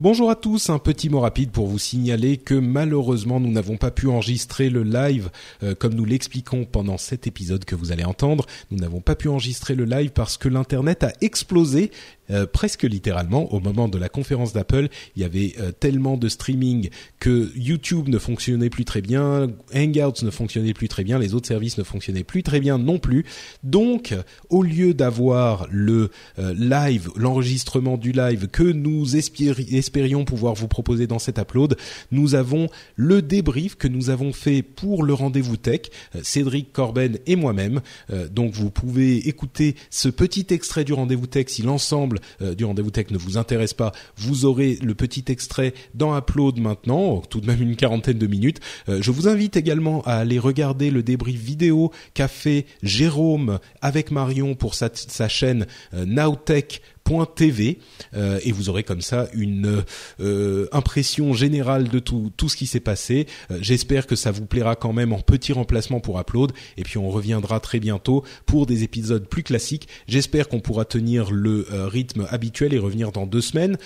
Bonjour 0.00 0.30
à 0.30 0.36
tous, 0.36 0.70
un 0.70 0.78
petit 0.78 1.08
mot 1.08 1.18
rapide 1.18 1.50
pour 1.50 1.66
vous 1.66 1.80
signaler 1.80 2.36
que 2.36 2.54
malheureusement 2.54 3.40
nous 3.40 3.50
n'avons 3.50 3.76
pas 3.76 3.90
pu 3.90 4.06
enregistrer 4.06 4.70
le 4.70 4.84
live 4.84 5.28
euh, 5.64 5.74
comme 5.74 5.94
nous 5.94 6.04
l'expliquons 6.04 6.64
pendant 6.64 6.98
cet 6.98 7.26
épisode 7.26 7.64
que 7.64 7.74
vous 7.74 7.90
allez 7.90 8.04
entendre. 8.04 8.46
Nous 8.70 8.78
n'avons 8.78 9.00
pas 9.00 9.16
pu 9.16 9.26
enregistrer 9.26 9.74
le 9.74 9.84
live 9.86 10.10
parce 10.10 10.36
que 10.36 10.48
l'internet 10.48 11.02
a 11.02 11.12
explosé 11.20 11.90
euh, 12.30 12.46
presque 12.46 12.82
littéralement 12.82 13.52
au 13.54 13.60
moment 13.60 13.88
de 13.88 13.98
la 13.98 14.08
conférence 14.08 14.52
d'Apple. 14.52 14.88
Il 15.16 15.22
y 15.22 15.24
avait 15.24 15.54
euh, 15.58 15.72
tellement 15.72 16.16
de 16.16 16.28
streaming 16.28 16.90
que 17.20 17.50
YouTube 17.56 18.08
ne 18.08 18.18
fonctionnait 18.18 18.68
plus 18.68 18.84
très 18.84 19.00
bien, 19.00 19.48
Hangouts 19.74 20.24
ne 20.24 20.30
fonctionnait 20.30 20.74
plus 20.74 20.88
très 20.88 21.04
bien, 21.04 21.18
les 21.18 21.34
autres 21.34 21.48
services 21.48 21.78
ne 21.78 21.84
fonctionnaient 21.84 22.24
plus 22.24 22.42
très 22.42 22.60
bien 22.60 22.76
non 22.78 22.98
plus. 22.98 23.24
Donc, 23.62 24.14
au 24.50 24.62
lieu 24.62 24.92
d'avoir 24.92 25.66
le 25.70 26.10
euh, 26.38 26.54
live, 26.54 27.10
l'enregistrement 27.16 27.96
du 27.96 28.12
live 28.12 28.48
que 28.48 28.62
nous 28.62 29.16
espérions 29.16 30.24
pouvoir 30.24 30.54
vous 30.54 30.68
proposer 30.68 31.06
dans 31.06 31.18
cet 31.18 31.38
upload, 31.38 31.76
nous 32.12 32.34
avons 32.34 32.68
le 32.96 33.22
débrief 33.22 33.76
que 33.76 33.88
nous 33.88 34.10
avons 34.10 34.32
fait 34.32 34.62
pour 34.62 35.02
le 35.02 35.14
rendez-vous 35.14 35.56
tech, 35.56 35.82
Cédric 36.22 36.72
Corben 36.72 37.18
et 37.26 37.36
moi-même. 37.36 37.80
donc, 38.32 38.52
vous 38.52 38.70
pouvez 38.70 39.28
écouter 39.28 39.76
ce 39.90 40.08
petit 40.08 40.46
extrait 40.50 40.84
du 40.84 40.92
rendez-vous 40.92 41.26
tech 41.26 41.46
si 41.48 41.62
l'ensemble 41.62 42.17
euh, 42.42 42.54
du 42.54 42.64
rendez-vous 42.64 42.90
tech 42.90 43.10
ne 43.10 43.18
vous 43.18 43.36
intéresse 43.38 43.74
pas, 43.74 43.92
vous 44.16 44.44
aurez 44.44 44.78
le 44.82 44.94
petit 44.94 45.24
extrait 45.28 45.74
dans 45.94 46.16
Upload 46.16 46.58
maintenant, 46.58 47.20
tout 47.20 47.40
de 47.40 47.46
même 47.46 47.62
une 47.62 47.76
quarantaine 47.76 48.18
de 48.18 48.26
minutes. 48.26 48.60
Euh, 48.88 49.00
je 49.00 49.10
vous 49.10 49.28
invite 49.28 49.56
également 49.56 50.02
à 50.02 50.14
aller 50.14 50.38
regarder 50.38 50.90
le 50.90 51.02
débrief 51.02 51.40
vidéo 51.40 51.92
qu'a 52.14 52.28
fait 52.28 52.66
Jérôme 52.82 53.58
avec 53.80 54.10
Marion 54.10 54.54
pour 54.54 54.74
sa, 54.74 54.90
sa 54.92 55.28
chaîne 55.28 55.66
euh, 55.94 56.04
Nowtech 56.04 56.82
TV 57.26 57.78
euh, 58.14 58.38
et 58.44 58.52
vous 58.52 58.68
aurez 58.68 58.82
comme 58.82 59.00
ça 59.00 59.28
une 59.32 59.84
euh, 60.20 60.68
impression 60.72 61.32
générale 61.32 61.88
de 61.88 61.98
tout 61.98 62.30
tout 62.36 62.48
ce 62.48 62.56
qui 62.56 62.66
s'est 62.66 62.80
passé. 62.80 63.26
Euh, 63.50 63.58
j'espère 63.60 64.06
que 64.06 64.16
ça 64.16 64.30
vous 64.30 64.46
plaira 64.46 64.76
quand 64.76 64.92
même 64.92 65.12
en 65.12 65.20
petit 65.20 65.52
remplacement 65.52 66.00
pour 66.00 66.20
Upload 66.20 66.52
et 66.76 66.82
puis 66.82 66.98
on 66.98 67.08
reviendra 67.08 67.60
très 67.60 67.80
bientôt 67.80 68.24
pour 68.46 68.66
des 68.66 68.82
épisodes 68.82 69.26
plus 69.26 69.42
classiques. 69.42 69.88
J'espère 70.06 70.48
qu'on 70.48 70.60
pourra 70.60 70.84
tenir 70.84 71.30
le 71.30 71.66
rythme 71.70 72.26
habituel 72.30 72.74
et 72.74 72.78
revenir 72.78 73.12
dans 73.12 73.26
deux 73.26 73.40
semaines. 73.40 73.76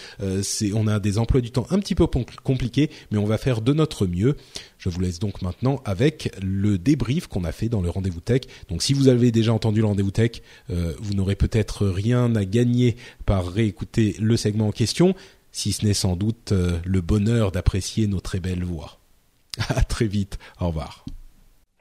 c'est 0.42 0.72
on 0.72 0.86
a 0.86 0.98
des 0.98 1.18
emplois 1.18 1.40
du 1.40 1.50
temps 1.50 1.66
un 1.70 1.78
petit 1.78 1.94
peu 1.94 2.06
compliqués 2.42 2.90
mais 3.10 3.18
on 3.18 3.26
va 3.26 3.38
faire 3.38 3.60
de 3.60 3.72
notre 3.72 4.06
mieux. 4.06 4.36
Je 4.82 4.88
vous 4.88 4.98
laisse 4.98 5.20
donc 5.20 5.42
maintenant 5.42 5.80
avec 5.84 6.34
le 6.42 6.76
débrief 6.76 7.28
qu'on 7.28 7.44
a 7.44 7.52
fait 7.52 7.68
dans 7.68 7.82
le 7.82 7.88
rendez-vous 7.88 8.18
tech. 8.18 8.40
Donc 8.68 8.82
si 8.82 8.94
vous 8.94 9.06
avez 9.06 9.30
déjà 9.30 9.52
entendu 9.52 9.78
le 9.78 9.86
rendez-vous 9.86 10.10
tech, 10.10 10.42
euh, 10.70 10.92
vous 10.98 11.14
n'aurez 11.14 11.36
peut-être 11.36 11.86
rien 11.86 12.34
à 12.34 12.44
gagner 12.44 12.96
par 13.24 13.46
réécouter 13.46 14.16
le 14.18 14.36
segment 14.36 14.66
en 14.66 14.72
question, 14.72 15.14
si 15.52 15.70
ce 15.70 15.86
n'est 15.86 15.94
sans 15.94 16.16
doute 16.16 16.50
euh, 16.50 16.80
le 16.84 17.00
bonheur 17.00 17.52
d'apprécier 17.52 18.08
nos 18.08 18.18
très 18.18 18.40
belles 18.40 18.64
voix. 18.64 18.98
À 19.68 19.84
très 19.84 20.08
vite, 20.08 20.40
au 20.60 20.66
revoir. 20.66 21.04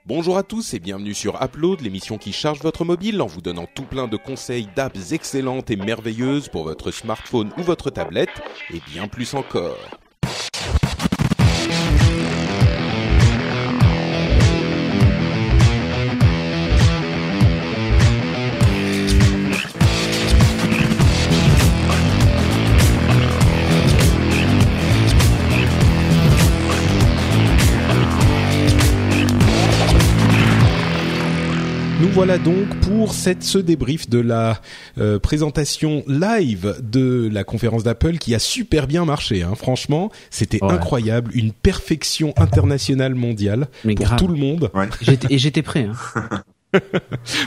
Bonjour 0.06 0.38
à 0.38 0.44
tous 0.44 0.76
et 0.76 0.80
bienvenue 0.80 1.16
sur 1.16 1.42
Upload, 1.42 1.82
l'émission 1.82 2.20
qui 2.20 2.34
charge 2.34 2.60
votre 2.62 2.86
mobile 2.86 3.20
en 3.20 3.26
vous 3.26 3.42
donnant 3.42 3.68
tout 3.74 3.86
plein 3.86 4.08
de 4.08 4.18
conseils 4.18 4.68
d'apps 4.76 5.12
excellentes 5.12 5.72
et 5.72 5.76
merveilleuses 5.76 6.50
pour 6.50 6.66
votre 6.66 6.92
smartphone 6.92 7.52
ou 7.58 7.64
votre 7.64 7.90
tablette, 7.90 8.42
et 8.72 8.82
bien 8.94 9.08
plus 9.08 9.34
encore. 9.34 9.80
Voilà 32.22 32.38
donc 32.38 32.68
pour 32.82 33.16
cette, 33.16 33.42
ce 33.42 33.58
débrief 33.58 34.08
de 34.08 34.20
la 34.20 34.62
euh, 35.00 35.18
présentation 35.18 36.04
live 36.06 36.76
de 36.84 37.28
la 37.34 37.44
conférence 37.44 37.84
d'Apple 37.84 38.20
qui 38.20 38.36
a 38.36 38.40
super 38.40 38.86
bien 38.86 39.06
marché. 39.06 39.42
Hein. 39.42 39.56
Franchement, 39.56 40.12
c'était 40.30 40.60
incroyable, 40.62 41.32
une 41.34 41.52
perfection 41.52 42.32
internationale 42.38 43.16
mondiale 43.16 43.70
pour 43.84 44.16
tout 44.18 44.28
le 44.28 44.36
monde. 44.36 44.70
Ouais. 44.76 44.88
Et 45.32 45.40
j'étais 45.40 45.64
prêt. 45.64 45.88
Hein. 46.16 46.44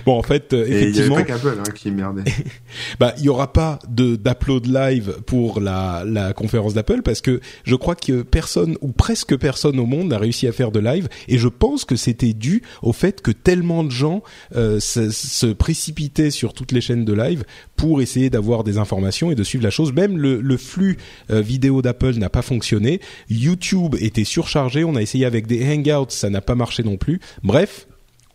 bon, 0.06 0.18
en 0.18 0.22
fait, 0.22 0.52
euh, 0.52 0.66
effectivement, 0.66 1.18
il 1.18 1.28
y 1.28 1.32
a 1.32 1.38
pas 1.38 1.50
hein, 1.50 1.72
qui 1.74 1.90
merdait. 1.90 2.24
bah, 3.00 3.14
il 3.18 3.24
y 3.24 3.28
aura 3.28 3.52
pas 3.52 3.78
de 3.88 4.16
d'upload 4.16 4.66
live 4.66 5.18
pour 5.26 5.60
la 5.60 6.04
la 6.06 6.32
conférence 6.32 6.74
d'Apple 6.74 7.02
parce 7.02 7.20
que 7.20 7.40
je 7.64 7.74
crois 7.74 7.94
que 7.94 8.22
personne 8.22 8.76
ou 8.80 8.92
presque 8.92 9.36
personne 9.36 9.78
au 9.78 9.86
monde 9.86 10.08
n'a 10.08 10.18
réussi 10.18 10.46
à 10.46 10.52
faire 10.52 10.70
de 10.70 10.80
live 10.80 11.08
et 11.28 11.38
je 11.38 11.48
pense 11.48 11.84
que 11.84 11.96
c'était 11.96 12.32
dû 12.32 12.62
au 12.82 12.92
fait 12.92 13.22
que 13.22 13.30
tellement 13.30 13.84
de 13.84 13.90
gens 13.90 14.22
euh, 14.56 14.80
se, 14.80 15.10
se, 15.10 15.46
précipitaient 15.46 16.30
sur 16.30 16.52
toutes 16.52 16.72
les 16.72 16.80
chaînes 16.80 17.04
de 17.04 17.12
live 17.12 17.44
pour 17.76 18.02
essayer 18.02 18.30
d'avoir 18.30 18.64
des 18.64 18.78
informations 18.78 19.30
et 19.30 19.34
de 19.34 19.44
suivre 19.44 19.64
la 19.64 19.70
chose. 19.70 19.92
Même 19.92 20.18
le, 20.18 20.40
le 20.40 20.56
flux 20.56 20.98
euh, 21.30 21.40
vidéo 21.40 21.82
d'Apple 21.82 22.14
n'a 22.14 22.30
pas 22.30 22.42
fonctionné. 22.42 23.00
YouTube 23.30 23.96
était 24.00 24.24
surchargé. 24.24 24.84
On 24.84 24.96
a 24.96 25.02
essayé 25.02 25.24
avec 25.24 25.46
des 25.46 25.64
Hangouts, 25.64 26.10
ça 26.10 26.30
n'a 26.30 26.40
pas 26.40 26.54
marché 26.54 26.82
non 26.82 26.96
plus. 26.96 27.20
Bref, 27.42 27.86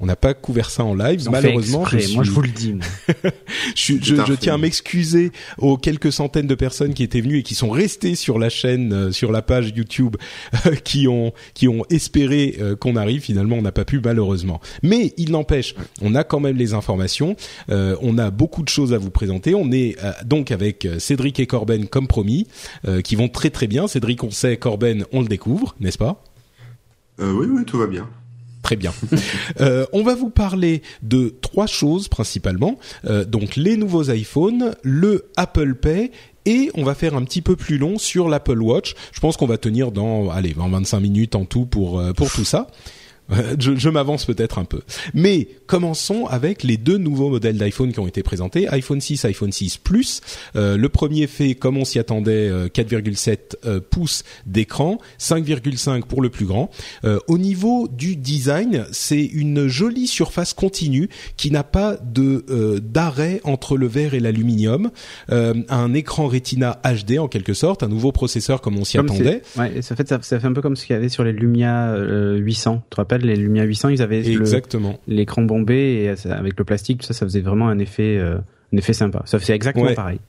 on 0.02 0.06
n'a 0.06 0.16
pas 0.16 0.34
couvert 0.34 0.70
ça 0.70 0.86
en 0.86 0.96
live, 0.96 1.28
malheureusement. 1.30 1.86
Je 1.86 2.14
Moi, 2.14 2.24
je 2.24 2.32
vous 2.32 2.42
le 2.42 2.50
dis. 2.50 2.76
je, 3.76 3.96
je, 4.02 4.16
je 4.16 4.34
tiens 4.34 4.54
à 4.54 4.58
m'excuser 4.58 5.32
aux 5.58 5.76
quelques 5.78 6.14
centaines 6.14 6.48
de 6.48 6.56
personnes 6.56 6.94
qui 6.94 7.04
étaient 7.04 7.20
venues 7.20 7.40
et 7.40 7.44
qui 7.44 7.54
sont 7.54 7.70
restées 7.70 8.16
sur 8.16 8.40
la 8.40 8.50
chaîne, 8.50 8.94
euh, 8.94 9.12
sur 9.12 9.32
la 9.32 9.42
page 9.42 9.74
YouTube, 9.76 10.16
euh, 10.66 10.76
qui 10.76 11.08
ont 11.10 11.34
qui 11.54 11.68
ont 11.68 11.84
espéré 11.90 12.56
euh, 12.62 12.78
qu'on 12.78 12.96
arrive. 12.96 13.22
Finalement, 13.22 13.58
on 13.58 13.62
n'a 13.62 13.74
pas 13.74 13.84
pu 13.84 14.00
malheureusement. 14.04 14.62
Mais 14.84 15.14
il 15.18 15.32
n'empêche, 15.32 15.76
on 16.02 16.16
a 16.16 16.24
quand 16.24 16.40
même 16.40 16.56
les 16.56 16.74
informations. 16.74 17.36
on 17.68 18.18
a 18.18 18.32
beaucoup 18.32 18.64
de 18.64 18.70
choses 18.70 18.94
à 18.94 18.98
vous 18.98 19.12
présenter. 19.12 19.54
On 19.54 19.72
est 19.72 19.98
donc 20.26 20.52
avec 20.52 20.88
Cédric 21.00 21.40
et 21.40 21.48
Corben 21.48 21.88
comme 21.88 22.08
promis, 22.08 22.48
qui 23.04 23.16
vont 23.16 23.28
très 23.28 23.50
très 23.50 23.68
bien. 23.68 23.88
Cédric, 23.88 24.24
on 24.24 24.32
sait, 24.32 24.58
Corben, 24.58 25.06
on 25.12 25.22
le 25.22 25.28
découvre, 25.28 25.76
n'est-ce 25.80 25.98
pas? 25.98 26.24
Oui, 27.20 27.48
oui, 27.50 27.66
tout 27.66 27.78
va 27.78 27.88
bien. 27.88 28.08
Très 28.62 28.76
bien. 28.76 28.94
euh, 29.62 29.86
on 29.94 30.04
va 30.04 30.16
vous 30.16 30.30
parler 30.30 30.82
de 31.02 31.34
trois 31.42 31.68
choses 31.68 32.08
principalement. 32.08 32.78
Euh, 33.06 33.24
donc 33.26 33.56
les 33.56 33.78
nouveaux 33.78 34.12
iPhones, 34.12 34.76
le 34.84 35.30
Apple 35.38 35.76
Pay 35.76 36.12
et 36.46 36.72
on 36.74 36.84
va 36.84 36.96
faire 36.96 37.16
un 37.16 37.24
petit 37.24 37.42
peu 37.42 37.56
plus 37.56 37.78
long 37.78 37.98
sur 37.98 38.28
l'Apple 38.28 38.62
Watch. 38.62 38.96
Je 39.12 39.20
pense 39.20 39.38
qu'on 39.38 39.48
va 39.48 39.58
tenir 39.58 39.92
dans 39.92 40.30
allez 40.30 40.54
20-25 40.54 41.00
minutes 41.00 41.36
en 41.36 41.46
tout 41.46 41.66
pour 41.66 42.00
euh, 42.00 42.14
pour 42.14 42.32
tout 42.32 42.46
ça. 42.46 42.68
Je, 43.60 43.76
je 43.76 43.90
m'avance 43.90 44.26
peut-être 44.26 44.60
un 44.60 44.66
peu. 44.66 44.82
Mais 45.14 45.48
commençons 45.68 46.26
avec 46.26 46.64
les 46.64 46.78
deux 46.78 46.98
nouveaux 46.98 47.30
modèles 47.30 47.58
d'iPhone 47.58 47.92
qui 47.92 48.00
ont 48.00 48.08
été 48.08 48.24
présentés, 48.24 48.68
iPhone 48.70 49.02
6, 49.02 49.26
iPhone 49.26 49.52
6 49.52 49.78
Plus. 49.78 50.22
Euh, 50.56 50.78
le 50.78 50.90
premier 50.90 51.28
fait, 51.28 51.56
comme 51.56 51.78
on 51.78 51.86
s'y 51.86 52.00
attendait, 52.00 52.50
4,7 52.50 53.30
euh, 53.30 53.36
euh, 53.66 53.80
pouces 53.80 54.24
d'écran, 54.46 54.98
5,5 55.20 56.04
pour 56.04 56.22
le 56.22 56.30
plus 56.30 56.46
grand. 56.46 56.70
Euh, 57.06 57.20
au 57.28 57.38
niveau 57.38 57.88
du 57.88 58.16
design, 58.16 58.86
c'est 58.92 59.24
une 59.24 59.68
jolie 59.68 60.08
surface 60.08 60.54
continue 60.54 61.10
qui 61.38 61.52
n'a 61.52 61.64
pas 61.64 61.98
de 61.98 62.80
d'arrêt 62.80 63.42
entre 63.44 63.78
le 63.78 63.88
verre 63.88 64.14
et 64.14 64.20
l'aluminium. 64.20 64.90
un 65.30 65.94
écran 65.94 66.28
Retina 66.28 66.80
HD 66.84 67.20
en 67.20 67.28
quelque 67.28 67.54
sorte, 67.54 67.84
un 67.84 67.88
nouveau 67.88 68.12
processeur 68.12 68.62
comme 68.62 68.78
on 68.78 68.86
s'y 68.86 68.98
attendait. 68.98 69.42
Ouais, 69.58 69.82
ça 69.82 69.96
fait 69.96 70.08
ça, 70.08 70.20
fait 70.20 70.46
un 70.46 70.54
peu 70.54 70.62
comme 70.62 70.76
ce 70.76 70.86
qu'il 70.86 70.96
y 70.96 70.98
avait 70.98 71.10
sur 71.10 71.24
les 71.24 71.32
Lumia 71.32 71.96
800. 71.98 72.84
Tu 72.84 72.90
te 72.90 72.96
rappelles? 72.96 73.19
Les 73.26 73.36
Lumia 73.36 73.64
800, 73.64 73.90
ils 73.90 74.02
avaient 74.02 74.26
exactement 74.26 75.00
l'écran 75.08 75.42
bombé 75.42 76.04
et 76.04 76.30
avec 76.30 76.58
le 76.58 76.64
plastique, 76.64 77.04
ça, 77.04 77.14
ça 77.14 77.26
faisait 77.26 77.42
vraiment 77.42 77.70
un 77.70 77.80
effet, 77.80 78.18
euh, 78.18 78.38
un 78.74 78.78
effet 78.78 78.94
sympa. 78.94 79.24
Ça 79.26 79.40
faisait 79.40 79.54
exactement 79.54 79.94
pareil. 79.94 80.20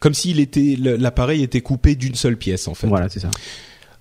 Comme 0.00 0.14
s'il 0.14 0.40
était 0.40 0.76
l'appareil 0.78 1.42
était 1.42 1.60
coupé 1.60 1.94
d'une 1.94 2.14
seule 2.14 2.36
pièce 2.36 2.68
en 2.68 2.74
fait. 2.74 2.86
Voilà, 2.86 3.08
c'est 3.08 3.20
ça. 3.20 3.30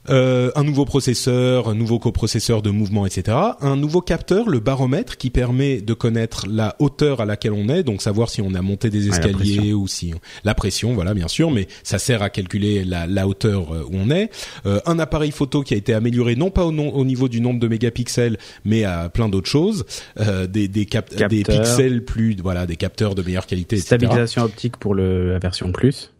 Euh, 0.09 0.51
un 0.55 0.63
nouveau 0.63 0.85
processeur, 0.85 1.69
un 1.69 1.75
nouveau 1.75 1.99
coprocesseur 1.99 2.61
de 2.61 2.69
mouvement, 2.69 3.05
etc. 3.05 3.37
Un 3.61 3.75
nouveau 3.75 4.01
capteur, 4.01 4.49
le 4.49 4.59
baromètre, 4.59 5.17
qui 5.17 5.29
permet 5.29 5.81
de 5.81 5.93
connaître 5.93 6.45
la 6.49 6.75
hauteur 6.79 7.21
à 7.21 7.25
laquelle 7.25 7.53
on 7.53 7.69
est, 7.69 7.83
donc 7.83 8.01
savoir 8.01 8.29
si 8.29 8.41
on 8.41 8.53
a 8.53 8.61
monté 8.61 8.89
des 8.89 9.07
escaliers 9.07 9.73
ou 9.73 9.87
si 9.87 10.13
la 10.43 10.53
pression, 10.53 10.93
voilà, 10.93 11.13
bien 11.13 11.27
sûr, 11.27 11.51
mais 11.51 11.67
ça 11.83 11.99
sert 11.99 12.21
à 12.21 12.29
calculer 12.29 12.83
la, 12.83 13.07
la 13.07 13.27
hauteur 13.27 13.73
euh, 13.73 13.83
où 13.83 13.95
on 13.95 14.09
est. 14.09 14.29
Euh, 14.65 14.79
un 14.85 14.99
appareil 14.99 15.31
photo 15.31 15.61
qui 15.61 15.73
a 15.73 15.77
été 15.77 15.93
amélioré 15.93 16.35
non 16.35 16.49
pas 16.49 16.65
au, 16.65 16.71
au, 16.71 17.05
niveau 17.05 17.27
du 17.27 17.41
nombre 17.41 17.59
de 17.59 17.67
mégapixels, 17.67 18.37
mais 18.65 18.83
à 18.83 19.09
plein 19.09 19.29
d'autres 19.29 19.49
choses, 19.49 19.85
euh, 20.19 20.47
des 20.47 20.67
des, 20.67 20.85
cap 20.85 21.13
des 21.13 21.43
pixels 21.43 22.03
plus, 22.03 22.35
voilà, 22.41 22.65
des 22.65 22.75
capteurs 22.75 23.15
de 23.15 23.21
meilleure 23.21 23.45
qualité, 23.45 23.75
etc. 23.75 23.97
Stabilisation 23.97 24.43
optique 24.43 24.77
pour 24.77 24.95
le, 24.95 25.31
la 25.31 25.39
version 25.39 25.71
plus. 25.71 26.11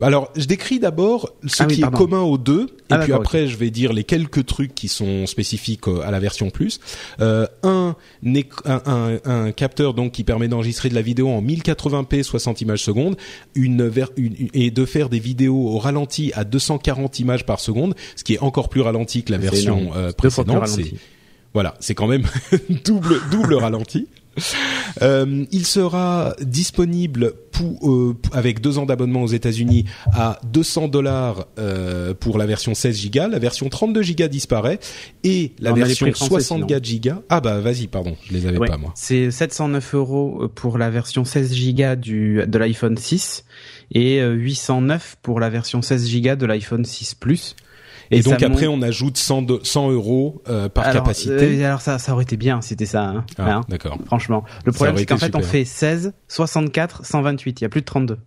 Alors, 0.00 0.30
je 0.36 0.44
décris 0.44 0.78
d'abord 0.78 1.32
ce 1.46 1.64
Ah 1.64 1.66
oui, 1.68 1.74
qui 1.74 1.82
est 1.82 1.90
commun 1.90 2.20
aux 2.20 2.38
deux, 2.38 2.66
et 2.66 2.66
Ah, 2.90 2.98
puis 2.98 3.08
d'accord, 3.08 3.16
après, 3.16 3.48
je 3.48 3.56
vais 3.56 3.70
dire 3.70 3.92
les 3.92 4.04
quelques 4.04 4.46
trucs 4.46 4.72
qui 4.74 4.86
sont 4.86 5.26
spécifiques 5.26 5.88
euh, 5.88 6.02
à 6.06 6.12
la 6.12 6.20
version 6.20 6.50
plus. 6.50 6.78
Euh, 7.20 7.46
un, 7.64 7.96
un, 8.64 9.18
un, 9.24 9.50
capteur 9.50 9.94
donc 9.94 10.12
qui 10.12 10.22
permet 10.22 10.46
d'enregistrer 10.46 10.88
de 10.88 10.94
la 10.94 11.02
vidéo 11.02 11.28
en 11.30 11.42
1080p 11.42 12.22
60 12.22 12.60
images 12.60 12.82
secondes, 12.84 13.16
une, 13.56 13.90
une- 14.16 14.48
et 14.54 14.70
de 14.70 14.84
faire 14.84 15.08
des 15.08 15.18
vidéos 15.18 15.66
au 15.68 15.78
ralenti 15.78 16.30
à 16.36 16.44
240 16.44 17.18
images 17.18 17.44
par 17.44 17.58
seconde, 17.58 17.96
ce 18.14 18.22
qui 18.22 18.34
est 18.34 18.38
encore 18.40 18.68
plus 18.68 18.82
ralenti 18.82 19.24
que 19.24 19.32
la 19.32 19.38
version 19.38 19.90
euh, 19.96 20.12
précédente. 20.12 20.68
Voilà, 21.54 21.74
c'est 21.80 21.94
quand 21.94 22.06
même 22.06 22.22
double 22.84 23.16
double 23.32 23.54
ralenti. 23.54 24.06
Euh, 25.02 25.44
il 25.52 25.64
sera 25.66 26.34
disponible 26.40 27.34
pour, 27.52 27.88
euh, 27.92 28.16
avec 28.32 28.60
deux 28.60 28.78
ans 28.78 28.86
d'abonnement 28.86 29.22
aux 29.22 29.28
États-Unis 29.28 29.84
à 30.12 30.40
200 30.50 30.88
dollars 30.88 31.46
euh, 31.58 32.14
pour 32.14 32.36
la 32.38 32.46
version 32.46 32.74
16 32.74 33.10
Go. 33.10 33.28
La 33.30 33.38
version 33.38 33.68
32 33.68 34.00
Go 34.18 34.26
disparaît 34.28 34.80
et 35.22 35.52
la 35.60 35.72
On 35.72 35.74
version 35.74 36.06
prix 36.06 36.14
français, 36.14 36.34
64 36.40 37.00
Go. 37.00 37.10
Ah 37.28 37.40
bah 37.40 37.60
vas-y, 37.60 37.86
pardon, 37.86 38.16
je 38.26 38.32
les 38.32 38.46
avais 38.46 38.58
Ouais. 38.58 38.66
pas 38.66 38.78
moi. 38.78 38.92
C'est 38.96 39.30
709 39.30 39.94
euros 39.94 40.48
pour 40.54 40.78
la 40.78 40.90
version 40.90 41.24
16 41.24 41.54
Go 41.74 41.94
du 41.94 42.42
de 42.46 42.58
l'iPhone 42.58 42.96
6 42.96 43.44
et 43.92 44.20
euh, 44.20 44.32
809 44.32 45.16
pour 45.22 45.38
la 45.38 45.48
version 45.50 45.80
16 45.82 46.10
Go 46.22 46.34
de 46.34 46.46
l'iPhone 46.46 46.84
6 46.84 47.14
Plus. 47.14 47.54
Et, 48.10 48.20
donc 48.22 48.42
après, 48.42 48.66
monte- 48.66 48.78
on 48.78 48.82
ajoute 48.82 49.16
100, 49.18 49.42
de- 49.42 49.60
100 49.62 49.90
euros 49.90 50.42
euh, 50.48 50.68
par 50.68 50.86
alors, 50.86 51.02
capacité. 51.04 51.62
euh, 51.62 51.66
alors 51.66 51.80
ça, 51.80 51.98
ça 51.98 52.12
aurait 52.12 52.24
été 52.24 52.36
bien, 52.36 52.60
si 52.62 52.70
c'était 52.70 52.86
ça. 52.86 53.04
Hein. 53.04 53.24
Ah, 53.38 53.56
Hein, 53.56 53.60
d'accord. 53.68 53.98
franchement, 54.06 54.44
le 54.64 54.72
problème 54.72 54.96
c'est 54.96 55.06
qu'en 55.06 55.18
fait 55.18 55.34
on 55.36 55.42
fait 55.42 55.64
16, 55.64 56.12
64, 56.28 57.04
128. 57.04 57.60
Il 57.60 57.64
y 57.64 57.66
a 57.66 57.68
plus 57.68 57.80
de 57.82 57.86
32. 57.86 58.18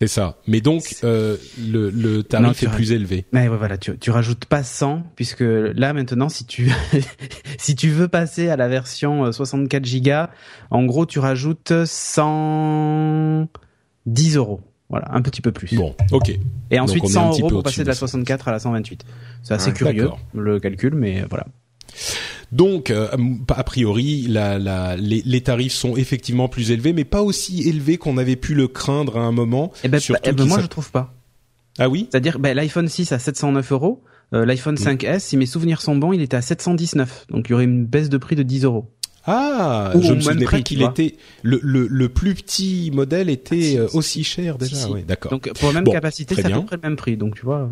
C'est 0.00 0.06
ça. 0.06 0.36
Mais 0.46 0.60
donc 0.60 0.94
euh, 1.02 1.36
le, 1.58 1.90
le 1.90 2.22
tarif 2.22 2.62
est 2.62 2.68
plus 2.68 2.92
élevé. 2.92 3.26
Mais 3.32 3.48
ouais, 3.48 3.56
voilà, 3.56 3.76
tu, 3.78 3.98
tu 3.98 4.12
rajoutes 4.12 4.44
pas 4.44 4.62
100 4.62 5.02
puisque 5.16 5.40
là 5.40 5.92
maintenant 5.92 6.28
si 6.28 6.46
tu 6.46 6.70
si 7.58 7.74
tu 7.74 7.88
veux 7.88 8.06
passer 8.06 8.48
à 8.48 8.56
la 8.56 8.68
version 8.68 9.24
euh, 9.24 9.32
64 9.32 9.84
Go, 10.00 10.30
en 10.70 10.84
gros 10.84 11.04
tu 11.04 11.18
rajoutes 11.18 11.72
110 11.84 14.36
euros. 14.36 14.60
Voilà, 14.90 15.06
un 15.12 15.20
petit 15.20 15.42
peu 15.42 15.52
plus. 15.52 15.74
Bon, 15.76 15.94
ok. 16.12 16.30
Et 16.70 16.80
ensuite 16.80 17.04
on 17.04 17.08
est 17.08 17.10
un 17.10 17.12
100 17.12 17.30
petit 17.30 17.40
euros 17.42 17.50
pour 17.50 17.62
passer 17.62 17.82
de 17.82 17.88
la 17.88 17.94
ça. 17.94 18.00
64 18.00 18.48
à 18.48 18.52
la 18.52 18.58
128. 18.58 19.04
C'est 19.42 19.54
assez 19.54 19.68
Ouais, 19.68 19.74
curieux 19.74 20.10
le 20.34 20.58
calcul, 20.60 20.94
mais 20.94 21.24
voilà. 21.28 21.46
Donc, 22.52 22.90
euh, 22.90 23.08
a 23.48 23.64
priori, 23.64 24.22
la, 24.28 24.58
la, 24.58 24.96
les, 24.96 25.22
les 25.24 25.40
tarifs 25.42 25.74
sont 25.74 25.96
effectivement 25.96 26.48
plus 26.48 26.70
élevés, 26.70 26.92
mais 26.94 27.04
pas 27.04 27.22
aussi 27.22 27.68
élevés 27.68 27.98
qu'on 27.98 28.16
avait 28.16 28.36
pu 28.36 28.54
le 28.54 28.68
craindre 28.68 29.18
à 29.18 29.20
un 29.20 29.32
moment. 29.32 29.72
Et 29.84 29.88
ben, 29.88 30.00
eh 30.24 30.32
ben, 30.32 30.44
moi 30.46 30.60
je 30.60 30.66
trouve 30.66 30.90
pas. 30.90 31.14
Ah 31.78 31.88
oui? 31.88 32.08
C'est-à-dire 32.10 32.38
ben, 32.38 32.54
l'iPhone 32.56 32.88
6 32.88 33.12
à 33.12 33.18
709 33.18 33.72
euros, 33.72 34.02
euh, 34.32 34.46
l'iPhone 34.46 34.74
Mm. 34.74 34.96
5S, 34.96 35.18
si 35.20 35.36
mes 35.36 35.46
souvenirs 35.46 35.82
sont 35.82 35.96
bons, 35.96 36.12
il 36.12 36.22
était 36.22 36.36
à 36.36 36.42
719. 36.42 37.26
Donc 37.28 37.48
il 37.48 37.52
y 37.52 37.54
aurait 37.54 37.64
une 37.64 37.84
baisse 37.84 38.08
de 38.08 38.16
prix 38.16 38.36
de 38.36 38.42
10 38.42 38.64
euros. 38.64 38.90
Ah, 39.30 39.92
Ou 39.94 40.02
je 40.02 40.14
me 40.14 40.20
souvenais 40.20 40.44
prix, 40.46 40.56
pas 40.58 40.62
qu'il 40.62 40.82
était 40.82 41.16
le, 41.42 41.60
le, 41.62 41.86
le 41.86 42.08
plus 42.08 42.34
petit 42.34 42.90
modèle 42.92 43.28
était 43.28 43.56
Ah, 43.56 43.62
si, 43.62 43.78
euh, 43.78 43.88
si. 43.88 43.96
aussi 43.96 44.24
cher 44.24 44.56
déjà. 44.58 44.74
Si, 44.76 44.82
si. 44.84 44.90
Ouais, 44.90 45.02
d'accord. 45.02 45.30
Donc 45.30 45.52
pour 45.52 45.68
la 45.68 45.74
même 45.74 45.84
Bon, 45.84 45.92
capacité, 45.92 46.34
c'est 46.34 46.46
à 46.46 46.50
peu 46.50 46.64
près 46.64 46.76
le 46.76 46.82
même 46.82 46.96
prix. 46.96 47.16
Donc 47.16 47.34
tu 47.36 47.42
vois. 47.44 47.70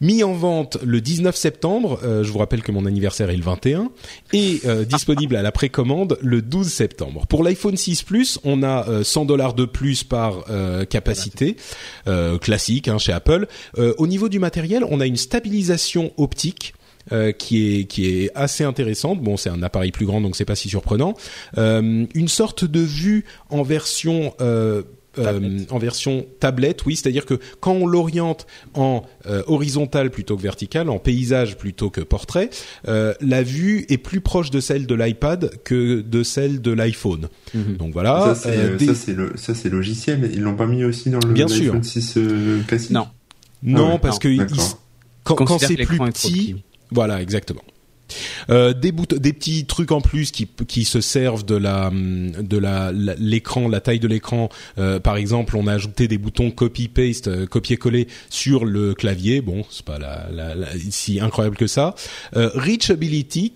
Mis 0.00 0.24
en 0.24 0.32
vente 0.32 0.78
le 0.84 1.00
19 1.00 1.36
septembre, 1.36 2.00
euh, 2.02 2.24
je 2.24 2.32
vous 2.32 2.38
rappelle 2.38 2.60
que 2.62 2.72
mon 2.72 2.86
anniversaire 2.86 3.30
est 3.30 3.36
le 3.36 3.42
21, 3.44 3.90
et 4.32 4.60
euh, 4.64 4.84
disponible 4.88 5.36
à 5.36 5.42
la 5.42 5.52
précommande 5.52 6.18
le 6.22 6.42
12 6.42 6.66
septembre. 6.66 7.24
Pour 7.28 7.44
l'iPhone 7.44 7.76
6 7.76 8.02
Plus, 8.02 8.40
on 8.42 8.64
a 8.64 8.88
euh, 8.88 9.04
100 9.04 9.26
dollars 9.26 9.54
de 9.54 9.64
plus 9.64 10.02
par 10.02 10.44
capacité, 10.90 11.56
classique 12.40 12.88
hein, 12.88 12.98
chez 12.98 13.12
Apple. 13.12 13.46
Au 13.78 14.06
niveau 14.08 14.28
du 14.28 14.38
matériel, 14.40 14.84
on 14.90 15.00
a 15.00 15.06
une 15.06 15.16
stabilisation 15.16 16.12
optique. 16.16 16.74
Euh, 17.12 17.32
qui 17.32 17.80
est 17.80 17.84
qui 17.84 18.06
est 18.06 18.30
assez 18.34 18.64
intéressante. 18.64 19.20
Bon, 19.22 19.36
c'est 19.36 19.50
un 19.50 19.62
appareil 19.62 19.92
plus 19.92 20.06
grand, 20.06 20.20
donc 20.20 20.36
c'est 20.36 20.44
pas 20.44 20.56
si 20.56 20.68
surprenant. 20.68 21.14
Euh, 21.58 22.06
une 22.14 22.28
sorte 22.28 22.64
de 22.64 22.80
vue 22.80 23.24
en 23.50 23.62
version 23.62 24.34
euh, 24.40 24.82
euh, 25.16 25.24
Tablette. 25.24 25.70
en 25.72 25.78
version 25.78 26.26
tablette, 26.40 26.86
oui, 26.86 26.96
c'est-à-dire 26.96 27.24
que 27.24 27.38
quand 27.60 27.70
on 27.74 27.86
l'oriente 27.86 28.48
en 28.74 29.04
euh, 29.26 29.44
horizontal 29.46 30.10
plutôt 30.10 30.36
que 30.36 30.42
vertical, 30.42 30.90
en 30.90 30.98
paysage 30.98 31.56
plutôt 31.56 31.88
que 31.88 32.00
portrait, 32.00 32.50
euh, 32.88 33.14
la 33.20 33.44
vue 33.44 33.86
est 33.88 33.96
plus 33.98 34.20
proche 34.20 34.50
de 34.50 34.58
celle 34.58 34.88
de 34.88 34.94
l'iPad 34.96 35.52
que 35.62 36.00
de 36.00 36.22
celle 36.24 36.60
de 36.60 36.72
l'iPhone. 36.72 37.28
Donc 37.54 37.92
voilà. 37.92 38.34
ça, 38.34 38.50
c'est, 38.50 38.76
des- 38.76 39.12
le, 39.14 39.32
ça, 39.36 39.52
logiciel. 39.70 40.30
Ils 40.34 40.40
l'ont 40.40 40.56
pas 40.56 40.66
mis 40.66 40.82
aussi 40.82 41.10
dans 41.10 41.20
le 41.24 41.32
Bien 41.32 41.46
sûr. 41.46 41.66
iPhone 41.74 41.84
6 41.84 42.14
euh, 42.16 42.62
classique. 42.66 42.90
Non. 42.90 43.06
non, 43.62 43.86
Ah 43.86 43.92
ouais, 43.92 43.98
parce 44.00 44.16
non, 44.16 44.18
que 44.18 44.28
il- 44.28 44.46
quand, 45.22 45.58
c'est 45.60 45.76
plus 45.76 45.98
petit, 45.98 46.56
voilà, 46.90 47.20
exactement. 47.22 47.62
Euh, 48.50 48.74
des 48.74 48.92
des 48.92 49.32
petits 49.32 49.64
trucs 49.64 49.90
en 49.90 50.02
plus 50.02 50.30
qui 50.30 50.46
qui 50.68 50.84
se 50.84 51.00
servent 51.00 51.44
de 51.44 51.56
la 51.56 51.90
de 51.90 52.58
la 52.58 52.92
l'écran, 52.92 53.66
la, 53.66 53.80
taille 53.80 53.98
de 53.98 54.06
l'écran. 54.06 54.50
Euh, 54.78 55.00
par 55.00 55.16
exemple, 55.16 55.56
on 55.56 55.66
a 55.66 55.72
ajouté 55.72 56.06
des 56.06 56.18
boutons 56.18 56.50
copy 56.50 56.88
paste, 56.88 57.28
euh, 57.28 57.46
copier-coller 57.46 58.06
sur 58.28 58.66
le 58.66 58.92
clavier. 58.92 59.40
Bon, 59.40 59.64
c'est 59.70 59.84
pas 59.86 59.98
la, 59.98 60.28
la, 60.30 60.54
la- 60.54 60.68
si 60.90 61.18
incroyable 61.18 61.56
que 61.56 61.66
ça. 61.66 61.94
Euh, 62.36 62.50
Reachability, 62.54 63.52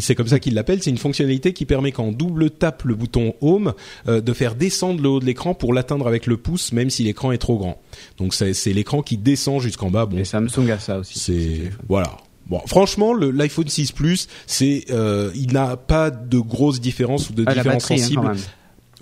c'est 0.00 0.14
comme 0.14 0.28
ça 0.28 0.38
qu'ils 0.40 0.54
l'appellent, 0.54 0.82
c'est 0.82 0.90
une 0.90 0.96
fonctionnalité 0.98 1.52
qui 1.52 1.66
permet 1.66 1.92
quand 1.92 2.04
on 2.04 2.12
double 2.12 2.50
tape 2.50 2.82
le 2.84 2.94
bouton 2.94 3.34
Home 3.42 3.74
euh, 4.08 4.22
de 4.22 4.32
faire 4.32 4.54
descendre 4.54 5.02
le 5.02 5.08
haut 5.10 5.20
de 5.20 5.26
l'écran 5.26 5.54
pour 5.54 5.74
l'atteindre 5.74 6.06
avec 6.08 6.26
le 6.26 6.38
pouce, 6.38 6.72
même 6.72 6.88
si 6.88 7.04
l'écran 7.04 7.30
est 7.30 7.38
trop 7.38 7.58
grand. 7.58 7.80
Donc 8.16 8.32
c'est, 8.32 8.54
c'est 8.54 8.72
l'écran 8.72 9.02
qui 9.02 9.18
descend 9.18 9.60
jusqu'en 9.60 9.90
bas. 9.90 10.06
Bon, 10.06 10.16
Et 10.16 10.24
Samsung 10.24 10.70
a 10.70 10.78
ça 10.78 10.98
aussi. 10.98 11.18
c'est 11.18 11.70
voilà. 11.88 12.16
Bon, 12.48 12.60
franchement, 12.66 13.12
le 13.12 13.30
l'iPhone 13.30 13.66
6 13.68 13.92
Plus, 13.92 14.28
c'est 14.46 14.84
euh, 14.90 15.30
il 15.34 15.52
n'a 15.52 15.76
pas 15.76 16.10
de 16.10 16.38
grosses 16.38 16.80
différences 16.80 17.30
ou 17.30 17.32
de 17.32 17.42
Ah, 17.46 17.54
batterie, 17.54 18.02
hein, 18.16 18.22
même. 18.22 18.36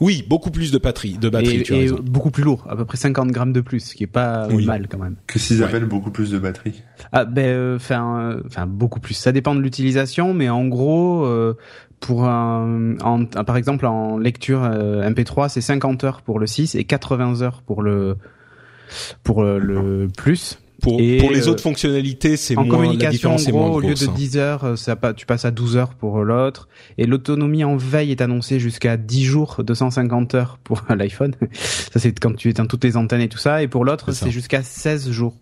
oui, 0.00 0.24
beaucoup 0.26 0.50
plus 0.50 0.70
de 0.72 0.78
batterie, 0.78 1.18
de 1.18 1.28
batterie. 1.28 1.56
et, 1.58 1.62
tu 1.62 1.92
beaucoup 2.02 2.30
plus 2.30 2.42
lourd, 2.42 2.66
à 2.70 2.74
peu 2.76 2.84
près 2.86 2.96
50 2.96 3.30
grammes 3.32 3.52
de 3.52 3.60
plus, 3.60 3.80
ce 3.80 3.94
qui 3.94 4.04
est 4.04 4.06
pas 4.06 4.48
Oui. 4.50 4.64
mal 4.64 4.88
quand 4.88 4.98
même. 4.98 5.16
Que 5.26 5.38
s'ils 5.38 5.58
Ouais. 5.60 5.64
appellent 5.66 5.84
beaucoup 5.84 6.10
plus 6.10 6.30
de 6.30 6.38
batterie. 6.38 6.82
Ah 7.12 7.26
ben, 7.26 7.76
enfin, 7.76 8.18
euh, 8.18 8.40
enfin 8.46 8.66
beaucoup 8.66 8.98
plus. 9.00 9.12
Ça 9.14 9.30
dépend 9.30 9.54
de 9.54 9.60
l'utilisation, 9.60 10.32
mais 10.32 10.48
en 10.48 10.64
gros, 10.66 11.24
euh, 11.26 11.54
pour 12.00 12.24
un, 12.24 12.96
en- 13.02 13.24
par 13.26 13.56
exemple 13.58 13.84
en 13.86 14.16
lecture 14.18 14.62
euh, 14.64 15.02
MP3, 15.08 15.48
c'est 15.50 15.60
50 15.60 16.02
heures 16.04 16.22
pour 16.22 16.38
le 16.38 16.46
6 16.46 16.74
et 16.76 16.84
80 16.84 17.42
heures 17.42 17.62
pour 17.62 17.82
le 17.82 18.16
pour 19.22 19.42
le, 19.42 19.58
le 19.58 20.08
plus. 20.16 20.58
Pour, 20.84 21.00
et, 21.00 21.16
pour 21.16 21.30
les 21.32 21.48
euh, 21.48 21.50
autres 21.50 21.62
fonctionnalités, 21.62 22.36
c'est 22.36 22.56
En 22.56 22.64
moins 22.64 22.72
la 22.76 22.82
communication, 22.84 23.30
en 23.30 23.34
différence 23.36 23.48
est 23.48 23.50
gros, 23.50 23.60
moins 23.60 23.70
au 23.70 23.80
lieu 23.80 23.94
de 23.94 24.04
hein. 24.08 24.12
10 24.14 24.36
heures, 24.36 24.64
euh, 24.64 24.76
ça, 24.76 24.96
tu 25.16 25.26
passes 25.26 25.44
à 25.44 25.50
12 25.50 25.76
heures 25.76 25.94
pour 25.94 26.22
l'autre. 26.22 26.68
Et 26.98 27.06
l'autonomie 27.06 27.64
en 27.64 27.76
veille 27.76 28.10
est 28.10 28.20
annoncée 28.20 28.60
jusqu'à 28.60 28.96
10 28.96 29.24
jours, 29.24 29.62
250 29.64 30.34
heures 30.34 30.58
pour 30.62 30.82
l'iPhone. 30.94 31.34
Ça, 31.52 31.98
c'est 31.98 32.16
quand 32.20 32.36
tu 32.36 32.50
éteins 32.50 32.66
toutes 32.66 32.84
les 32.84 32.96
antennes 32.96 33.22
et 33.22 33.28
tout 33.28 33.38
ça. 33.38 33.62
Et 33.62 33.68
pour 33.68 33.84
l'autre, 33.84 34.12
C'est 34.12 34.30
jusqu'à 34.30 34.62
16 34.62 35.10
jours. 35.10 35.34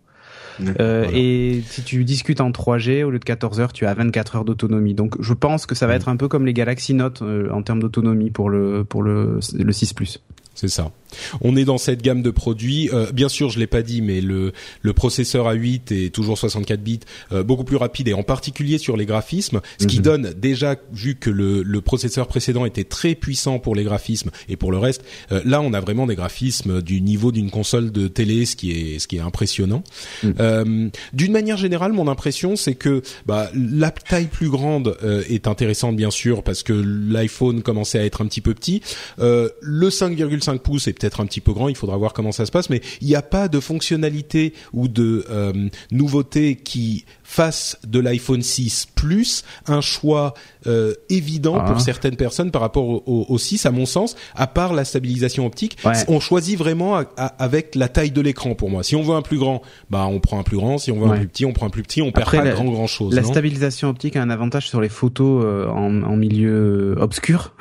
Euh, 0.61 1.03
Voilà. 1.05 1.19
Et 1.19 1.62
si 1.67 1.83
tu 1.83 2.05
discutes 2.05 2.41
en 2.41 2.50
3G, 2.50 3.03
au 3.05 3.11
lieu 3.11 3.19
de 3.19 3.25
14 3.25 3.58
heures, 3.58 3.72
tu 3.72 3.87
as 3.87 3.94
24 3.94 4.37
heures 4.37 4.44
d'autonomie. 4.44 4.94
Donc, 4.94 5.15
je 5.20 5.32
pense 5.34 5.67
que 5.67 5.75
ça 5.75 5.87
va 5.87 5.94
Mm. 5.94 5.96
être 5.96 6.08
un 6.08 6.17
peu 6.17 6.29
comme 6.29 6.46
les 6.46 6.53
Galaxy 6.53 6.94
Note 6.94 7.22
euh, 7.22 7.51
en 7.51 7.63
termes 7.63 7.81
d'autonomie 7.81 8.31
pour 8.31 8.49
le 8.51 8.84
pour 8.84 9.03
le 9.03 9.41
le 9.55 9.72
6 9.72 9.93
Plus. 9.94 10.22
C'est 10.55 10.69
ça. 10.69 10.91
On 11.40 11.56
est 11.56 11.64
dans 11.64 11.78
cette 11.78 12.02
gamme 12.02 12.22
de 12.22 12.31
produits. 12.31 12.90
Euh, 12.92 13.10
bien 13.12 13.28
sûr, 13.28 13.50
je 13.50 13.58
l'ai 13.58 13.66
pas 13.66 13.82
dit, 13.82 14.02
mais 14.02 14.20
le 14.20 14.52
le 14.82 14.92
processeur 14.92 15.46
A8 15.52 15.92
est 16.06 16.14
toujours 16.14 16.38
64 16.38 16.82
bits, 16.82 17.00
euh, 17.32 17.42
beaucoup 17.42 17.64
plus 17.64 17.76
rapide 17.76 18.08
et 18.08 18.14
en 18.14 18.22
particulier 18.22 18.78
sur 18.78 18.96
les 18.96 19.06
graphismes, 19.06 19.60
ce 19.81 19.86
qui 19.86 19.98
Mhm. 19.98 20.02
donne 20.02 20.32
déjà 20.36 20.76
vu 20.92 21.14
que 21.16 21.31
le 21.31 21.62
le 21.62 21.81
processeur 21.81 22.26
précédent 22.28 22.64
était 22.64 22.84
très 22.84 23.14
puissant 23.14 23.58
pour 23.58 23.74
les 23.74 23.84
graphismes 23.84 24.31
et 24.48 24.56
pour 24.56 24.70
le 24.72 24.78
reste, 24.78 25.02
euh, 25.32 25.40
là 25.44 25.60
on 25.60 25.72
a 25.72 25.81
vraiment 25.81 26.06
des 26.06 26.14
graphismes 26.16 26.82
du 26.82 27.00
niveau 27.00 27.32
d'une 27.32 27.50
console 27.50 27.92
de 27.92 28.08
télé, 28.08 28.44
ce 28.46 28.56
qui 28.56 28.70
est 28.72 28.98
ce 28.98 29.06
qui 29.08 29.16
est 29.16 29.20
impressionnant. 29.20 29.82
Mhm. 30.22 30.34
Euh, 30.40 30.88
D'une 31.12 31.32
manière 31.32 31.56
générale, 31.56 31.92
mon 31.92 32.08
impression 32.08 32.56
c'est 32.56 32.74
que 32.74 33.02
bah, 33.26 33.50
la 33.54 33.90
taille 33.90 34.26
plus 34.26 34.48
grande 34.48 34.96
euh, 35.02 35.22
est 35.28 35.46
intéressante 35.46 35.96
bien 35.96 36.10
sûr 36.10 36.42
parce 36.42 36.62
que 36.62 36.72
l'iPhone 36.72 37.62
commençait 37.62 37.98
à 37.98 38.04
être 38.04 38.22
un 38.22 38.26
petit 38.26 38.40
peu 38.40 38.54
petit. 38.54 38.82
Euh, 39.19 39.48
le 39.60 39.88
5,5 39.90 40.58
pouces 40.58 40.88
est 40.88 41.02
peut-être 41.03 41.21
un 41.21 41.27
petit 41.27 41.41
peu 41.41 41.53
grand, 41.53 41.69
il 41.69 41.75
faudra 41.75 41.97
voir 41.97 42.13
comment 42.13 42.32
ça 42.32 42.47
se 42.47 42.53
passe, 42.53 42.71
mais 42.71 42.81
il 43.01 43.09
n'y 43.09 43.17
a 43.17 43.23
pas 43.23 43.49
de 43.49 43.59
fonctionnalité 43.59 44.55
ou 44.73 44.87
de 44.87 45.27
euh, 45.31 45.69
nouveauté 45.91 46.55
qui 46.56 47.05
fasse 47.32 47.79
de 47.86 47.98
l'iPhone 47.98 48.43
6 48.43 48.89
Plus 48.94 49.43
un 49.67 49.81
choix 49.81 50.34
euh, 50.67 50.93
évident 51.08 51.56
Ah. 51.58 51.65
pour 51.70 51.81
certaines 51.81 52.17
personnes 52.17 52.51
par 52.51 52.60
rapport 52.60 52.86
au, 52.86 53.03
au, 53.06 53.27
au 53.29 53.39
6, 53.39 53.65
à 53.67 53.70
mon 53.70 53.86
sens, 53.86 54.17
à 54.34 54.46
part 54.46 54.74
la 54.74 54.84
stabilisation 54.84 55.46
optique. 55.46 55.79
Ouais. 55.84 55.93
On 56.08 56.20
choisit 56.20 56.58
vraiment 56.58 56.96
à- 56.96 57.05
à- 57.17 57.27
avec 57.43 57.74
la 57.74 57.89
taille 57.89 58.10
de 58.10 58.20
l'écran 58.20 58.55
pour 58.55 58.69
moi. 58.70 58.82
Si 58.82 58.94
on 58.96 59.03
veut 59.03 59.15
un 59.15 59.22
plus 59.22 59.39
grand, 59.39 59.62
bah 59.91 60.06
on 60.10 60.20
prend 60.20 60.39
un 60.39 60.43
plus 60.43 60.58
grand. 60.58 60.77
Si 60.79 60.93
on 60.93 61.01
veut 61.01 61.10
un 61.10 61.17
plus 61.17 61.27
petit, 61.29 61.44
on 61.46 61.53
prend 61.53 61.67
un 61.67 61.70
plus 61.70 61.82
petit. 61.82 62.03
On 62.03 62.12
perd 62.12 62.24
Après, 62.29 62.39
pas 62.39 62.44
la- 62.44 62.53
grand 62.53 62.65
grand 62.67 62.86
chose. 62.86 63.15
La 63.15 63.22
stabilisation 63.22 63.89
optique 63.89 64.17
a 64.17 64.22
un 64.22 64.31
avantage 64.31 64.69
sur 64.69 64.81
les 64.81 64.89
photos 64.91 65.43
euh, 65.44 65.69
en, 65.69 66.03
en 66.03 66.17
milieu 66.17 66.94
obscur. 67.01 67.55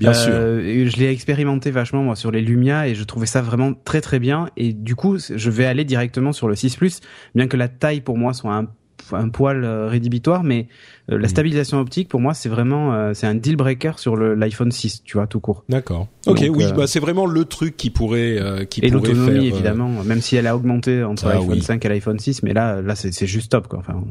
Bien 0.00 0.12
Euh, 0.28 0.60
et 0.66 0.88
Je 0.88 0.96
l'ai 0.98 1.10
expérimenté 1.10 1.70
vachement 1.70 2.02
moi 2.02 2.16
sur 2.16 2.30
les 2.32 2.40
Lumia 2.40 2.88
et 2.88 2.94
je 2.94 3.04
trouvais 3.04 3.26
ça 3.26 3.40
vraiment 3.40 3.72
très 3.84 4.00
très 4.00 4.18
bien. 4.18 4.48
Et 4.56 4.72
du 4.72 4.94
coup, 4.96 5.16
je 5.18 5.50
vais 5.50 5.64
aller 5.64 5.84
directement 5.84 6.32
sur 6.32 6.48
le 6.48 6.56
6 6.56 6.76
Plus, 6.76 7.00
bien 7.34 7.46
que 7.46 7.56
la 7.56 7.68
taille 7.68 8.00
pour 8.00 8.18
moi 8.18 8.32
soit 8.34 8.52
un 8.54 8.66
un 9.12 9.28
poil 9.28 9.64
euh, 9.64 9.88
rédhibitoire, 9.88 10.42
mais 10.44 10.68
euh, 11.10 11.18
la 11.18 11.26
Mm. 11.26 11.30
stabilisation 11.30 11.78
optique 11.80 12.08
pour 12.08 12.20
moi 12.20 12.34
c'est 12.34 12.48
vraiment 12.48 12.94
euh, 12.94 13.12
c'est 13.14 13.26
un 13.26 13.34
deal 13.34 13.56
breaker 13.56 13.92
sur 13.98 14.16
le- 14.16 14.34
l'iPhone 14.34 14.70
6, 14.72 15.02
tu 15.04 15.16
vois, 15.16 15.26
tout 15.26 15.40
court. 15.40 15.64
D'accord. 15.68 16.08
Ok, 16.26 16.44
Donc, 16.46 16.56
oui, 16.56 16.64
euh, 16.64 16.72
bah 16.72 16.86
c'est 16.86 17.00
vraiment 17.00 17.26
le 17.26 17.44
truc 17.44 17.76
qui 17.76 17.90
pourrait 17.90 18.38
euh, 18.40 18.64
qui 18.64 18.80
Et 18.80 18.90
l'autonomie 18.90 19.46
évidemment, 19.46 20.04
même 20.04 20.20
si 20.20 20.36
elle 20.36 20.46
a 20.46 20.54
augmenté 20.56 21.02
entre 21.04 21.26
Ah, 21.26 21.34
l'iPhone 21.34 21.54
oui. 21.58 21.62
5 21.62 21.84
et 21.84 21.88
l'iPhone 21.88 22.18
6, 22.18 22.42
mais 22.42 22.52
là 22.54 22.80
là 22.80 22.94
c'est 22.94 23.26
juste 23.26 23.50
top 23.52 23.68
quoi. 23.68 23.78
Enfin, 23.80 24.02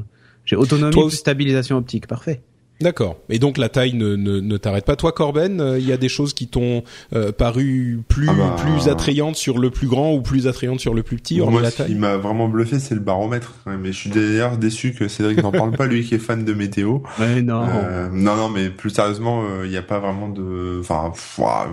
j'ai 0.45 0.55
autonomie 0.55 0.91
Toi 0.93 1.09
stabilisation 1.11 1.77
optique, 1.77 2.07
parfait. 2.07 2.41
D'accord. 2.81 3.17
Et 3.29 3.39
donc 3.39 3.57
la 3.57 3.69
taille 3.69 3.93
ne, 3.93 4.15
ne, 4.15 4.39
ne 4.39 4.57
t'arrête 4.57 4.85
pas. 4.85 4.95
Toi, 4.95 5.11
Corben, 5.11 5.59
euh, 5.61 5.79
il 5.79 5.87
y 5.87 5.91
a 5.91 5.97
des 5.97 6.09
choses 6.09 6.33
qui 6.33 6.47
t'ont 6.47 6.83
euh, 7.13 7.31
paru 7.31 7.99
plus 8.07 8.27
Ah 8.29 8.33
bah, 8.33 8.55
plus 8.57 8.89
attrayantes 8.89 9.35
sur 9.35 9.59
le 9.59 9.69
plus 9.69 9.87
grand 9.87 10.13
ou 10.13 10.21
plus 10.21 10.47
attrayantes 10.47 10.79
sur 10.79 10.93
le 10.93 11.03
plus 11.03 11.17
petit, 11.17 11.39
Moi, 11.41 11.61
la 11.61 11.69
ce 11.71 11.77
qui 11.77 11.81
taille? 11.83 11.95
m'a 11.95 12.17
vraiment 12.17 12.47
bluffé, 12.47 12.79
c'est 12.79 12.95
le 12.95 13.01
baromètre. 13.01 13.53
Mais 13.65 13.91
je 13.91 13.97
suis 13.97 14.09
d'ailleurs 14.09 14.57
déçu 14.57 14.93
que 14.93 15.07
Cédric 15.07 15.41
n'en 15.43 15.51
parle 15.51 15.71
pas, 15.71 15.85
lui 15.85 16.03
qui 16.03 16.15
est 16.15 16.19
fan 16.19 16.43
de 16.45 16.53
météo. 16.53 16.99
Ouais, 17.19 17.41
non. 17.41 17.63
Euh, 17.67 18.09
non, 18.11 18.35
non, 18.35 18.49
mais 18.49 18.69
plus 18.69 18.89
sérieusement, 18.89 19.43
il 19.63 19.69
n'y 19.69 19.77
a 19.77 19.81
pas 19.83 19.99
vraiment 19.99 20.27
de... 20.29 20.79
Enfin, 20.79 21.11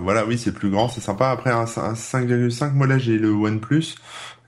voilà, 0.01 0.25
oui, 0.25 0.37
c'est 0.37 0.51
plus 0.53 0.69
grand, 0.69 0.89
c'est 0.89 1.01
sympa. 1.01 1.29
Après, 1.29 1.49
un, 1.51 1.61
un 1.61 1.93
5,5, 1.93 2.73
moi 2.73 2.87
là, 2.87 2.97
j'ai 2.97 3.17
le 3.17 3.31
OnePlus. 3.31 3.95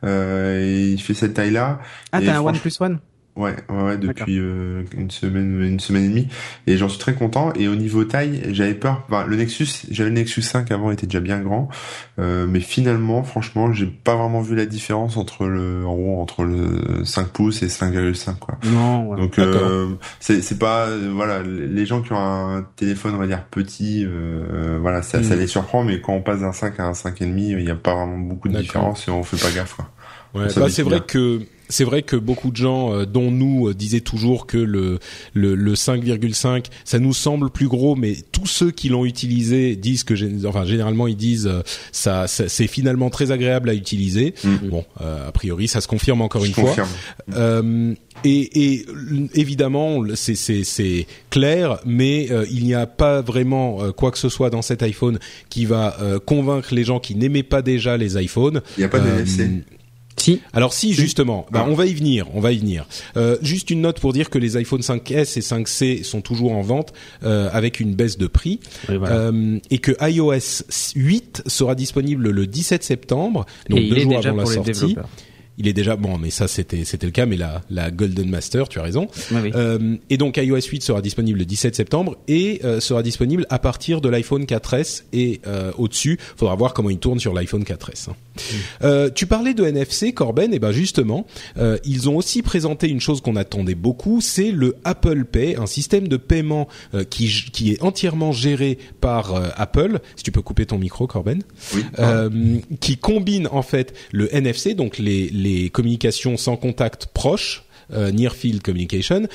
Euh, 0.04 0.60
et 0.66 0.90
il 0.94 1.02
fait 1.02 1.14
cette 1.14 1.36
taille-là. 1.36 1.80
ah 2.12 2.20
t'as 2.22 2.38
un 2.38 2.42
OnePlus 2.42 2.72
One? 2.80 3.00
Ouais, 3.38 3.56
ouais, 3.70 3.82
ouais, 3.84 3.98
depuis 3.98 4.40
euh, 4.40 4.84
une 4.98 5.10
semaine, 5.10 5.64
une 5.64 5.80
semaine 5.80 6.04
et 6.04 6.10
demie, 6.10 6.28
et 6.68 6.76
j'en 6.78 6.90
suis 6.90 7.00
très 7.00 7.14
content. 7.14 7.54
Et 7.54 7.68
au 7.68 7.76
niveau 7.76 8.04
taille, 8.04 8.42
j'avais 8.52 8.74
peur. 8.74 9.04
Enfin, 9.08 9.26
le 9.26 9.38
Nexus, 9.38 9.68
j'avais 9.90 10.10
le 10.10 10.16
Nexus 10.16 10.42
5 10.42 10.70
avant, 10.72 10.92
il 10.92 10.96
était 10.96 11.08
déjà 11.08 11.22
bien 11.22 11.40
grand, 11.40 11.70
euh, 12.20 12.46
mais 12.48 12.60
finalement, 12.60 13.24
franchement, 13.24 13.72
j'ai 13.72 13.86
pas 13.86 14.16
vraiment 14.16 14.42
vu 14.42 14.56
la 14.56 14.66
différence 14.66 15.16
entre 15.16 15.46
le, 15.46 15.86
en 15.86 15.96
gros, 15.96 16.22
entre 16.22 16.44
le 16.44 17.06
5 17.06 17.28
pouces 17.30 17.64
et 17.64 17.68
5,5 17.68 18.38
quoi. 18.38 18.58
Non. 18.66 19.08
Ouais. 19.10 19.18
Donc 19.18 19.40
euh, 19.40 19.88
c'est 20.20 20.60
pas 20.60 20.88
euh, 20.88 21.12
voilà 21.14 21.42
les 21.42 21.86
gens 21.86 22.02
qui 22.02 22.12
ont 22.14 22.18
un 22.20 22.66
téléphone 22.76 23.16
on 23.16 23.18
va 23.18 23.28
dire 23.28 23.44
petit 23.46 24.06
euh, 24.06 24.78
voilà 24.82 25.02
ça, 25.02 25.24
ça 25.24 25.36
Mm. 25.36 25.40
les 25.40 25.48
surprend 25.48 25.84
mais 25.84 26.02
quand 26.02 26.14
on 26.14 26.22
passe 26.22 26.42
d'un 26.42 26.52
5 26.52 26.80
à 26.80 26.86
un 26.88 26.94
5 26.94 27.22
et 27.22 27.26
demi 27.26 27.52
il 27.52 27.64
y 27.64 27.72
a 27.72 27.76
pas 27.76 27.96
vraiment 27.96 28.18
beaucoup 28.18 28.50
de 28.50 28.58
différence 28.58 29.08
et 29.08 29.12
on 29.12 29.24
fait 29.24 29.38
pas 29.38 29.52
gaffe 29.54 29.76
quoi. 29.76 29.90
Ouais, 30.34 30.48
bah, 30.56 30.70
c'est 30.70 30.84
vrai 30.84 31.02
que 31.06 31.42
c'est 31.72 31.84
vrai 31.84 32.04
que 32.04 32.16
beaucoup 32.16 32.52
de 32.52 32.58
gens, 32.58 32.94
euh, 32.94 33.06
dont 33.06 33.32
nous, 33.32 33.70
euh, 33.70 33.74
disaient 33.74 34.02
toujours 34.02 34.46
que 34.46 34.58
le 34.58 35.00
le, 35.34 35.56
le 35.56 35.74
5,5, 35.74 36.66
ça 36.86 37.00
nous 37.00 37.14
semble 37.14 37.50
plus 37.50 37.68
gros, 37.68 37.96
mais 37.96 38.16
tous 38.32 38.46
ceux 38.46 38.70
qui 38.72 38.90
l'ont 38.90 39.06
utilisé 39.06 39.76
disent 39.76 40.04
que, 40.04 40.14
enfin, 40.48 40.66
généralement 40.66 41.08
ils 41.08 41.16
disent 41.18 41.48
euh, 41.48 41.62
ça, 41.92 42.28
ça- 42.28 42.48
c'est 42.50 42.68
finalement 42.68 43.10
très 43.10 43.32
agréable 43.32 43.70
à 43.70 43.74
utiliser. 43.74 44.36
Mm. 44.44 44.56
Bon, 44.70 44.86
euh, 45.02 45.28
a 45.30 45.32
priori, 45.32 45.68
ça 45.68 45.82
se 45.82 45.88
confirme 45.88 46.22
encore 46.22 46.42
Je 46.44 46.48
une 46.50 46.54
fois. 46.54 46.64
confirme. 46.66 46.90
Euh, 47.36 47.94
et, 48.24 48.74
et 48.76 48.86
évidemment, 49.36 50.04
c'est- 50.16 51.06
clair, 51.30 51.80
mais 51.86 52.28
il 52.52 52.66
n'y 52.66 52.74
a 52.74 52.86
pas 52.86 53.22
vraiment 53.22 53.92
quoi 53.94 54.12
que 54.12 54.18
ce 54.18 54.30
soit 54.30 54.50
dans 54.50 54.62
cet 54.62 54.84
iPhone 54.84 55.18
qui 55.50 55.66
va 55.66 55.96
convaincre 56.26 56.74
les 56.76 56.84
gens 56.84 57.00
qui 57.00 57.16
n'aimaient 57.16 57.44
pas 57.44 57.62
déjà 57.62 57.96
les 57.98 58.22
iPhones. 58.22 58.62
Il 58.78 58.82
y 58.82 58.84
a 58.84 58.90
pas 58.90 59.00
de 59.00 59.08
NFC. 59.08 59.50
Si. 60.18 60.40
alors 60.54 60.74
si 60.74 60.94
justement, 60.94 61.46
bah, 61.52 61.64
Ah. 61.66 61.70
on 61.70 61.74
va 61.74 61.86
y 61.88 61.94
venir, 61.94 62.28
on 62.36 62.40
va 62.42 62.52
y 62.52 62.58
venir. 62.58 62.86
Euh, 63.18 63.38
juste 63.42 63.70
une 63.72 63.82
note 63.82 64.00
pour 64.00 64.14
dire 64.14 64.30
que 64.30 64.38
les 64.38 64.56
iPhone 64.58 64.82
5S 64.82 65.38
et 65.38 65.42
5C 65.42 66.04
sont 66.04 66.22
toujours 66.22 66.52
en 66.52 66.62
vente 66.62 66.94
euh, 67.24 67.50
avec 67.52 67.80
une 67.80 67.96
baisse 67.96 68.18
de 68.18 68.28
prix 68.28 68.60
voilà. 68.88 69.16
euh, 69.16 69.58
et 69.72 69.80
que 69.80 69.94
iOS 70.08 70.64
8 70.96 71.44
sera 71.48 71.74
disponible 71.76 72.30
le 72.30 72.46
17 72.46 72.84
septembre, 72.84 73.46
donc 73.70 73.80
et 73.80 73.90
deux 73.90 74.00
jours 74.00 74.18
avant 74.26 74.36
la 74.38 74.46
sortie. 74.46 74.96
Il 75.58 75.68
est 75.68 75.74
déjà 75.74 75.96
bon, 75.98 76.18
mais 76.18 76.30
ça 76.32 76.48
c'était 76.48 76.86
c'était 76.86 77.06
le 77.06 77.12
cas, 77.12 77.26
mais 77.26 77.36
la 77.38 77.62
la 77.70 77.92
Golden 77.92 78.30
Master, 78.30 78.70
tu 78.70 78.80
as 78.80 78.84
raison. 78.84 79.08
Oui. 79.32 79.52
Euh, 79.54 79.98
et 80.10 80.18
donc 80.18 80.38
iOS 80.38 80.56
8 80.72 80.82
sera 80.82 81.02
disponible 81.02 81.40
le 81.40 81.46
17 81.46 81.76
septembre 81.76 82.18
et 82.28 82.62
euh, 82.64 82.80
sera 82.80 83.04
disponible 83.04 83.46
à 83.50 83.60
partir 83.60 84.00
de 84.02 84.10
l'iPhone 84.10 84.46
4S 84.46 85.04
et 85.14 85.42
euh, 85.46 85.72
au-dessus. 85.78 86.18
Faudra 86.38 86.56
voir 86.56 86.74
comment 86.74 86.90
il 86.90 86.98
tourne 87.00 87.20
sur 87.20 87.34
l'iPhone 87.34 87.64
4S. 87.64 88.10
hein. 88.82 89.10
Tu 89.14 89.28
parlais 89.28 89.54
de 89.54 89.64
NFC, 89.66 90.14
Corben, 90.14 90.54
et 90.54 90.60
ben 90.60 90.72
justement, 90.72 91.28
ils 91.86 92.10
ont 92.10 92.16
aussi 92.16 92.42
présenté 92.42 92.88
une 92.90 93.02
chose 93.02 93.22
qu'on 93.22 93.36
attendait 93.36 93.76
beaucoup, 93.76 94.22
c'est 94.22 94.52
le 94.52 94.76
Apple 94.86 95.26
Pay, 95.26 95.58
un 95.58 95.66
système 95.68 96.08
de 96.08 96.18
paiement 96.18 96.68
qui 97.10 97.28
qui 97.52 97.72
est 97.74 97.84
entièrement 97.84 98.32
géré 98.32 98.78
par 99.02 99.36
Apple. 99.60 100.00
Si 100.16 100.24
tu 100.24 100.32
peux 100.32 100.42
couper 100.42 100.66
ton 100.66 100.78
micro, 100.80 101.08
Corben 101.08 101.44
Oui. 101.76 101.84
qui 102.80 102.98
combine 102.98 103.48
en 103.52 103.62
fait 103.62 103.94
le 104.12 104.34
NFC, 104.34 104.74
donc 104.76 104.98
les, 104.98 105.30
les 105.42 105.70
communications 105.70 106.38
sans 106.38 106.58
contact 106.58 107.08
proches, 107.08 107.64
euh, 107.94 108.12
Near 108.12 108.34
Field 108.34 108.62
Communication, 108.62 109.28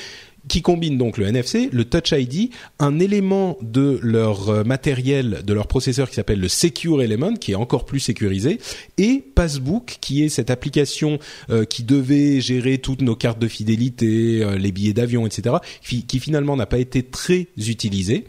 qui 0.47 0.61
combine 0.61 0.97
donc 0.97 1.17
le 1.17 1.27
NFC, 1.27 1.69
le 1.71 1.85
Touch 1.85 2.11
ID, 2.11 2.51
un 2.79 2.99
élément 2.99 3.57
de 3.61 3.99
leur 4.01 4.49
euh, 4.49 4.63
matériel, 4.63 5.41
de 5.45 5.53
leur 5.53 5.67
processeur 5.67 6.09
qui 6.09 6.15
s'appelle 6.15 6.39
le 6.39 6.47
Secure 6.47 7.01
Element, 7.01 7.33
qui 7.33 7.51
est 7.51 7.55
encore 7.55 7.85
plus 7.85 7.99
sécurisé, 7.99 8.59
et 8.97 9.23
Passbook, 9.35 9.97
qui 10.01 10.23
est 10.23 10.29
cette 10.29 10.49
application 10.49 11.19
euh, 11.49 11.65
qui 11.65 11.83
devait 11.83 12.41
gérer 12.41 12.77
toutes 12.77 13.01
nos 13.01 13.15
cartes 13.15 13.39
de 13.39 13.47
fidélité, 13.47 14.43
euh, 14.43 14.57
les 14.57 14.71
billets 14.71 14.93
d'avion, 14.93 15.25
etc., 15.25 15.57
qui, 15.85 16.05
qui 16.05 16.19
finalement 16.19 16.55
n'a 16.55 16.65
pas 16.65 16.79
été 16.79 17.03
très 17.03 17.47
utilisée, 17.57 18.25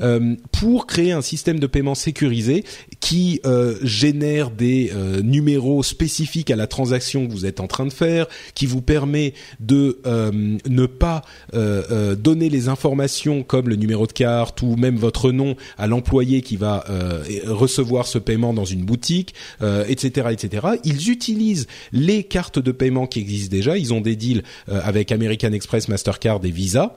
euh, 0.00 0.36
pour 0.52 0.86
créer 0.86 1.12
un 1.12 1.22
système 1.22 1.58
de 1.58 1.66
paiement 1.66 1.94
sécurisé 1.94 2.64
qui 3.00 3.40
euh, 3.44 3.76
génère 3.82 4.50
des 4.50 4.92
numéros 5.22 5.82
spécifiques 5.82 6.50
à 6.50 6.56
la 6.56 6.66
transaction 6.66 7.26
que 7.26 7.32
vous 7.32 7.46
êtes 7.46 7.60
en 7.60 7.66
train 7.66 7.86
de 7.86 7.92
faire, 7.92 8.26
qui 8.54 8.66
vous 8.66 8.82
permet 8.82 9.34
de 9.60 10.00
ne 10.04 10.86
pas 10.86 11.22
euh, 11.60 11.82
euh, 11.90 12.16
donner 12.16 12.48
les 12.48 12.68
informations 12.68 13.42
comme 13.42 13.68
le 13.68 13.76
numéro 13.76 14.06
de 14.06 14.12
carte 14.12 14.62
ou 14.62 14.76
même 14.76 14.96
votre 14.96 15.30
nom 15.30 15.56
à 15.76 15.86
l'employé 15.86 16.40
qui 16.40 16.56
va 16.56 16.84
euh, 16.88 17.22
recevoir 17.46 18.06
ce 18.06 18.18
paiement 18.18 18.54
dans 18.54 18.64
une 18.64 18.84
boutique, 18.84 19.34
etc., 19.60 20.28
etc. 20.30 20.66
Ils 20.84 21.10
utilisent 21.10 21.66
les 21.92 22.24
cartes 22.24 22.58
de 22.58 22.72
paiement 22.72 23.06
qui 23.06 23.20
existent 23.20 23.50
déjà. 23.50 23.76
Ils 23.76 23.92
ont 23.92 24.00
des 24.00 24.16
deals 24.16 24.42
avec 24.68 25.12
American 25.12 25.52
Express, 25.52 25.88
Mastercard 25.88 26.40
et 26.44 26.50
Visa. 26.50 26.96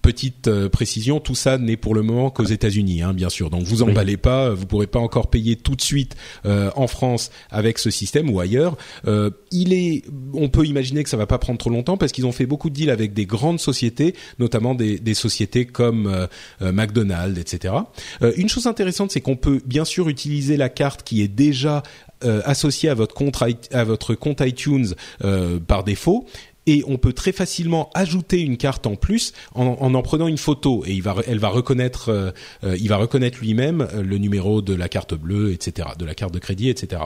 Petite 0.00 0.48
euh, 0.48 0.68
précision, 0.68 1.20
tout 1.20 1.34
ça 1.34 1.58
n'est 1.58 1.76
pour 1.76 1.94
le 1.94 2.02
moment 2.02 2.30
qu'aux 2.30 2.44
États-Unis, 2.44 3.02
hein, 3.02 3.12
bien 3.12 3.28
sûr. 3.28 3.50
Donc 3.50 3.64
vous 3.64 3.82
emballez 3.82 4.16
pas, 4.16 4.50
vous 4.50 4.66
pourrez 4.66 4.86
pas 4.86 4.98
encore 4.98 5.28
payer 5.28 5.56
tout 5.56 5.76
de 5.76 5.82
suite 5.82 6.16
euh, 6.46 6.70
en 6.76 6.86
France 6.86 7.30
avec 7.50 7.78
ce 7.78 7.90
système 7.90 8.30
ou 8.30 8.40
ailleurs. 8.40 8.76
Euh, 9.06 9.30
il 9.50 9.72
est, 9.72 10.02
on 10.32 10.48
peut 10.48 10.66
imaginer 10.66 11.02
que 11.02 11.10
ça 11.10 11.16
va 11.16 11.26
pas 11.26 11.38
prendre 11.38 11.58
trop 11.58 11.70
longtemps 11.70 11.96
parce 11.96 12.12
qu'ils 12.12 12.26
ont 12.26 12.32
fait 12.32 12.46
beaucoup 12.46 12.70
de 12.70 12.74
deals 12.74 12.90
avec 12.90 13.12
des 13.12 13.26
grandes 13.26 13.60
sociétés, 13.60 14.14
notamment 14.38 14.74
des, 14.74 14.98
des 14.98 15.14
sociétés 15.14 15.66
comme 15.66 16.06
euh, 16.06 16.26
euh, 16.62 16.72
McDonald's, 16.72 17.38
etc. 17.38 17.74
Euh, 18.22 18.32
une 18.36 18.48
chose 18.48 18.66
intéressante, 18.66 19.10
c'est 19.10 19.20
qu'on 19.20 19.36
peut 19.36 19.60
bien 19.66 19.84
sûr 19.84 20.08
utiliser 20.08 20.56
la 20.56 20.68
carte 20.68 21.02
qui 21.02 21.22
est 21.22 21.28
déjà 21.28 21.82
euh, 22.24 22.40
associée 22.44 22.88
à 22.88 22.94
votre 22.94 23.14
compte 23.14 23.42
à 23.72 23.84
votre 23.84 24.14
compte 24.14 24.40
iTunes 24.42 24.94
euh, 25.24 25.58
par 25.58 25.82
défaut 25.82 26.26
et 26.66 26.82
on 26.86 26.98
peut 26.98 27.12
très 27.12 27.32
facilement 27.32 27.90
ajouter 27.94 28.40
une 28.40 28.56
carte 28.56 28.86
en 28.86 28.96
plus 28.96 29.32
en 29.54 29.72
en, 29.80 29.94
en 29.94 30.02
prenant 30.02 30.28
une 30.28 30.38
photo 30.38 30.82
et 30.86 30.92
il 30.92 31.02
va, 31.02 31.16
elle 31.26 31.38
va 31.38 31.48
reconnaître, 31.48 32.08
euh, 32.08 32.30
euh, 32.64 32.76
il 32.78 32.88
va 32.88 32.96
reconnaître 32.96 33.38
lui-même 33.40 33.86
euh, 33.92 34.02
le 34.02 34.18
numéro 34.18 34.62
de 34.62 34.74
la 34.74 34.88
carte 34.88 35.14
bleue, 35.14 35.52
etc., 35.52 35.88
de 35.98 36.04
la 36.04 36.14
carte 36.14 36.34
de 36.34 36.38
crédit, 36.38 36.68
etc. 36.68 37.02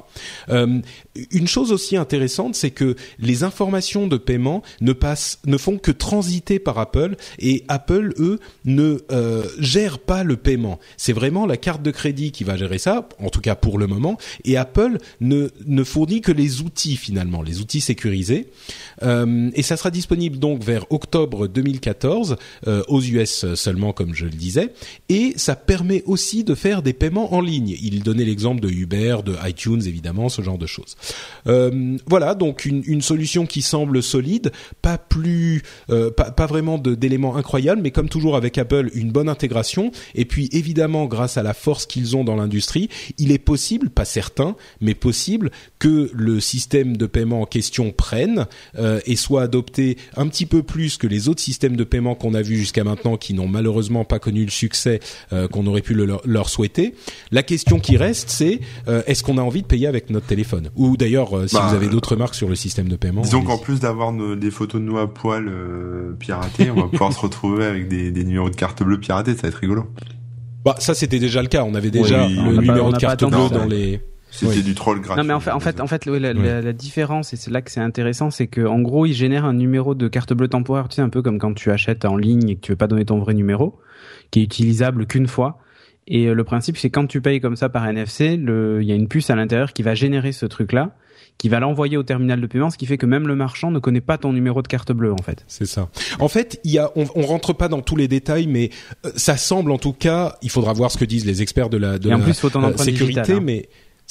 Euh, 0.49 0.81
une 1.31 1.49
chose 1.49 1.73
aussi 1.73 1.97
intéressante, 1.97 2.55
c'est 2.55 2.71
que 2.71 2.97
les 3.19 3.45
informations 3.45 4.07
de 4.07 4.17
paiement 4.17 4.63
ne 4.81 4.93
passent, 4.93 5.41
ne 5.47 5.57
font 5.57 5.79
que 5.79 5.91
transiter 5.91 6.59
par 6.59 6.79
Apple 6.79 7.17
et 7.39 7.65
Apple, 7.69 8.15
eux, 8.19 8.41
ne 8.65 8.99
euh, 9.11 9.45
gèrent 9.59 9.99
pas 9.99 10.25
le 10.25 10.37
paiement. 10.37 10.79
C'est 10.97 11.13
vraiment 11.13 11.47
la 11.47 11.57
carte 11.57 11.83
de 11.83 11.91
crédit 11.91 12.33
qui 12.33 12.45
va 12.45 12.57
gérer 12.57 12.79
ça, 12.79 13.09
en 13.23 13.31
tout 13.31 13.41
cas 13.41 13.55
pour 13.55 13.79
le 13.79 13.87
moment, 13.87 14.19
et 14.45 14.57
Apple 14.57 14.99
ne 15.21 15.49
ne 15.67 15.85
fournit 15.85 16.21
que 16.21 16.33
les 16.33 16.61
outils 16.63 16.97
finalement, 16.97 17.43
les 17.43 17.61
outils 17.61 17.81
sécurisés. 17.81 18.49
Et 19.55 19.63
ça 19.63 19.77
sera 19.77 19.91
disponible 19.91 20.39
donc 20.39 20.63
vers 20.63 20.91
octobre 20.91 21.47
2014 21.47 22.37
euh, 22.67 22.83
aux 22.89 23.03
US 23.03 23.55
seulement, 23.55 23.93
comme 23.93 24.15
je 24.15 24.25
le 24.25 24.31
disais. 24.31 24.73
Et 25.09 25.35
ça 25.37 25.57
permet 25.57 26.03
aussi 26.07 26.45
de 26.45 26.55
faire 26.55 26.83
des 26.83 26.93
paiements 26.93 27.35
en 27.35 27.41
ligne. 27.41 27.77
Il 27.83 28.03
donnait 28.03 28.25
l'exemple 28.25 28.61
de 28.61 28.69
Uber, 28.69 29.19
de 29.25 29.35
iTunes 29.45 29.83
évidemment, 29.87 30.29
ce 30.29 30.43
genre 30.43 30.59
de 30.59 30.67
choses. 30.67 30.97
Euh, 31.47 31.97
voilà, 32.07 32.35
donc 32.35 32.65
une, 32.65 33.03
solution 33.03 33.47
qui 33.47 33.63
semble 33.63 34.03
solide, 34.03 34.51
pas 34.83 34.99
plus, 34.99 35.63
euh, 35.91 36.11
pas, 36.11 36.47
vraiment 36.47 36.79
d'éléments 36.79 37.37
incroyables, 37.37 37.83
mais 37.83 37.91
comme 37.91 38.09
toujours 38.09 38.37
avec 38.37 38.59
Apple, 38.59 38.91
une 38.95 39.13
bonne 39.13 39.29
intégration. 39.29 39.93
Et 40.15 40.25
puis 40.25 40.49
évidemment, 40.53 41.07
grâce 41.07 41.37
à 41.37 41.43
la 41.43 41.55
force 41.55 41.87
qu'ils 41.87 42.17
ont 42.17 42.25
dans 42.25 42.37
l'industrie, 42.37 42.89
il 43.19 43.33
est 43.33 43.39
possible, 43.39 43.91
pas 43.91 44.05
certain, 44.05 44.57
mais 44.81 44.95
possible 44.95 45.51
que 45.79 46.11
le 46.13 46.41
système 46.41 46.97
de 46.97 47.07
paiement 47.07 47.43
en 47.43 47.47
question 47.47 47.93
prenne 47.93 48.47
euh, 48.79 49.01
et 49.07 49.17
soit 49.17 49.36
soit 49.37 49.43
adopté 49.43 49.99
un 50.17 50.29
petit 50.29 50.47
peu 50.47 50.63
plus 50.63 50.97
que 50.97 51.07
les 51.07 51.29
autres 51.29 51.43
systèmes 51.43 51.77
de 51.77 51.85
paiement 51.85 52.15
qu'on 52.15 52.33
a 52.33 52.41
vus 52.41 52.57
jusqu'à 52.57 52.85
maintenant, 52.85 53.19
qui 53.19 53.35
n'ont 53.35 53.49
malheureusement 53.49 54.05
pas 54.05 54.19
connu 54.19 54.45
le 54.45 54.51
succès 54.51 55.01
euh, 55.33 55.47
qu'on 55.47 55.67
aurait 55.67 55.83
pu 55.83 55.95
leur, 55.95 56.49
souhaiter. 56.49 56.95
La 57.33 57.43
question 57.43 57.79
qui 57.79 57.99
reste, 57.99 58.31
c'est 58.31 58.61
euh, 58.89 59.03
est-ce 59.07 59.23
qu'on 59.23 59.37
a 59.37 59.43
envie 59.43 59.61
de 59.61 59.67
payer 59.67 59.89
avec 59.89 60.09
notre 60.09 60.27
téléphone? 60.27 60.71
Ou 60.75 60.97
d'ailleurs, 60.97 61.37
euh, 61.37 61.47
si 61.49 61.55
bah, 61.55 61.67
vous 61.69 61.75
avez 61.75 61.89
d'autres 61.89 62.17
marques 62.17 62.35
sur 62.35 62.49
le 62.49 62.55
système 62.55 62.89
de 62.89 62.97
paiement. 62.97 63.21
Disons 63.21 63.43
qu'en 63.43 63.59
plus 63.59 63.81
d'avoir 63.81 64.13
des 64.13 64.51
photos 64.51 64.81
de 64.81 64.87
nous 64.87 64.97
à 64.97 65.13
poil 65.13 65.53
piratées, 66.19 66.71
on 66.71 66.77
va 66.77 66.89
pouvoir 66.89 67.13
se 67.13 67.21
retrouver 67.21 67.67
avec 67.67 67.89
des, 67.89 68.11
des 68.11 68.25
numéros 68.25 68.49
de 68.49 68.57
carte 68.57 68.83
bleue 68.83 68.99
piratés. 68.99 69.35
Ça 69.35 69.43
va 69.43 69.49
être 69.49 69.55
rigolo. 69.57 69.85
Bah 70.65 70.77
ça 70.79 70.95
c'était 70.95 71.19
déjà 71.19 71.43
le 71.43 71.49
cas. 71.49 71.65
On 71.65 71.75
avait 71.75 71.91
déjà 71.91 72.27
le 72.27 72.57
numéro 72.57 72.91
de 72.91 72.97
carte 72.97 73.23
bleue 73.23 73.51
dans 73.51 73.67
les. 73.67 74.01
C'était 74.37 74.63
du 74.63 74.75
troll 74.75 75.01
gratuit. 75.01 75.23
Non 75.23 75.27
mais 75.27 75.35
en 75.35 75.41
fait, 75.41 75.51
en 75.51 75.61
fait, 75.61 75.81
en 75.81 75.87
fait, 75.87 76.07
la, 76.07 76.33
la, 76.33 76.73
différence 76.73 77.33
et 77.33 77.37
c'est 77.37 77.51
là 77.51 77.63
que 77.63 77.71
c'est 77.71 77.81
intéressant, 77.81 78.31
c'est 78.31 78.47
que 78.47 78.61
en 78.61 78.81
gros, 78.81 79.07
il 79.07 79.15
génère 79.15 79.45
un 79.45 79.55
numéro 79.55 79.95
de 79.95 80.09
carte 80.09 80.33
bleue 80.33 80.49
temporaire, 80.49 80.89
tu 80.89 80.97
sais, 80.97 81.03
un 81.03 81.09
peu 81.09 81.23
comme 81.23 81.39
quand 81.39 81.55
tu 81.55 81.71
achètes 81.71 82.05
en 82.05 82.17
ligne 82.17 82.51
et 82.51 82.57
que 82.57 82.61
tu 82.61 82.73
veux 82.73 82.77
pas 82.77 82.87
donner 82.87 83.05
ton 83.05 83.19
vrai 83.19 83.35
numéro, 83.35 83.79
qui 84.31 84.41
est 84.41 84.45
utilisable 84.45 85.07
qu'une 85.07 85.27
fois. 85.27 85.59
Et 86.09 86.27
euh, 86.27 86.35
le 86.35 86.45
principe, 86.45 86.77
c'est 86.77 86.91
quand 86.91 87.07
tu 87.07 87.21
payes 87.21 87.41
comme 87.41 87.57
ça 87.57 87.69
par 87.69 87.87
NFC, 87.87 88.35
il 88.35 88.85
y 88.85 88.93
a 88.93 88.95
une 88.95 89.09
puce 89.09 89.31
à 89.31 89.37
l'intérieur 89.37 89.73
qui 89.73 89.83
va 89.83 89.95
générer 89.95 90.33
ce 90.33 90.47
truc-là 90.47 90.97
qui 91.39 91.49
va 91.49 91.61
l'envoyer 91.61 91.97
au 91.97 92.03
terminal 92.03 92.41
de 92.41 92.47
paiement, 92.47 92.71
ce 92.71 92.79
qui 92.79 92.87
fait 92.87 92.97
que 92.97 93.07
même 93.07 93.29
le 93.29 93.37
marchand 93.37 93.71
ne 93.71 93.79
connaît 93.79 94.01
pas 94.01 94.17
ton 94.19 94.33
numéro 94.33 94.63
de 94.63 94.69
carte 94.69 94.93
bleue 94.93 95.13
en 95.13 95.23
fait. 95.23 95.45
C'est 95.49 95.67
ça. 95.67 95.89
En 96.19 96.29
fait, 96.29 96.61
il 96.65 96.71
y 96.71 96.79
a, 96.79 96.91
on, 96.97 97.07
on 97.15 97.23
rentre 97.23 97.53
pas 97.53 97.69
dans 97.69 97.83
tous 97.83 97.97
les 97.97 98.09
détails, 98.09 98.47
mais 98.47 98.71
euh, 99.05 99.11
ça 99.17 99.37
semble 99.37 99.71
en 99.71 99.79
tout 99.79 99.93
cas, 99.93 100.37
il 100.43 100.51
faudra 100.51 100.73
voir 100.73 100.91
ce 100.91 100.99
que 100.99 101.05
disent 101.05 101.27
les 101.27 101.43
experts 101.43 101.69
de 101.69 101.77
la, 101.77 101.99
de 101.99 102.09
la 102.09 102.17
euh, 102.17 102.77
sécurité, 102.77 103.35
hein. 103.35 103.41
mais 103.43 103.69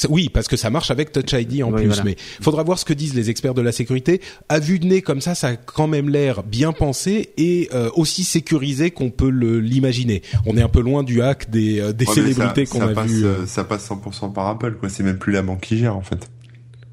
oui, 0.10 0.30
parce 0.30 0.48
que 0.48 0.58
ça 0.58 0.70
marche 0.70 0.92
avec 0.92 1.12
Touch 1.12 1.34
ID 1.34 1.64
en 1.64 1.72
plus, 1.72 2.04
mais 2.04 2.16
faudra 2.42 2.64
voir 2.64 2.80
ce 2.80 2.86
que 2.86 2.94
disent 2.94 3.14
les 3.14 3.30
experts 3.30 3.54
de 3.54 3.62
la 3.62 3.72
sécurité. 3.72 4.22
À 4.50 4.60
vue 4.60 4.80
de 4.80 4.86
nez 4.86 5.02
comme 5.02 5.22
ça, 5.22 5.36
ça 5.36 5.50
a 5.50 5.56
quand 5.56 5.88
même 5.88 6.10
l'air 6.10 6.44
bien 6.44 6.74
pensé 6.74 7.34
et 7.38 7.70
euh, 7.74 7.90
aussi 7.96 8.24
sécurisé 8.24 8.92
qu'on 8.92 9.10
peut 9.10 9.30
l'imaginer. 9.30 10.22
On 10.46 10.58
est 10.58 10.62
un 10.62 10.70
peu 10.70 10.82
loin 10.82 11.04
du 11.04 11.22
hack 11.22 11.50
des, 11.50 11.94
des 11.94 12.06
célébrités 12.06 12.66
qu'on 12.66 12.82
a 12.82 13.04
vu. 13.04 13.26
Ça 13.46 13.64
passe 13.64 13.90
100% 13.90 14.34
par 14.34 14.48
Apple, 14.48 14.76
quoi. 14.76 14.90
C'est 14.90 15.04
même 15.04 15.20
plus 15.20 15.34
la 15.34 15.42
banque 15.42 15.62
qui 15.62 15.78
gère 15.78 15.96
en 15.96 16.02
fait. 16.02 16.30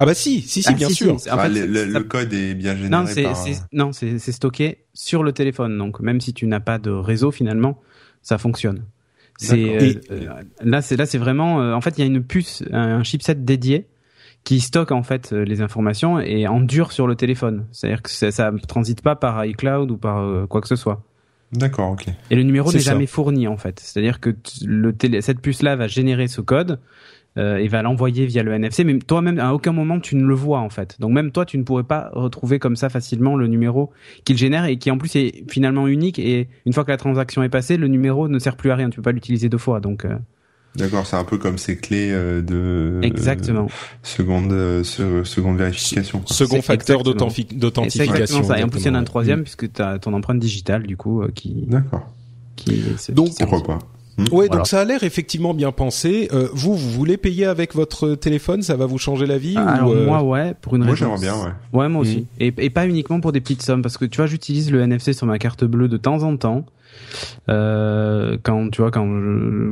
Ah 0.03 0.05
bah 0.05 0.15
si, 0.15 0.41
si, 0.41 0.65
si, 0.65 0.69
ah, 0.69 0.73
bien 0.73 0.89
sûr. 0.89 1.17
le, 1.27 2.01
code 2.01 2.33
est 2.33 2.55
bien 2.55 2.75
généré. 2.75 2.91
Non, 2.91 3.05
c'est 3.07 3.55
non, 3.73 3.93
c'est 3.93 4.19
stocké 4.19 4.85
sur 4.95 5.23
le 5.23 5.33
téléphone. 5.33 5.79
Donc 5.79 6.01
même 6.01 6.21
si 6.21 6.35
tu 6.35 6.49
n'as 6.49 6.59
pas 6.59 6.79
de 6.79 6.91
réseau 6.91 7.31
finalement, 7.31 7.81
ça 8.21 8.37
fonctionne. 8.37 8.85
C'est 9.43 10.03
euh, 10.11 10.43
là, 10.63 10.83
c'est 10.83 10.97
là, 10.97 11.07
c'est 11.07 11.19
vraiment. 11.19 11.61
Euh, 11.61 11.75
en 11.75 11.81
fait, 11.81 11.99
il 11.99 12.01
y 12.01 12.05
a 12.05 12.07
une 12.07 12.23
puce, 12.23 12.63
un 12.73 13.03
chipset 13.03 13.35
dédié 13.35 13.87
qui 14.45 14.61
stocke 14.61 14.93
en 14.93 15.03
fait 15.03 15.33
euh, 15.33 15.45
les 15.45 15.61
informations 15.61 16.19
et 16.19 16.49
endure 16.49 16.93
sur 16.93 17.07
le 17.07 17.15
téléphone. 17.15 17.67
C'est-à-dire 17.73 18.03
que 18.03 18.11
ça, 18.11 18.31
ça 18.31 18.53
transite 18.67 19.03
pas 19.03 19.17
par 19.17 19.45
iCloud 19.45 19.91
ou 19.91 19.97
par 19.97 20.49
quoi 20.49 20.61
que 20.61 20.69
ce 20.69 20.77
soit. 20.77 21.03
D'accord, 21.53 21.91
ok. 21.91 22.07
Et 22.31 22.35
le 22.35 22.45
numéro 22.45 22.73
n'est 22.73 22.79
jamais 22.79 23.07
fourni 23.07 23.47
en 23.47 23.59
fait. 23.59 23.79
C'est-à-dire 23.79 24.21
que 24.21 24.35
le 24.65 24.93
télé, 24.95 25.21
cette 25.21 25.41
puce-là 25.41 25.77
va 25.77 25.87
générer 25.87 26.27
ce 26.27 26.41
code 26.41 26.81
euh, 27.39 27.57
et 27.57 27.69
va 27.69 27.81
l'envoyer 27.83 28.27
via 28.27 28.43
le 28.43 28.53
NFC. 28.53 28.85
Mais 28.85 28.99
toi-même, 28.99 29.39
à 29.39 29.55
aucun 29.55 29.73
moment, 29.73 30.01
tu 30.01 30.17
ne 30.17 30.25
le 30.25 30.35
vois 30.35 30.61
en 30.61 30.69
fait. 30.69 30.97
Donc 31.01 31.13
même 31.13 31.33
toi, 31.33 31.47
tu 31.47 31.57
ne 31.57 31.63
pourrais 31.63 31.83
pas 31.83 32.11
retrouver 32.13 32.59
comme 32.59 32.77
ça 32.77 32.91
facilement 32.91 33.37
le 33.37 33.47
numéro 33.47 33.91
qu'il 34.25 34.37
génère 34.37 34.67
et 34.67 34.77
qui 34.77 34.91
en 34.91 34.99
plus 34.99 35.17
est 35.17 35.51
finalement 35.51 35.89
unique. 35.89 36.19
Et 36.19 36.49
une 36.67 36.75
fois 36.75 36.85
que 36.85 36.91
la 36.91 36.99
transaction 36.99 37.43
est 37.43 37.49
passée, 37.49 37.79
le 37.79 37.89
numéro 37.89 38.29
ne 38.29 38.39
sert 38.39 38.57
plus 38.57 38.71
à 38.71 38.77
rien. 38.77 38.91
Tu 38.91 38.97
peux 38.97 39.03
pas 39.03 39.13
l'utiliser 39.13 39.49
deux 39.49 39.59
fois. 39.59 39.81
Donc 39.81 40.05
euh... 40.05 40.17
D'accord, 40.77 41.07
c'est 41.07 41.17
un 41.17 41.25
peu 41.25 41.39
comme 41.39 41.57
ces 41.57 41.77
clés 41.77 42.11
euh, 42.13 42.41
de 42.43 42.99
exactement 43.03 43.67
seconde 44.03 44.83
seconde 44.83 45.57
vérification. 45.57 46.23
Second 46.27 46.61
facteur 46.61 47.03
d'authentification. 47.03 47.89
C'est 47.89 48.05
exactement 48.05 48.45
ça. 48.45 48.59
Et 48.59 48.63
en 48.63 48.69
plus, 48.69 48.81
il 48.81 48.87
y 48.87 48.91
en 48.91 48.95
a 48.95 48.99
un 48.99 49.05
troisième 49.05 49.41
mm. 49.41 49.45
puisque 49.45 49.73
tu 49.73 49.81
as 49.83 49.99
ton 49.99 50.13
empreinte 50.13 50.39
digitale 50.39 50.83
du 50.83 50.99
coup 50.99 51.23
qui. 51.35 51.65
D'accord. 51.67 52.11
Qui, 52.57 52.85
Donc 53.11 53.31
pourquoi 53.39 53.63
pas 53.63 53.79
Hmm. 54.19 54.25
Oui, 54.31 54.49
donc 54.49 54.67
ça 54.67 54.81
a 54.81 54.85
l'air 54.85 55.03
effectivement 55.05 55.55
bien 55.55 55.73
pensé. 55.73 56.29
Euh, 56.33 56.49
vous, 56.53 56.75
vous 56.75 56.91
voulez 56.91 57.17
payer 57.17 57.47
avec 57.47 57.75
votre 57.75 58.15
téléphone? 58.15 58.63
Ça 58.63 58.77
va 58.77 58.87
vous 58.87 58.99
changer 58.99 59.27
la 59.27 59.39
vie 59.39 59.57
Alors 59.57 59.91
ou 59.91 59.95
euh... 59.95 60.07
moi, 60.07 60.23
ouais, 60.23 60.55
pour 60.61 60.77
une 60.77 60.85
moi, 60.85 60.93
raison. 60.93 61.09
Moi, 61.09 61.17
j'aimerais 61.19 61.35
bien, 61.35 61.45
ouais. 61.45 61.81
Ouais, 61.81 61.89
moi 61.89 62.03
aussi. 62.03 62.19
Hmm. 62.19 62.43
Et, 62.43 62.55
et 62.59 62.71
pas 62.71 62.87
uniquement 62.87 63.21
pour 63.21 63.33
des 63.33 63.41
petites 63.41 63.63
sommes, 63.63 63.83
parce 63.83 63.97
que 63.97 64.05
tu 64.05 64.19
vois, 64.19 64.27
j'utilise 64.27 64.71
le 64.71 64.81
NFC 64.83 65.13
sur 65.15 65.27
ma 65.27 65.39
carte 65.39 65.65
bleue 65.65 65.89
de 65.89 65.97
temps 65.97 66.23
en 66.23 66.37
temps. 66.37 66.67
Euh, 67.49 68.37
quand 68.43 68.71
tu 68.71 68.81
vois 68.83 68.91
quand 68.93 69.09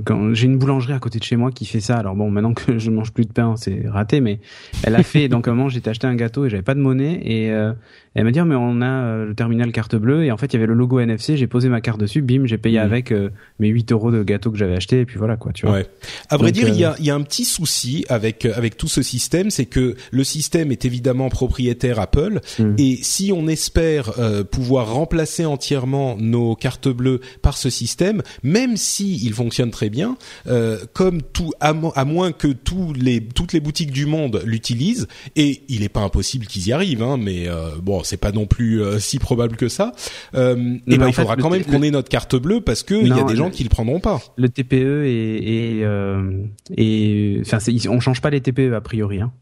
quand 0.05 0.35
j'ai 0.35 0.47
une 0.47 0.59
boulangerie 0.59 0.93
à 0.93 0.99
côté 0.99 1.21
de 1.21 1.25
chez 1.25 1.37
moi 1.37 1.53
qui 1.53 1.67
fait 1.67 1.81
ça 1.81 1.97
alors 1.97 2.17
bon 2.17 2.29
maintenant 2.29 2.53
que 2.53 2.79
je 2.79 2.91
mange 2.91 3.13
plus 3.13 3.27
de 3.27 3.33
pain 3.33 3.55
c'est 3.57 3.85
raté 3.89 4.21
mais 4.21 4.41
elle 4.83 4.97
a 4.97 5.05
fait 5.05 5.29
donc 5.29 5.47
un 5.47 5.55
moment 5.55 5.69
j'étais 5.69 5.91
acheté 5.91 6.09
un 6.09 6.17
gâteau 6.17 6.47
et 6.47 6.51
j'avais 6.51 6.65
pas 6.65 6.75
de 6.75 6.81
monnaie 6.81 7.21
et 7.23 7.51
euh, 7.53 7.73
elle 8.15 8.25
m'a 8.25 8.33
dit 8.33 8.41
mais 8.41 8.57
on 8.57 8.81
a 8.81 8.87
euh, 8.87 9.27
le 9.27 9.35
terminal 9.35 9.71
carte 9.71 9.95
bleue 9.95 10.25
et 10.25 10.33
en 10.33 10.37
fait 10.37 10.47
il 10.47 10.55
y 10.55 10.57
avait 10.57 10.67
le 10.67 10.75
logo 10.75 10.99
NFC 10.99 11.37
j'ai 11.37 11.47
posé 11.47 11.69
ma 11.69 11.81
carte 11.81 12.01
dessus 12.01 12.23
bim 12.23 12.45
j'ai 12.45 12.59
payé 12.59 12.79
mmh. 12.79 12.83
avec 12.83 13.13
euh, 13.13 13.31
mes 13.61 13.69
8 13.69 13.93
euros 13.93 14.11
de 14.11 14.23
gâteau 14.25 14.51
que 14.51 14.59
j'avais 14.59 14.75
acheté 14.75 15.01
et 15.01 15.07
puis 15.07 15.19
voilà 15.19 15.37
quoi 15.37 15.53
tu 15.53 15.67
vois 15.67 15.77
ouais. 15.77 15.87
à 16.29 16.37
vrai 16.37 16.51
dire 16.51 16.69
il 16.69 16.77
y 16.77 16.85
a 16.85 16.97
il 16.99 17.05
y 17.05 17.11
a 17.11 17.15
un 17.15 17.23
petit 17.23 17.45
souci 17.45 18.05
avec 18.09 18.47
avec 18.47 18.77
tout 18.77 18.89
ce 18.89 19.03
système 19.03 19.51
c'est 19.51 19.67
que 19.67 19.95
le 20.11 20.25
système 20.25 20.73
est 20.73 20.85
évidemment 20.85 21.29
propriétaire 21.29 22.01
Apple 22.01 22.41
mmh. 22.59 22.75
et 22.79 22.99
si 23.03 23.33
on 23.33 23.47
espère 23.47 24.13
pouvoir 24.51 24.93
remplacer 24.93 25.45
entièrement 25.45 26.17
nos 26.19 26.57
cartes 26.57 26.89
bleues 26.89 27.10
par 27.43 27.57
ce 27.57 27.71
système, 27.71 28.23
même 28.43 28.77
si 28.77 29.17
il 29.25 29.35
fonctionne 29.35 29.71
très 29.71 29.91
bien, 29.91 30.17
euh, 30.47 30.79
comme 30.93 31.23
tout 31.23 31.53
à, 31.61 31.73
moins 31.73 32.33
que 32.33 32.49
tous 32.49 32.93
les 32.93 33.21
toutes 33.21 33.53
les 33.53 33.61
boutiques 33.61 33.93
du 33.93 34.07
monde 34.07 34.43
l'utilisent, 34.45 35.07
et 35.37 35.63
il 35.69 35.81
n'est 35.81 35.89
pas 35.89 36.01
impossible 36.01 36.47
qu'ils 36.47 36.69
y 36.69 36.73
arrivent, 36.73 37.03
hein, 37.03 37.17
mais 37.17 37.49
euh, 37.49 37.71
bon, 37.83 38.03
c'est 38.03 38.17
pas 38.17 38.33
non 38.33 38.47
plus 38.47 38.83
euh, 38.83 38.99
si 38.99 39.19
probable 39.19 39.57
que 39.57 39.69
ça. 39.69 39.93
Euh, 40.35 40.77
et 40.87 40.99
ben 40.99 41.09
il 41.09 41.15
faudra 41.15 41.37
quand 41.37 41.51
même 41.51 41.65
qu'on 41.65 41.83
ait 41.83 41.91
notre 41.91 42.09
carte 42.09 42.37
bleue 42.37 42.61
parce 42.61 42.83
que 42.83 42.95
il 42.95 43.09
y 43.09 43.21
a 43.21 43.25
des 43.25 43.37
gens 43.37 43.51
qui 43.51 43.63
le 43.63 43.69
prendront 43.69 44.01
pas. 44.01 44.21
Le 44.37 44.49
TPE 44.49 45.05
et 45.07 45.81
et 46.77 47.41
enfin, 47.41 47.59
on 47.89 48.01
change 48.01 48.21
pas 48.21 48.31
les 48.31 48.41
TPE 48.41 48.75
a 48.75 48.81
priori. 48.81 49.21
Hein. 49.21 49.33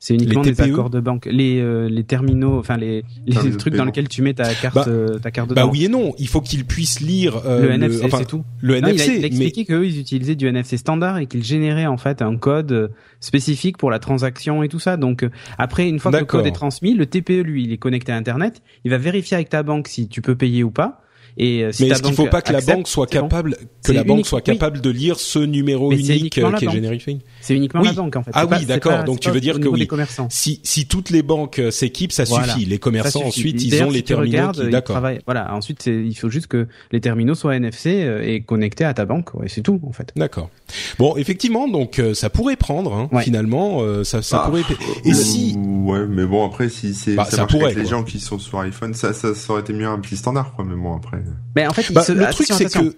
C'est 0.00 0.14
uniquement 0.14 0.42
les 0.42 0.52
des 0.52 0.60
accords 0.60 0.90
de 0.90 1.00
banque, 1.00 1.26
les 1.26 1.58
euh, 1.60 1.88
les 1.88 2.04
terminaux, 2.04 2.56
enfin 2.60 2.76
les 2.76 3.04
les 3.26 3.56
trucs 3.56 3.74
dans 3.74 3.84
lesquels 3.84 4.08
tu 4.08 4.22
mets 4.22 4.32
ta 4.32 4.54
carte 4.54 4.76
bah, 4.76 4.84
euh, 4.86 5.18
ta 5.18 5.32
carte 5.32 5.48
de 5.48 5.54
Bah 5.54 5.66
oui 5.66 5.86
et 5.86 5.88
non, 5.88 6.14
il 6.18 6.28
faut 6.28 6.40
qu'ils 6.40 6.64
puissent 6.64 7.00
lire 7.00 7.42
euh, 7.44 7.62
le 7.62 7.70
NFC, 7.72 8.08
c'est 8.08 8.24
tout. 8.24 8.44
Le 8.60 8.76
NFC. 8.76 9.16
Il 9.16 9.24
a, 9.24 9.26
expliqué 9.26 9.64
qu'eux 9.64 9.86
ils 9.86 9.98
utilisaient 9.98 10.36
du 10.36 10.46
NFC 10.46 10.76
standard 10.76 11.18
et 11.18 11.26
qu'ils 11.26 11.42
généraient 11.42 11.86
en 11.86 11.96
fait 11.96 12.22
un 12.22 12.36
code 12.36 12.92
spécifique 13.18 13.76
pour 13.76 13.90
la 13.90 13.98
transaction 13.98 14.62
et 14.62 14.68
tout 14.68 14.78
ça. 14.78 14.96
Donc 14.96 15.26
après 15.58 15.88
une 15.88 15.98
fois 15.98 16.12
que 16.12 16.18
le 16.18 16.24
code 16.26 16.46
est 16.46 16.52
transmis, 16.52 16.94
le 16.94 17.06
TPE 17.06 17.42
lui 17.42 17.64
il 17.64 17.72
est 17.72 17.78
connecté 17.78 18.12
à 18.12 18.16
internet, 18.16 18.62
il 18.84 18.92
va 18.92 18.98
vérifier 18.98 19.34
avec 19.34 19.48
ta 19.48 19.64
banque 19.64 19.88
si 19.88 20.06
tu 20.06 20.22
peux 20.22 20.36
payer 20.36 20.62
ou 20.62 20.70
pas. 20.70 21.02
Et 21.38 21.62
euh, 21.62 21.72
si 21.72 21.84
mais 21.84 21.90
est-ce 21.90 22.02
qu'il 22.02 22.14
faut 22.14 22.26
pas 22.26 22.42
que 22.42 22.52
la 22.52 22.60
banque 22.60 22.88
soit 22.88 23.06
capable, 23.06 23.56
que 23.84 23.92
la 23.92 24.02
banque 24.02 24.26
soit 24.26 24.40
capable 24.40 24.80
de 24.80 24.90
lire 24.90 25.20
ce 25.20 25.38
numéro 25.38 25.92
unique 25.92 26.36
euh, 26.38 26.52
qui 26.52 26.66
est 26.66 26.70
générique 26.70 27.06
C'est 27.40 27.54
uniquement 27.54 27.82
la 27.82 27.92
banque 27.92 28.16
en 28.16 28.24
fait. 28.24 28.32
Ah 28.34 28.44
oui, 28.46 28.66
d'accord. 28.66 29.04
Donc 29.04 29.20
tu 29.20 29.30
veux 29.30 29.40
dire 29.40 29.60
que 29.60 29.68
oui. 29.68 29.88
Si 30.28 30.60
si 30.64 30.86
toutes 30.86 31.10
les 31.10 31.22
banques 31.22 31.60
euh, 31.60 31.70
s'équipent, 31.70 32.12
ça 32.12 32.26
suffit. 32.26 32.64
Les 32.64 32.78
commerçants 32.78 33.24
ensuite, 33.24 33.62
ils 33.62 33.82
ont 33.82 33.90
les 33.90 34.02
terminaux. 34.02 34.52
D'accord. 34.70 35.00
Voilà. 35.26 35.54
Ensuite, 35.54 35.86
il 35.86 36.14
faut 36.14 36.30
juste 36.30 36.48
que 36.48 36.66
les 36.90 37.00
terminaux 37.00 37.34
soient 37.34 37.56
NFC 37.56 37.90
et 38.24 38.40
connectés 38.40 38.84
à 38.84 38.94
ta 38.94 39.04
banque. 39.04 39.30
Et 39.44 39.48
c'est 39.48 39.62
tout 39.62 39.80
en 39.86 39.92
fait. 39.92 40.12
D'accord. 40.16 40.50
Bon, 40.98 41.16
effectivement, 41.16 41.68
donc 41.68 42.02
ça 42.14 42.30
pourrait 42.30 42.56
prendre 42.56 42.92
hein, 42.92 43.20
finalement. 43.20 43.82
Ça, 44.02 44.22
ça 44.22 44.42
ah, 44.42 44.48
pourrait. 44.48 44.62
Et 45.04 45.14
si. 45.14 45.56
Ouais, 45.56 46.06
mais 46.06 46.26
bon 46.26 46.44
après, 46.44 46.68
si 46.68 46.94
c'est 46.94 47.14
bah, 47.14 47.24
ça, 47.24 47.46
pourrait 47.46 47.74
les 47.74 47.86
gens 47.86 48.02
qui 48.02 48.18
sont 48.18 48.38
sur 48.38 48.58
iPhone, 48.58 48.92
ça 48.94 49.12
ça 49.14 49.28
aurait 49.48 49.60
été 49.60 49.72
mieux 49.72 49.86
un 49.86 49.98
petit 50.00 50.16
standard 50.16 50.52
quoi. 50.54 50.64
Mais 50.68 50.74
bon 50.74 50.96
après. 50.96 51.18
Mais 51.56 51.66
en 51.66 51.72
fait, 51.72 51.92
bah, 51.92 52.04
le 52.08 52.30
truc 52.30 52.46
c'est 52.50 52.72
que 52.72 52.94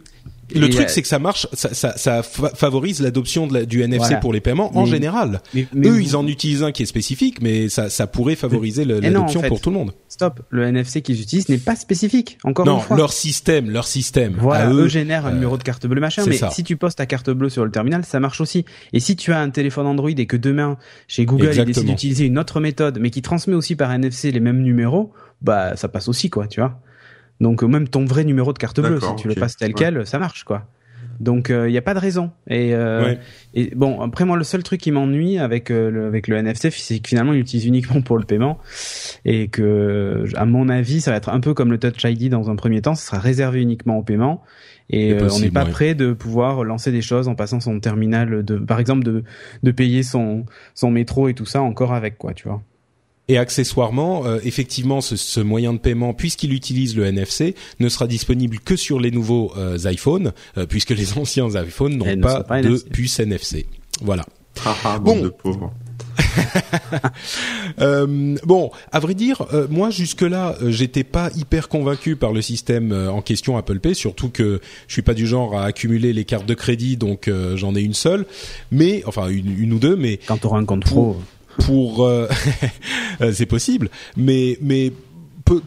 le 0.55 0.69
truc, 0.69 0.91
c'est 0.91 1.03
que 1.03 1.09
ça 1.09 1.19
marche, 1.19 1.47
ça, 1.53 1.73
ça, 1.75 1.97
ça 1.97 2.23
favorise 2.23 3.01
l'adoption 3.01 3.47
du 3.47 3.83
NFC 3.83 4.17
pour 4.21 4.33
les 4.33 4.41
paiements 4.41 4.77
en 4.77 4.87
général. 4.87 5.41
Eux, 5.57 6.03
ils 6.03 6.17
en 6.17 6.27
utilisent 6.27 6.63
un 6.63 6.73
qui 6.73 6.83
est 6.83 6.87
spécifique, 6.87 7.41
mais 7.41 7.69
ça, 7.69 7.91
ça 7.91 8.07
pourrait 8.07 8.37
favoriser 8.37 8.85
l'adoption 8.85 9.43
pour 9.43 9.61
tout 9.61 9.71
le 9.71 9.77
monde. 9.77 9.93
Stop, 10.09 10.41
le 10.51 10.65
NFC 10.65 11.03
qu'ils 11.03 11.21
utilisent 11.21 11.49
n'est 11.49 11.59
pas 11.59 11.77
spécifique. 11.77 12.39
Encore 12.45 12.67
non, 12.67 12.79
une 12.79 12.83
fois. 12.83 12.97
leur 12.97 13.13
système, 13.13 13.71
leur 13.71 13.87
système. 13.87 14.37
Voilà, 14.39 14.71
eux, 14.71 14.89
génèrent 14.89 15.27
un 15.27 15.33
numéro 15.33 15.57
de 15.57 15.63
carte 15.63 15.87
bleue 15.87 16.01
machin, 16.01 16.25
mais 16.27 16.39
si 16.51 16.65
tu 16.65 16.77
postes 16.77 16.99
ta 16.99 17.07
carte 17.07 17.31
bleue 17.31 17.49
sur 17.49 17.65
le 17.65 17.71
terminal, 17.71 18.05
ça 18.05 18.21
marche 18.21 18.41
aussi. 18.41 18.65
Et 18.93 19.01
si 19.01 19.17
tu 19.17 19.33
as 19.33 19.41
un 19.41 19.51
téléphone 19.51 19.87
Android 19.87 20.11
et 20.11 20.27
que 20.27 20.37
demain 20.37 20.77
chez 21.09 21.25
Google 21.25 21.53
ils 21.55 21.65
décident 21.65 21.87
d'utiliser 21.87 22.27
une 22.27 22.39
autre 22.39 22.61
méthode, 22.61 22.99
mais 23.01 23.11
qui 23.11 23.23
transmet 23.23 23.55
aussi 23.55 23.77
par 23.77 23.93
NFC 23.93 24.31
les 24.31 24.41
mêmes 24.41 24.63
numéros, 24.63 25.13
bah 25.43 25.77
ça 25.77 25.89
passe 25.89 26.09
aussi 26.09 26.31
quoi, 26.31 26.47
tu 26.47 26.61
vois. 26.61 26.81
Donc 27.41 27.63
même 27.63 27.89
ton 27.89 28.05
vrai 28.05 28.25
numéro 28.25 28.53
de 28.53 28.59
carte 28.59 28.81
bleue, 28.81 29.01
si 29.01 29.15
tu 29.17 29.29
le 29.29 29.35
passes 29.35 29.57
tel 29.57 29.75
quel, 29.75 30.07
ça 30.07 30.19
marche 30.19 30.45
quoi. 30.45 30.67
Donc 31.21 31.51
il 31.51 31.55
euh, 31.55 31.71
n'y 31.71 31.77
a 31.77 31.83
pas 31.83 31.93
de 31.93 31.99
raison. 31.99 32.31
Et, 32.49 32.75
euh, 32.75 33.15
et 33.53 33.75
bon 33.77 34.01
après 34.01 34.25
moi 34.25 34.39
le 34.39 34.45
seul 34.45 34.63
truc 34.63 34.81
qui 34.81 34.91
m'ennuie 34.91 35.39
avec 35.39 35.71
euh, 35.71 35.91
le, 35.91 36.07
avec 36.07 36.29
le 36.29 36.37
NFC 36.37 36.71
c'est 36.71 36.99
que 36.99 37.09
finalement 37.09 37.35
il 37.35 37.37
l'utilise 37.37 37.67
uniquement 37.67 38.01
pour 38.01 38.17
le 38.17 38.25
paiement. 38.25 38.59
Et 39.27 39.49
que 39.49 40.25
à 40.35 40.47
mon 40.47 40.71
avis 40.71 41.03
ça 41.03 41.11
va 41.11 41.19
être 41.19 41.29
un 41.29 41.41
peu 41.41 41.53
comme 41.53 41.71
le 41.71 41.79
Touch 41.79 42.03
ID 42.05 42.31
dans 42.31 42.51
un 42.51 42.57
premier 42.57 42.81
temps, 42.81 42.95
ce 42.95 43.07
sera 43.07 43.19
réservé 43.19 43.61
uniquement 43.61 43.99
au 43.99 44.03
paiement. 44.03 44.43
Et 44.89 45.15
on 45.15 45.39
n'est 45.39 45.53
pas 45.53 45.67
prêt 45.67 45.95
de 45.95 46.13
pouvoir 46.13 46.65
lancer 46.65 46.91
des 46.91 47.03
choses 47.03 47.29
en 47.29 47.37
passant 47.37 47.61
son 47.61 47.79
terminal 47.79 48.43
de 48.43 48.57
par 48.57 48.81
exemple 48.81 49.05
de 49.05 49.23
de 49.63 49.71
payer 49.71 50.03
son 50.03 50.47
son 50.75 50.91
métro 50.91 51.29
et 51.29 51.35
tout 51.35 51.47
ça 51.47 51.63
encore 51.63 51.93
avec 51.93 52.19
quoi 52.19 52.33
tu 52.33 52.49
vois. 52.49 52.63
Et 53.31 53.39
accessoirement, 53.39 54.27
euh, 54.27 54.41
effectivement, 54.43 55.01
ce, 55.01 55.15
ce, 55.15 55.39
moyen 55.39 55.73
de 55.73 55.79
paiement, 55.79 56.15
puisqu'il 56.15 56.53
utilise 56.53 56.97
le 56.97 57.05
NFC, 57.05 57.55
ne 57.79 57.89
sera 57.89 58.09
disponible 58.09 58.59
que 58.59 58.75
sur 58.75 58.99
les 58.99 59.13
nouveaux 59.13 59.53
euh, 59.57 59.79
iPhones, 59.85 60.33
euh, 60.59 60.67
puisque 60.67 60.91
les 60.91 61.13
anciens 61.17 61.49
iPhones 61.49 61.97
n'ont 61.97 62.21
pas, 62.21 62.43
pas, 62.43 62.61
de 62.61 62.71
NFC. 62.71 62.89
puce 62.91 63.21
NFC. 63.21 63.67
Voilà. 64.03 64.27
Ah, 64.67 64.77
ah, 64.85 64.99
bon. 64.99 65.23
de 65.23 65.29
pauvres. 65.29 65.73
euh, 67.81 68.37
bon, 68.45 68.71
à 68.93 68.99
vrai 68.99 69.15
dire, 69.15 69.47
euh, 69.53 69.67
moi 69.71 69.91
jusque-là, 69.91 70.57
euh, 70.61 70.71
j'étais 70.71 71.05
pas 71.05 71.31
hyper 71.37 71.69
convaincu 71.69 72.17
par 72.17 72.33
le 72.33 72.43
système 72.43 72.93
euh, 72.93 73.11
en 73.11 73.23
question 73.23 73.57
Apple 73.57 73.79
Pay, 73.79 73.95
surtout 73.95 74.29
que 74.29 74.61
je 74.87 74.93
suis 74.93 75.03
pas 75.03 75.15
du 75.15 75.27
genre 75.27 75.57
à 75.57 75.65
accumuler 75.65 76.13
les 76.13 76.25
cartes 76.25 76.47
de 76.47 76.55
crédit, 76.55 76.97
donc 76.97 77.31
j'en 77.55 77.75
ai 77.75 77.81
une 77.81 77.95
seule, 77.95 78.27
mais 78.71 79.03
enfin 79.07 79.29
une, 79.29 79.59
une 79.59 79.73
ou 79.73 79.79
deux, 79.79 79.97
mais 79.97 80.19
quand 80.27 80.39
tu 80.39 80.47
auras 80.47 80.59
un 80.59 80.65
compte 80.65 80.85
pro, 80.85 81.13
pour, 81.13 81.23
c'est 83.33 83.47
possible, 83.47 83.91
mais 84.17 84.59
mais 84.61 84.93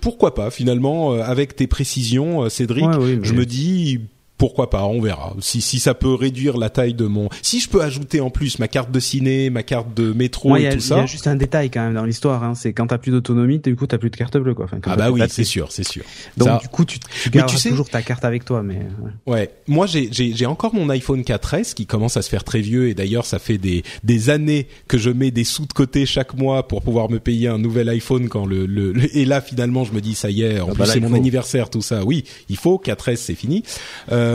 pourquoi 0.01 0.33
pas 0.33 0.49
finalement 0.49 1.13
avec 1.13 1.55
tes 1.55 1.67
précisions, 1.67 2.49
Cédric, 2.49 2.85
ouais, 2.85 2.97
oui, 2.97 3.17
mais... 3.17 3.27
je 3.27 3.33
me 3.33 3.45
dis 3.45 3.99
pourquoi 4.37 4.69
pas, 4.69 4.83
on 4.83 4.99
verra. 4.99 5.33
Si, 5.39 5.61
si 5.61 5.79
ça 5.79 5.93
peut 5.93 6.13
réduire 6.13 6.57
la 6.57 6.69
taille 6.69 6.93
de 6.93 7.05
mon, 7.05 7.29
si 7.41 7.59
je 7.59 7.69
peux 7.69 7.81
ajouter 7.81 8.19
en 8.19 8.29
plus 8.29 8.59
ma 8.59 8.67
carte 8.67 8.91
de 8.91 8.99
ciné, 8.99 9.49
ma 9.49 9.63
carte 9.63 9.93
de 9.93 10.11
métro 10.11 10.49
Moi, 10.49 10.59
et 10.59 10.67
a, 10.67 10.73
tout 10.73 10.79
ça. 10.79 10.95
Il 10.95 11.01
y 11.01 11.03
a 11.03 11.05
juste 11.05 11.27
un 11.27 11.35
détail 11.35 11.69
quand 11.69 11.81
même 11.81 11.93
dans 11.93 12.05
l'histoire, 12.05 12.43
hein, 12.43 12.55
c'est 12.55 12.73
quand 12.73 12.87
t'as 12.87 12.97
plus 12.97 13.11
d'autonomie, 13.11 13.59
du 13.59 13.75
coup 13.75 13.87
t'as 13.87 13.97
plus 13.97 14.09
de 14.09 14.15
carte 14.15 14.37
bleue 14.37 14.53
quoi. 14.53 14.65
Enfin, 14.65 14.79
ah 14.85 14.95
bah 14.95 15.11
oui, 15.11 15.21
c'est 15.29 15.43
sûr, 15.43 15.71
c'est 15.71 15.87
sûr. 15.87 16.03
Donc 16.37 16.47
ça... 16.47 16.59
du 16.61 16.67
coup 16.67 16.83
tu, 16.83 16.99
tu 16.99 17.29
gardes 17.29 17.49
tu 17.49 17.57
sais... 17.57 17.69
toujours 17.69 17.89
ta 17.89 18.01
carte 18.01 18.25
avec 18.25 18.43
toi, 18.43 18.63
mais. 18.63 18.79
Ouais. 19.25 19.33
ouais. 19.33 19.49
Moi 19.67 19.85
j'ai 19.85 20.09
j'ai 20.11 20.45
encore 20.45 20.73
mon 20.73 20.89
iPhone 20.89 21.21
4S 21.21 21.73
qui 21.73 21.85
commence 21.85 22.17
à 22.17 22.21
se 22.21 22.29
faire 22.29 22.43
très 22.43 22.61
vieux 22.61 22.89
et 22.89 22.93
d'ailleurs 22.93 23.25
ça 23.25 23.39
fait 23.39 23.57
des 23.57 23.83
des 24.03 24.29
années 24.29 24.67
que 24.87 24.97
je 24.97 25.09
mets 25.09 25.31
des 25.31 25.43
sous 25.43 25.65
de 25.65 25.73
côté 25.73 26.05
chaque 26.05 26.33
mois 26.33 26.67
pour 26.67 26.81
pouvoir 26.81 27.09
me 27.09 27.19
payer 27.19 27.47
un 27.47 27.59
nouvel 27.59 27.87
iPhone 27.89 28.29
quand 28.29 28.45
le, 28.45 28.65
le, 28.65 28.91
le... 28.91 29.15
et 29.15 29.25
là 29.25 29.41
finalement 29.41 29.83
je 29.83 29.93
me 29.93 30.01
dis 30.01 30.15
ça 30.15 30.29
y 30.29 30.41
est, 30.41 30.59
en 30.59 30.69
ah 30.69 30.71
plus 30.71 30.79
bah 30.79 30.85
c'est 30.85 30.99
mon 30.99 31.13
anniversaire 31.13 31.69
tout 31.69 31.81
ça. 31.81 32.03
Oui, 32.03 32.23
il 32.49 32.57
faut 32.57 32.81
4S 32.83 33.15
c'est 33.17 33.35
fini. 33.35 33.63
Euh, 34.11 34.32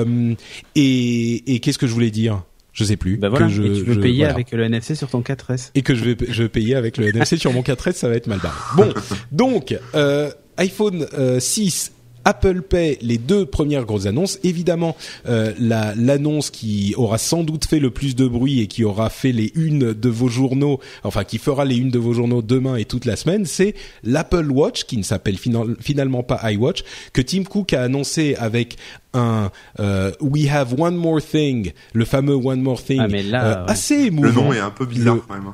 et, 0.75 1.55
et 1.55 1.59
qu'est-ce 1.61 1.79
que 1.79 1.87
je 1.87 1.93
voulais 1.93 2.11
dire? 2.11 2.43
Je 2.73 2.85
sais 2.85 2.97
plus. 2.97 3.17
Bah 3.17 3.29
voilà, 3.29 3.47
que 3.47 3.53
je, 3.53 3.63
et 3.63 3.73
tu 3.73 3.83
veux 3.83 3.95
je, 3.95 4.01
payer 4.01 4.19
voilà. 4.19 4.35
avec 4.35 4.53
le 4.53 4.63
NFC 4.63 4.95
sur 4.95 5.09
ton 5.09 5.21
4S. 5.21 5.71
Et 5.75 5.83
que 5.83 5.97
je 5.97 6.05
vais, 6.05 6.17
je 6.29 6.45
vais 6.45 6.49
payer 6.49 6.77
avec 6.77 6.97
le 6.97 7.09
NFC 7.09 7.37
sur 7.37 7.53
mon 7.53 7.63
4S, 7.63 7.95
ça 7.95 8.09
va 8.09 8.15
être 8.15 8.29
mal 8.29 8.39
barré. 8.39 8.57
Bon, 8.77 8.95
donc 9.33 9.77
euh, 9.97 10.31
iPhone 10.59 11.07
euh, 11.15 11.41
6 11.41 11.93
Apple 12.29 12.61
Pay, 12.61 12.99
les 13.01 13.17
deux 13.17 13.47
premières 13.47 13.87
grosses 13.87 14.05
annonces. 14.05 14.39
Évidemment, 14.45 14.95
euh, 15.29 15.55
la, 15.59 15.95
l'annonce 15.95 16.51
qui 16.51 16.93
aura 16.99 17.17
sans 17.17 17.43
doute 17.43 17.65
fait 17.65 17.79
le 17.79 17.89
plus 17.89 18.15
de 18.15 18.29
bruit 18.29 18.61
et 18.61 18.67
qui 18.67 18.85
aura 18.85 19.09
fait 19.09 19.33
les 19.33 19.51
unes 19.55 19.95
de 19.95 20.09
vos 20.11 20.29
journaux, 20.29 20.79
enfin 21.05 21.25
qui 21.25 21.39
fera 21.39 21.65
les 21.65 21.77
unes 21.77 21.91
de 21.91 21.99
vos 21.99 22.13
journaux 22.13 22.43
demain 22.43 22.77
et 22.77 22.85
toute 22.85 23.07
la 23.07 23.17
semaine, 23.17 23.47
c'est 23.47 23.75
l'Apple 24.03 24.51
Watch, 24.51 24.85
qui 24.85 24.99
ne 24.99 25.03
s'appelle 25.03 25.39
final, 25.39 25.77
finalement 25.81 26.23
pas 26.23 26.53
iWatch, 26.53 26.85
que 27.15 27.23
Tim 27.23 27.45
Cook 27.45 27.73
a 27.73 27.83
annoncé 27.83 28.35
avec 28.35 28.77
un 29.15 29.51
euh, 29.81 30.13
We 30.21 30.51
Have 30.51 30.79
One 30.79 30.97
More 30.97 31.23
Thing, 31.23 31.73
le 31.95 32.05
fameux 32.05 32.35
One 32.35 32.61
More 32.61 32.83
Thing, 32.83 33.01
ah, 33.01 33.09
mais 33.09 33.23
là, 33.23 33.45
euh, 33.45 33.65
ouais. 33.65 33.71
assez 33.71 33.95
émouvant. 33.95 34.29
Le 34.29 34.35
nom 34.35 34.53
est 34.53 34.61
un 34.61 34.71
peu 34.71 34.85
bizarre 34.85 35.15
Le... 35.15 35.21
quand 35.23 35.33
même. 35.33 35.53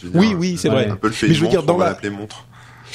Dire, 0.00 0.10
oui, 0.14 0.34
oui, 0.34 0.56
c'est 0.56 0.70
vrai. 0.70 0.88
Apple 0.88 1.12
fait 1.12 1.28
mais 1.28 1.34
je 1.34 1.40
veux 1.40 1.44
montre, 1.44 1.58
dire, 1.58 1.66
dans 1.66 1.76
la... 1.76 1.98
montre. 2.10 2.46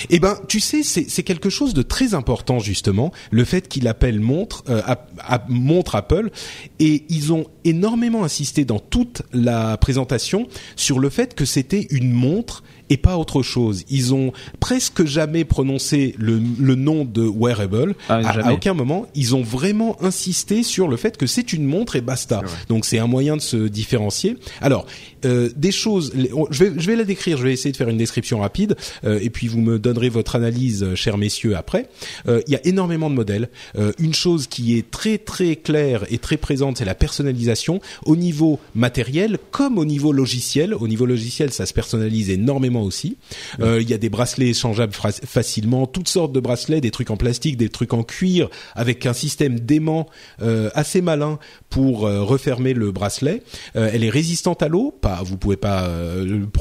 Eh 0.10 0.20
ben, 0.20 0.38
tu 0.48 0.60
sais, 0.60 0.84
c'est 0.84 1.24
quelque 1.24 1.50
chose 1.50 1.74
de 1.74 1.82
très 1.82 2.14
important 2.14 2.60
justement, 2.60 3.12
le 3.32 3.46
fait 3.46 3.68
qu'il 3.68 3.88
appelle 3.88 4.20
montre, 4.20 4.64
euh, 4.70 4.82
à, 4.86 5.06
à, 5.20 5.44
montre 5.48 5.96
Apple, 5.96 6.32
et 6.80 7.04
ils 7.10 7.34
ont 7.34 7.46
énormément 7.64 8.24
insisté 8.24 8.66
dans 8.66 8.80
toute 8.80 9.22
la 9.34 9.78
présentation 9.78 10.48
sur 10.76 11.00
le 11.00 11.10
fait 11.10 11.36
que 11.36 11.46
c'était 11.46 11.88
une 11.92 12.12
montre 12.12 12.64
et 12.90 12.98
pas 12.98 13.18
autre 13.18 13.42
chose. 13.42 13.84
Ils 13.90 14.14
ont 14.14 14.34
presque 14.60 15.06
jamais 15.06 15.46
prononcé 15.46 16.14
le, 16.18 16.42
le 16.60 16.76
nom 16.76 17.06
de 17.06 17.24
wearable. 17.24 17.96
Ah, 18.10 18.18
à, 18.18 18.50
à, 18.50 18.54
aucun 18.54 18.74
moment, 18.74 19.08
ils 19.16 19.34
ont 19.34 19.42
vraiment 19.42 20.02
insisté 20.04 20.62
sur 20.64 20.90
le 20.90 20.98
fait 20.98 21.16
que 21.16 21.26
c'est 21.26 21.54
une 21.54 21.66
montre 21.66 21.96
et 21.96 22.02
basta. 22.02 22.42
Donc 22.68 22.86
c'est 22.86 23.00
un 23.00 23.08
moyen 23.08 23.38
de 23.38 23.42
se 23.42 23.56
différencier. 23.56 24.38
Alors 24.60 24.86
euh, 25.26 25.50
des 25.56 25.72
choses, 25.72 26.14
je 26.16 26.64
vais 26.64 26.72
je 26.78 26.88
vais 26.88 26.96
la 26.96 27.04
décrire. 27.04 27.38
Je 27.38 27.44
vais 27.44 27.54
essayer 27.54 27.72
de 27.72 27.78
faire 27.78 27.90
une 27.90 27.98
description 27.98 28.40
rapide 28.40 28.76
euh, 29.04 29.20
et 29.22 29.30
puis 29.30 29.48
vous 29.48 29.62
me 29.62 29.80
donnerez 29.80 30.10
votre 30.10 30.36
analyse, 30.36 30.96
chers 30.96 31.18
messieurs, 31.18 31.56
après. 31.56 31.90
Euh, 32.28 32.42
il 32.48 32.54
y 32.54 32.56
a 32.56 32.66
énormément 32.66 33.10
de 33.10 33.16
modèles. 33.16 33.50
Euh, 33.78 33.92
une 34.00 34.14
chose 34.14 34.48
qui 34.48 34.78
est 34.78 34.90
très 34.90 35.18
très 35.18 35.56
claire 35.56 36.04
et 36.10 36.18
très 36.18 36.38
présente, 36.38 36.78
c'est 36.78 36.86
la 36.86 36.96
personnalisation 36.96 37.80
au 38.06 38.16
niveau 38.16 38.60
matériel 38.76 39.38
comme 39.52 39.78
au 39.78 39.86
niveau 39.86 40.12
logiciel. 40.12 40.74
Au 40.74 40.88
niveau 40.88 41.06
logiciel, 41.06 41.52
ça 41.52 41.66
se 41.66 41.74
personnalise 41.74 42.30
énormément 42.30 42.84
aussi. 42.84 43.18
Il 43.60 43.66
euh, 43.66 43.82
y 43.82 43.94
a 43.94 43.98
des 43.98 44.10
bracelets 44.10 44.50
échangeables 44.50 44.94
facilement, 44.94 45.88
toutes 45.88 46.08
sortes 46.08 46.32
de 46.32 46.40
bracelets, 46.40 46.82
des 46.82 46.92
trucs 46.92 47.12
en 47.12 47.18
plastique, 47.18 47.58
des 47.58 47.70
trucs 47.70 47.94
en 47.94 48.04
cuir, 48.04 48.50
avec 48.76 49.06
un 49.06 49.14
système 49.14 49.60
d'aimant 49.60 50.08
euh, 50.42 50.70
assez 50.74 51.02
malin 51.02 51.40
pour 51.70 52.06
euh, 52.06 52.24
refermer 52.24 52.74
le 52.74 52.92
bracelet. 52.92 53.44
elle 53.74 54.04
est 54.04 54.10
résistante 54.10 54.62
à 54.64 54.68
l'eau, 54.68 54.94
pas, 55.02 55.11
vous 55.24 55.38
pouvez 55.38 55.58
pas 55.58 55.90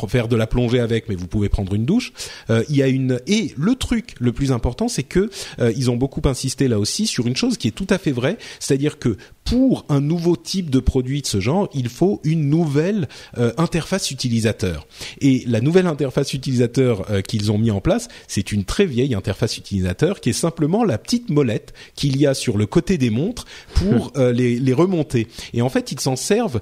faire 0.09 0.29
de 0.29 0.37
la 0.37 0.47
plongée 0.47 0.81
avec, 0.81 1.09
mais 1.09 1.15
vous 1.15 1.27
pouvez 1.27 1.49
prendre 1.49 1.75
une 1.75 1.85
douche. 1.85 2.13
Il 2.49 2.77
y 2.77 2.83
a 2.83 2.89
une 2.89 3.21
et 3.27 3.55
le 3.57 3.75
truc 3.75 4.15
le 4.19 4.33
plus 4.33 4.53
important, 4.53 4.89
c'est 4.89 5.03
que 5.03 5.31
ils 5.59 5.91
ont 5.91 5.97
beaucoup 5.97 6.23
insisté 6.25 6.69
là 6.69 6.79
aussi 6.79 7.07
sur 7.07 7.27
une 7.27 7.37
chose 7.37 7.57
qui 7.57 7.69
est 7.69 7.73
tout 7.73 7.87
à 7.91 7.99
fait 7.99 8.13
vraie, 8.13 8.39
c'est-à-dire 8.59 8.99
que 8.99 9.17
pour 9.51 9.85
un 9.89 10.01
nouveau 10.01 10.37
type 10.37 10.71
de 10.71 10.79
produit 10.79 11.23
de 11.23 11.27
ce 11.27 11.41
genre, 11.41 11.69
il 11.75 11.89
faut 11.89 12.21
une 12.23 12.49
nouvelle 12.49 13.09
euh, 13.37 13.53
interface 13.57 14.13
utilisateur. 14.13 14.87
Et 15.21 15.43
la 15.45 15.61
nouvelle 15.61 15.89
interface 15.89 16.35
utilisateur 16.35 17.11
euh, 17.11 17.21
qu'ils 17.21 17.51
ont 17.51 17.59
mis 17.59 17.73
en 17.73 17.81
place, 17.81 18.07
c'est 18.29 18.53
une 18.53 18.63
très 18.63 18.87
vieille 18.87 19.13
interface 19.13 19.59
utilisateur 19.59 20.21
qui 20.21 20.31
est 20.31 20.35
simplement 20.35 20.85
la 20.85 20.99
petite 20.99 21.31
molette 21.31 21.75
qu'il 21.97 22.17
y 22.17 22.29
a 22.29 22.35
sur 22.35 22.57
le 22.57 22.67
côté 22.67 22.97
des 22.97 23.11
montres 23.11 23.45
pour 23.75 24.13
euh, 24.17 24.31
les, 24.31 24.61
les, 24.61 24.73
remonter. 24.73 25.27
Et 25.53 25.63
en 25.63 25.69
fait, 25.69 25.91
ils 25.91 25.99
s'en 25.99 26.15
servent. 26.15 26.61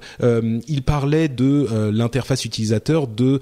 ils 0.67 0.81
parlaient 0.81 1.29
de 1.29 1.91
l'interface 1.91 2.43
utilisateur 2.43 3.07
de 3.07 3.39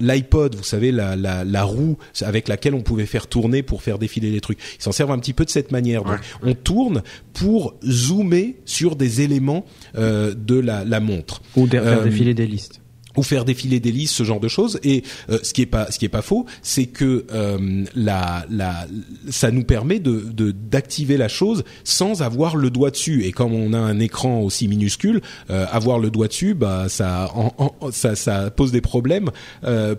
l'iPod, 0.00 0.54
vous 0.54 0.64
savez, 0.64 0.90
la, 0.90 1.16
la, 1.16 1.44
la, 1.44 1.64
roue 1.64 1.98
avec 2.22 2.48
laquelle 2.48 2.74
on 2.74 2.80
pouvait 2.80 3.04
faire 3.04 3.26
tourner 3.26 3.62
pour 3.62 3.82
faire 3.82 3.98
défiler 3.98 4.30
les 4.30 4.40
trucs. 4.40 4.58
Ils 4.78 4.82
s'en 4.82 4.92
servent 4.92 5.10
un 5.10 5.18
petit 5.18 5.34
peu 5.34 5.44
de 5.44 5.50
cette 5.50 5.70
manière. 5.70 6.02
Donc, 6.02 6.18
on 6.42 6.54
tourne 6.54 7.02
pour 7.34 7.74
zoomer 7.84 8.56
sur 8.64 8.85
des 8.94 9.22
éléments 9.22 9.64
euh, 9.96 10.32
de 10.36 10.54
la, 10.60 10.84
la, 10.84 11.00
montre 11.00 11.42
ou 11.56 11.66
faire 11.66 11.82
euh, 11.84 12.04
défiler 12.04 12.34
des 12.34 12.46
listes 12.46 12.80
ou 13.16 13.22
faire 13.22 13.44
défiler 13.44 13.80
des 13.80 13.92
listes, 13.92 14.14
ce 14.14 14.24
genre 14.24 14.40
de 14.40 14.48
choses. 14.48 14.78
Et 14.84 15.02
euh, 15.30 15.38
ce 15.42 15.52
qui 15.52 15.62
est 15.62 15.66
pas, 15.66 15.90
ce 15.90 15.98
qui 15.98 16.04
est 16.04 16.10
pas 16.10 16.22
faux, 16.22 16.46
c'est 16.62 16.86
que 16.86 17.26
euh, 17.32 17.84
la, 17.94 18.44
la, 18.50 18.86
ça 19.30 19.50
nous 19.50 19.64
permet 19.64 19.98
de 19.98 20.26
d'activer 20.50 21.16
la 21.16 21.28
chose 21.28 21.64
sans 21.84 22.22
avoir 22.22 22.56
le 22.56 22.70
doigt 22.70 22.90
dessus. 22.90 23.24
Et 23.24 23.32
comme 23.32 23.54
on 23.54 23.72
a 23.72 23.78
un 23.78 23.98
écran 24.00 24.40
aussi 24.40 24.68
minuscule, 24.68 25.22
euh, 25.50 25.66
avoir 25.70 25.98
le 25.98 26.10
doigt 26.10 26.28
dessus, 26.28 26.54
bah 26.54 26.88
ça, 26.88 27.30
en, 27.34 27.54
en, 27.58 27.90
ça, 27.90 28.16
ça 28.16 28.50
pose 28.50 28.72
des 28.72 28.80
problèmes 28.80 29.30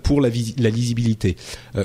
pour 0.03 0.21
la, 0.21 0.29
la 0.57 0.69
lisibilité. 0.69 1.35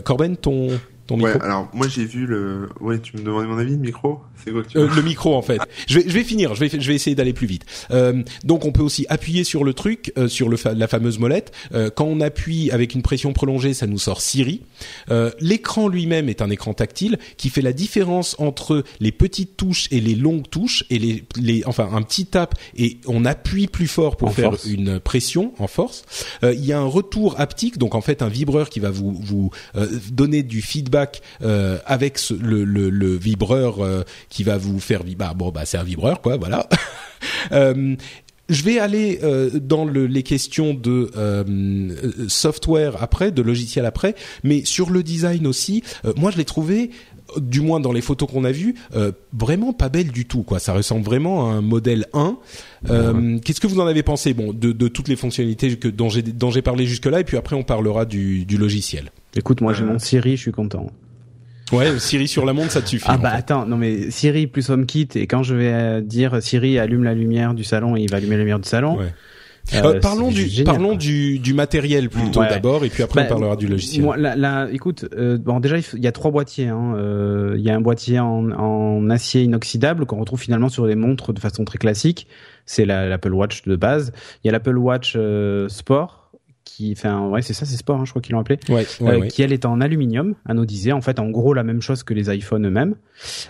Corben, 0.04 0.36
ton 0.36 0.68
ton 1.06 1.16
micro. 1.16 1.32
Ouais, 1.32 1.42
alors 1.42 1.68
moi 1.72 1.88
j'ai 1.88 2.04
vu 2.04 2.26
le. 2.26 2.68
Ouais, 2.80 2.98
tu 2.98 3.16
me 3.16 3.22
demandais 3.22 3.46
mon 3.46 3.58
avis, 3.58 3.72
le 3.72 3.78
micro? 3.78 4.20
C'est 4.44 4.50
quoi 4.50 4.62
que 4.62 4.68
tu 4.68 4.78
euh, 4.78 4.88
Le 4.94 5.02
micro 5.02 5.34
en 5.34 5.42
fait. 5.42 5.60
je 5.86 5.98
vais, 5.98 6.04
je 6.08 6.12
vais 6.14 6.24
finir. 6.24 6.54
Je 6.54 6.60
vais, 6.64 6.68
je 6.80 6.88
vais 6.88 6.94
essayer 6.94 7.14
d'aller 7.16 7.32
plus 7.32 7.46
vite. 7.46 7.64
Euh, 7.90 8.22
donc 8.44 8.64
on 8.64 8.72
peut 8.72 8.82
aussi 8.82 9.06
appuyer 9.08 9.44
sur 9.44 9.64
le 9.64 9.74
truc, 9.74 10.12
euh, 10.16 10.28
sur 10.28 10.48
le 10.48 10.56
fa 10.56 10.74
la 10.74 10.88
fameuse 10.88 11.18
molette. 11.18 11.52
Euh, 11.74 11.90
quand 11.94 12.04
on 12.06 12.20
appuie 12.20 12.70
avec 12.70 12.94
une 12.94 13.02
pression 13.02 13.32
prolongée, 13.32 13.74
ça 13.74 13.86
nous 13.86 13.98
sort 13.98 14.20
Siri. 14.20 14.62
Euh, 15.10 15.30
l'écran 15.40 15.88
lui-même 15.88 16.28
est 16.28 16.40
un 16.42 16.50
écran 16.50 16.74
tactile 16.74 17.18
qui 17.36 17.50
fait 17.50 17.62
la 17.62 17.72
différence 17.72 18.36
entre 18.38 18.84
les 19.00 19.12
petites 19.12 19.56
touches 19.56 19.88
et 19.90 20.00
les 20.00 20.14
longues 20.14 20.48
touches 20.48 20.84
et 20.90 20.98
les, 20.98 21.24
les 21.36 21.62
enfin 21.66 21.88
un 21.92 22.02
petit 22.02 22.26
tap 22.26 22.54
et 22.76 22.98
on 23.06 23.24
appuie 23.24 23.66
plus 23.66 23.86
fort 23.88 24.16
pour 24.16 24.28
en 24.28 24.32
faire 24.32 24.50
force. 24.50 24.66
une 24.66 25.00
pression 25.00 25.52
en 25.58 25.66
force. 25.66 26.04
Euh, 26.42 26.54
Il 26.54 26.64
y 26.64 26.72
a 26.72 26.78
un 26.78 26.86
retour 26.86 27.38
haptique, 27.40 27.78
donc 27.78 27.94
en 27.94 28.00
fait 28.00 28.22
un 28.22 28.28
vibreur 28.28 28.70
qui 28.70 28.80
va 28.80 28.90
vous 28.90 29.12
vous 29.12 29.50
donner 30.10 30.42
du 30.42 30.62
feedback 30.62 30.91
euh, 31.42 31.78
avec 31.86 32.18
le, 32.30 33.16
vibreur 33.16 33.84
euh, 33.84 34.02
qui 34.28 34.42
va 34.42 34.58
vous 34.58 34.80
faire 34.80 35.02
vibrer. 35.02 35.34
Bon, 35.34 35.50
bah 35.50 35.64
c'est 35.64 35.78
un 35.78 35.84
vibreur, 35.84 36.20
quoi, 36.20 36.36
voilà. 36.36 36.68
euh, 37.52 37.96
je 38.48 38.62
vais 38.64 38.78
aller 38.78 39.20
dans 39.54 39.84
le, 39.84 40.06
les 40.06 40.22
questions 40.22 40.74
de 40.74 41.10
software 42.28 43.02
après, 43.02 43.30
de 43.30 43.40
logiciel 43.40 43.86
après, 43.86 44.14
mais 44.42 44.64
sur 44.64 44.90
le 44.90 45.02
design 45.02 45.46
aussi. 45.46 45.82
Moi, 46.16 46.30
je 46.30 46.36
l'ai 46.36 46.44
trouvé 46.44 46.90
du 47.40 47.60
moins 47.60 47.80
dans 47.80 47.92
les 47.92 48.00
photos 48.00 48.30
qu'on 48.30 48.44
a 48.44 48.52
vues, 48.52 48.74
euh, 48.94 49.12
vraiment 49.32 49.72
pas 49.72 49.88
belle 49.88 50.10
du 50.10 50.26
tout. 50.26 50.42
Quoi, 50.42 50.58
ça 50.58 50.72
ressemble 50.72 51.04
vraiment 51.04 51.50
à 51.50 51.54
un 51.54 51.60
modèle 51.60 52.06
1. 52.12 52.36
Euh, 52.90 53.12
ouais. 53.12 53.40
Qu'est-ce 53.40 53.60
que 53.60 53.66
vous 53.66 53.80
en 53.80 53.86
avez 53.86 54.02
pensé 54.02 54.34
Bon, 54.34 54.52
de, 54.52 54.72
de 54.72 54.88
toutes 54.88 55.08
les 55.08 55.16
fonctionnalités 55.16 55.76
que 55.76 55.88
dont 55.88 56.08
j'ai 56.08 56.22
dont 56.22 56.50
j'ai 56.50 56.62
parlé 56.62 56.86
jusque 56.86 57.06
là, 57.06 57.20
et 57.20 57.24
puis 57.24 57.36
après 57.36 57.56
on 57.56 57.62
parlera 57.62 58.04
du, 58.04 58.44
du 58.44 58.56
logiciel. 58.56 59.10
Écoute, 59.34 59.60
moi 59.60 59.72
j'ai 59.72 59.84
mon 59.84 59.98
Siri, 59.98 60.36
je 60.36 60.42
suis 60.42 60.52
content. 60.52 60.86
Ouais, 61.72 61.98
Siri 61.98 62.28
sur 62.28 62.44
la 62.44 62.52
montre, 62.52 62.70
ça 62.70 62.82
te 62.82 62.88
suffit. 62.88 63.06
Ah 63.08 63.16
bah 63.16 63.30
fait. 63.30 63.36
attends, 63.36 63.66
non 63.66 63.78
mais 63.78 64.10
Siri 64.10 64.46
plus 64.46 64.68
HomeKit 64.68 65.08
et 65.14 65.26
quand 65.26 65.42
je 65.42 65.54
vais 65.54 66.02
dire 66.02 66.42
Siri 66.42 66.78
allume 66.78 67.04
la 67.04 67.14
lumière 67.14 67.54
du 67.54 67.64
salon 67.64 67.96
et 67.96 68.02
il 68.02 68.10
va 68.10 68.18
allumer 68.18 68.36
la 68.36 68.42
lumière 68.42 68.58
du 68.58 68.68
salon. 68.68 68.98
Ouais. 68.98 69.14
Euh, 69.74 70.00
parlons 70.00 70.30
du 70.30 70.64
parlons 70.64 70.94
du, 70.94 71.38
du 71.38 71.54
matériel 71.54 72.10
plutôt 72.10 72.40
d'abord 72.40 72.84
et 72.84 72.88
puis 72.88 73.02
après 73.02 73.20
on 73.20 73.22
bah, 73.22 73.28
parlera 73.28 73.56
du 73.56 73.66
logiciel. 73.66 74.02
Moi, 74.02 74.16
là, 74.16 74.68
écoute, 74.70 75.06
euh, 75.16 75.38
bon 75.38 75.60
déjà 75.60 75.76
il, 75.78 76.02
y 76.02 76.06
a 76.06 76.12
trois 76.12 76.30
boîtiers. 76.30 76.68
Hein. 76.68 76.94
Euh, 76.96 77.54
il 77.56 77.62
y 77.62 77.70
a 77.70 77.74
un 77.74 77.80
boîtier 77.80 78.18
en, 78.18 78.50
en 78.50 79.08
acier 79.08 79.42
inoxydable 79.42 80.04
qu'on 80.06 80.18
retrouve 80.18 80.40
finalement 80.40 80.68
sur 80.68 80.86
les 80.86 80.96
montres 80.96 81.32
de 81.32 81.40
façon 81.40 81.64
très 81.64 81.78
classique. 81.78 82.26
C'est 82.66 82.84
l'Apple 82.84 83.32
Watch 83.32 83.62
de 83.62 83.76
base. 83.76 84.12
Il 84.42 84.46
y 84.46 84.50
a 84.50 84.52
l'Apple 84.52 84.76
Watch 84.76 85.16
Sport 85.68 86.21
qui, 86.64 86.94
enfin 86.96 87.28
ouais 87.28 87.42
c'est 87.42 87.52
ça, 87.52 87.66
c'est 87.66 87.76
Sport, 87.76 88.00
hein, 88.00 88.04
je 88.04 88.10
crois 88.10 88.22
qu'ils 88.22 88.34
l'ont 88.34 88.40
appelé, 88.40 88.58
ouais, 88.68 89.28
qui 89.28 89.42
elle 89.42 89.52
est 89.52 89.64
en 89.64 89.80
aluminium 89.80 90.34
anodisé. 90.46 90.92
En 90.92 91.00
fait, 91.00 91.18
en 91.18 91.30
gros 91.30 91.54
la 91.54 91.62
même 91.62 91.80
chose 91.80 92.02
que 92.02 92.14
les 92.14 92.34
iPhones 92.34 92.66
eux-mêmes. 92.66 92.94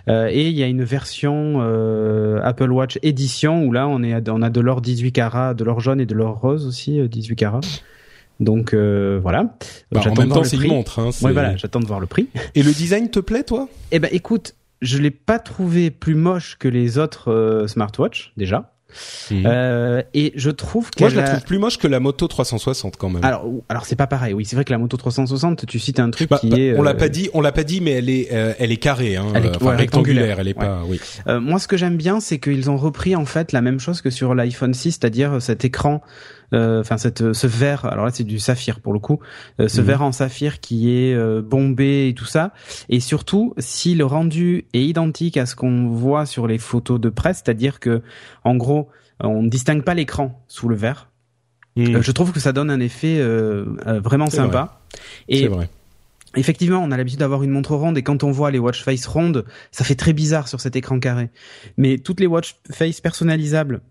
et 0.08 0.48
il 0.48 0.58
y 0.58 0.62
a 0.62 0.66
une 0.66 0.84
version 0.84 1.60
Apple 2.42 2.70
Watch 2.70 2.98
édition 3.02 3.64
où 3.64 3.72
là 3.72 3.88
on 3.88 4.02
est 4.02 4.28
on 4.28 4.42
a 4.42 4.50
de 4.50 4.60
l'or 4.60 4.80
18 4.80 5.12
carats, 5.12 5.54
de 5.54 5.64
l'or 5.64 5.80
jaune 5.80 6.00
et 6.00 6.06
de 6.06 6.14
l'or 6.14 6.40
rose 6.40 6.66
aussi 6.66 7.00
18 7.08 7.36
carats. 7.36 7.60
Donc 8.42 8.74
euh, 8.74 9.18
voilà. 9.22 9.56
Bah, 9.90 10.02
en 10.04 10.14
même 10.14 10.28
temps, 10.28 10.44
c'est 10.44 10.56
une 10.56 10.68
montre. 10.68 10.98
Hein, 10.98 11.10
ouais, 11.22 11.32
voilà, 11.32 11.56
j'attends 11.56 11.80
de 11.80 11.86
voir 11.86 12.00
le 12.00 12.06
prix. 12.06 12.28
Et 12.54 12.62
le 12.62 12.72
design 12.72 13.08
te 13.08 13.20
plaît, 13.20 13.44
toi? 13.44 13.68
Eh 13.90 13.98
ben, 13.98 14.08
écoute, 14.12 14.54
je 14.80 14.98
l'ai 14.98 15.10
pas 15.10 15.38
trouvé 15.38 15.90
plus 15.90 16.14
moche 16.14 16.56
que 16.58 16.68
les 16.68 16.98
autres 16.98 17.30
euh, 17.30 17.66
smartwatches 17.66 18.32
déjà. 18.36 18.71
Euh, 19.32 20.02
et 20.14 20.32
je 20.36 20.50
trouve 20.50 20.90
que 20.90 21.00
moi 21.00 21.08
je 21.08 21.16
la 21.16 21.22
trouve 21.22 21.44
plus 21.44 21.58
moche 21.58 21.78
que 21.78 21.88
la 21.88 22.00
moto 22.00 22.28
360 22.28 22.96
quand 22.96 23.10
même. 23.10 23.24
Alors 23.24 23.46
alors 23.68 23.86
c'est 23.86 23.96
pas 23.96 24.06
pareil. 24.06 24.34
Oui, 24.34 24.44
c'est 24.44 24.56
vrai 24.56 24.64
que 24.64 24.72
la 24.72 24.78
moto 24.78 24.96
360, 24.96 25.66
tu 25.66 25.78
cites 25.78 26.00
un 26.00 26.10
truc 26.10 26.30
bah, 26.30 26.38
qui 26.38 26.50
bah, 26.50 26.58
est. 26.58 26.78
On 26.78 26.82
l'a 26.82 26.94
pas 26.94 27.08
dit, 27.08 27.30
on 27.34 27.40
l'a 27.40 27.52
pas 27.52 27.64
dit, 27.64 27.80
mais 27.80 27.92
elle 27.92 28.10
est 28.10 28.28
elle 28.58 28.72
est 28.72 28.76
carrée, 28.76 29.16
hein, 29.16 29.26
elle 29.34 29.46
est, 29.46 29.56
enfin, 29.56 29.76
rectangulaire. 29.76 30.40
Elle 30.40 30.48
est 30.48 30.54
pas. 30.54 30.82
Oui. 30.86 31.00
moi, 31.26 31.58
ce 31.58 31.68
que 31.68 31.76
j'aime 31.76 31.96
bien, 31.96 32.20
c'est 32.20 32.38
qu'ils 32.38 32.70
ont 32.70 32.76
repris 32.76 33.16
en 33.16 33.26
fait 33.26 33.52
la 33.52 33.60
même 33.60 33.80
chose 33.80 34.00
que 34.00 34.10
sur 34.10 34.34
l'iPhone 34.34 34.74
6, 34.74 34.92
c'est-à-dire 34.92 35.40
cet 35.40 35.64
écran 35.64 36.02
euh, 36.02 36.41
enfin 36.52 36.98
cette 36.98 37.32
ce 37.32 37.46
verre 37.46 37.86
alors 37.86 38.04
là 38.04 38.10
c'est 38.12 38.24
du 38.24 38.38
saphir 38.38 38.80
pour 38.80 38.92
le 38.92 38.98
coup 38.98 39.20
euh, 39.60 39.68
ce 39.68 39.80
mhm. 39.80 39.86
verre 39.86 40.02
en 40.02 40.12
saphir 40.12 40.60
qui 40.60 40.90
est 40.90 41.14
euh, 41.14 41.42
bombé 41.42 42.08
et 42.08 42.14
tout 42.14 42.24
ça 42.24 42.52
et 42.88 43.00
surtout 43.00 43.54
si 43.58 43.94
le 43.94 44.04
rendu 44.04 44.66
est 44.72 44.84
identique 44.84 45.36
à 45.36 45.46
ce 45.46 45.56
qu'on 45.56 45.88
voit 45.88 46.26
sur 46.26 46.46
les 46.46 46.58
photos 46.58 47.00
de 47.00 47.08
presse 47.08 47.42
c'est-à-dire 47.44 47.80
que 47.80 48.02
en 48.44 48.56
gros 48.56 48.88
on 49.20 49.42
ne 49.42 49.48
distingue 49.48 49.82
pas 49.82 49.94
l'écran 49.94 50.42
sous 50.48 50.68
le 50.68 50.76
verre 50.76 51.08
je 51.76 52.10
trouve 52.10 52.32
que 52.32 52.40
ça 52.40 52.52
donne 52.52 52.70
un 52.70 52.80
effet 52.80 53.22
vraiment 54.02 54.28
sympa 54.28 54.80
et 55.28 55.48
vrai. 55.48 55.70
Effectivement, 56.34 56.82
on 56.82 56.90
a 56.90 56.96
l'habitude 56.96 57.20
d'avoir 57.20 57.42
une 57.42 57.50
montre 57.50 57.76
ronde 57.76 57.98
et 57.98 58.02
quand 58.02 58.24
on 58.24 58.30
voit 58.30 58.50
les 58.50 58.58
watch 58.58 58.82
face 58.82 59.06
rondes, 59.06 59.44
ça 59.70 59.84
fait 59.84 59.94
très 59.94 60.14
bizarre 60.14 60.48
sur 60.48 60.60
cet 60.60 60.76
écran 60.76 60.98
carré. 60.98 61.30
Mais 61.76 61.98
toutes 61.98 62.20
les 62.20 62.26
watch 62.26 62.56
face 62.70 63.00
personnalisables 63.00 63.82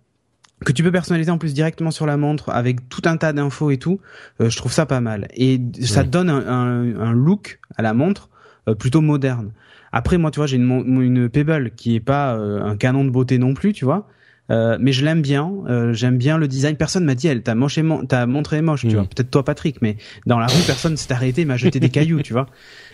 que 0.66 0.72
tu 0.72 0.84
peux 0.84 0.92
personnaliser 0.92 1.32
en 1.32 1.38
plus 1.38 1.54
directement 1.54 1.92
sur 1.92 2.06
la 2.06 2.18
montre 2.18 2.50
avec 2.50 2.88
tout 2.90 3.02
un 3.06 3.18
tas 3.18 3.34
d'infos 3.34 3.72
et 3.72 3.78
tout, 3.78 4.00
euh, 4.40 4.50
je 4.50 4.58
trouve 4.58 4.72
ça 4.72 4.86
pas 4.86 5.02
mal. 5.02 5.28
Et 5.34 5.60
ça 5.82 6.04
donne 6.04 6.30
un, 6.30 6.48
un, 6.48 7.00
un, 7.00 7.12
look 7.14 7.60
à 7.78 7.82
la 7.82 7.94
montre 7.94 8.30
euh, 8.68 8.76
plutôt 8.76 9.02
moderne. 9.02 9.52
Après, 9.92 10.18
moi, 10.18 10.32
tu 10.32 10.40
vois, 10.40 10.48
j'ai 10.48 10.58
une, 10.58 11.02
une 11.02 11.30
Pebble 11.30 11.72
qui 11.72 11.96
est 11.96 12.00
pas 12.00 12.36
euh, 12.36 12.64
un 12.64 12.78
canon 12.78 13.04
de 13.04 13.10
beauté 13.10 13.38
non 13.38 13.54
plus, 13.54 13.74
tu 13.74 13.86
vois. 13.86 14.08
Mais 14.80 14.92
je 14.92 15.06
l'aime 15.06 15.22
bien, 15.22 15.52
j'aime 15.92 16.18
bien 16.18 16.38
le 16.38 16.48
design. 16.48 16.76
Personne 16.76 17.06
m'a 17.06 17.16
dit, 17.16 17.28
elle 17.28 17.42
t'a 17.42 17.56
moche 17.56 17.78
est 17.78 17.84
moche, 17.84 18.82
tu 18.82 18.96
vois. 18.96 19.04
Peut-être 19.04 19.32
toi, 19.32 19.44
Patrick, 19.44 19.82
mais 19.82 19.98
dans 20.26 20.40
la 20.40 20.48
rue, 20.48 20.62
personne 20.66 20.98
s'est 20.98 21.14
arrêté, 21.14 21.46
m'a 21.46 21.58
jeté 21.58 21.80
des 21.80 21.90
cailloux, 21.90 22.22
tu 22.22 22.34
vois. 22.34 22.48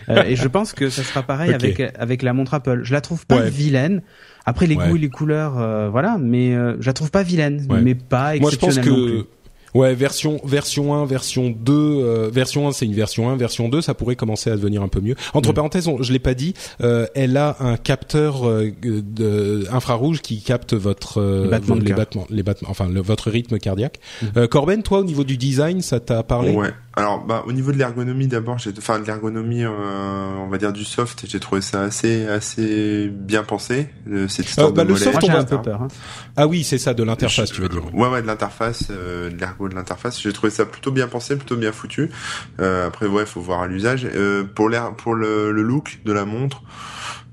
et 0.08 0.36
je 0.36 0.48
pense 0.48 0.72
que 0.72 0.90
ça 0.90 1.02
sera 1.02 1.22
pareil 1.22 1.52
avec 1.54 1.80
avec 1.98 2.22
la 2.22 2.32
montre 2.32 2.54
Apple. 2.54 2.80
Je 2.84 2.92
la 2.92 3.00
trouve 3.00 3.26
pas 3.26 3.42
vilaine. 3.42 4.02
Après 4.48 4.66
les 4.66 4.76
goûts 4.76 4.96
et 4.96 4.98
les 4.98 5.10
couleurs, 5.10 5.58
euh, 5.58 5.90
voilà, 5.90 6.16
mais 6.18 6.54
euh, 6.54 6.76
je 6.80 6.86
la 6.86 6.94
trouve 6.94 7.10
pas 7.10 7.22
vilaine, 7.22 7.66
mais 7.68 7.94
pas 7.94 8.34
exceptionnelle 8.34 8.88
Moi, 8.88 9.08
je 9.08 9.12
pense 9.12 9.24
que 9.24 9.26
Ouais, 9.74 9.94
version 9.94 10.40
version 10.44 10.94
1, 10.94 11.06
version 11.06 11.50
2, 11.50 11.72
euh, 11.72 12.30
version 12.32 12.68
1 12.68 12.72
c'est 12.72 12.86
une 12.86 12.94
version 12.94 13.30
1, 13.30 13.36
version 13.36 13.68
2 13.68 13.80
ça 13.80 13.94
pourrait 13.94 14.16
commencer 14.16 14.50
à 14.50 14.56
devenir 14.56 14.82
un 14.82 14.88
peu 14.88 15.00
mieux. 15.00 15.14
Entre 15.34 15.50
mm. 15.50 15.54
parenthèses, 15.54 15.90
je 16.00 16.12
l'ai 16.12 16.18
pas 16.18 16.34
dit, 16.34 16.54
euh, 16.82 17.06
elle 17.14 17.36
a 17.36 17.56
un 17.60 17.76
capteur 17.76 18.46
euh, 18.46 18.70
de 18.82 19.66
infrarouge 19.70 20.20
qui 20.20 20.40
capte 20.40 20.74
votre 20.74 21.20
les 21.20 21.48
battements, 21.48 21.74
les, 21.76 21.92
battements 21.92 22.26
les 22.30 22.42
battements, 22.42 22.70
enfin 22.70 22.88
votre 22.88 23.30
rythme 23.30 23.58
cardiaque. 23.58 24.00
Mm. 24.22 24.46
Corben, 24.46 24.82
toi 24.82 25.00
au 25.00 25.04
niveau 25.04 25.24
du 25.24 25.36
design, 25.36 25.80
ça 25.82 26.00
t'a 26.00 26.22
parlé? 26.22 26.52
Ouais. 26.52 26.72
Alors 26.98 27.24
bah 27.24 27.44
au 27.46 27.52
niveau 27.52 27.72
de 27.72 27.78
l'ergonomie 27.78 28.26
d'abord, 28.26 28.58
j'ai 28.58 28.72
enfin 28.76 28.98
de 28.98 29.06
l'ergonomie 29.06 29.64
on 29.66 30.48
va 30.48 30.58
dire 30.58 30.72
du 30.72 30.84
soft, 30.84 31.24
j'ai 31.26 31.40
trouvé 31.40 31.60
ça 31.60 31.82
assez 31.82 32.26
assez 32.26 33.08
bien 33.08 33.42
pensé 33.42 33.88
cette 34.28 34.48
histoire 34.48 34.72
bah, 34.72 34.84
de 34.84 34.90
le 34.90 34.96
soft, 34.96 35.18
on 35.24 35.28
a 35.30 35.38
un 35.38 35.44
peu 35.44 35.62
peur. 35.62 35.82
Hein. 35.82 35.88
Ah 36.36 36.46
oui, 36.46 36.64
c'est 36.64 36.78
ça 36.78 36.94
de 36.94 37.02
l'interface, 37.02 37.50
tu 37.50 37.60
veux 37.60 37.68
dire. 37.68 37.94
Ouais 37.94 38.08
ouais, 38.08 38.22
de 38.22 38.26
l'interface 38.26 38.88
de 38.90 39.68
de 39.68 39.74
l'interface. 39.74 40.20
J'ai 40.20 40.32
trouvé 40.32 40.50
ça 40.50 40.66
plutôt 40.66 40.90
bien 40.90 41.08
pensé, 41.08 41.36
plutôt 41.36 41.56
bien 41.56 41.72
foutu. 41.72 42.10
Euh, 42.60 42.86
après, 42.86 43.06
ouais, 43.06 43.26
faut 43.26 43.40
voir 43.40 43.62
à 43.62 43.66
l'usage. 43.66 44.06
Euh, 44.14 44.44
pour 44.44 44.68
l'air, 44.68 44.94
pour 44.94 45.14
le, 45.14 45.50
look 45.50 46.00
de 46.04 46.12
la 46.12 46.24
montre, 46.24 46.62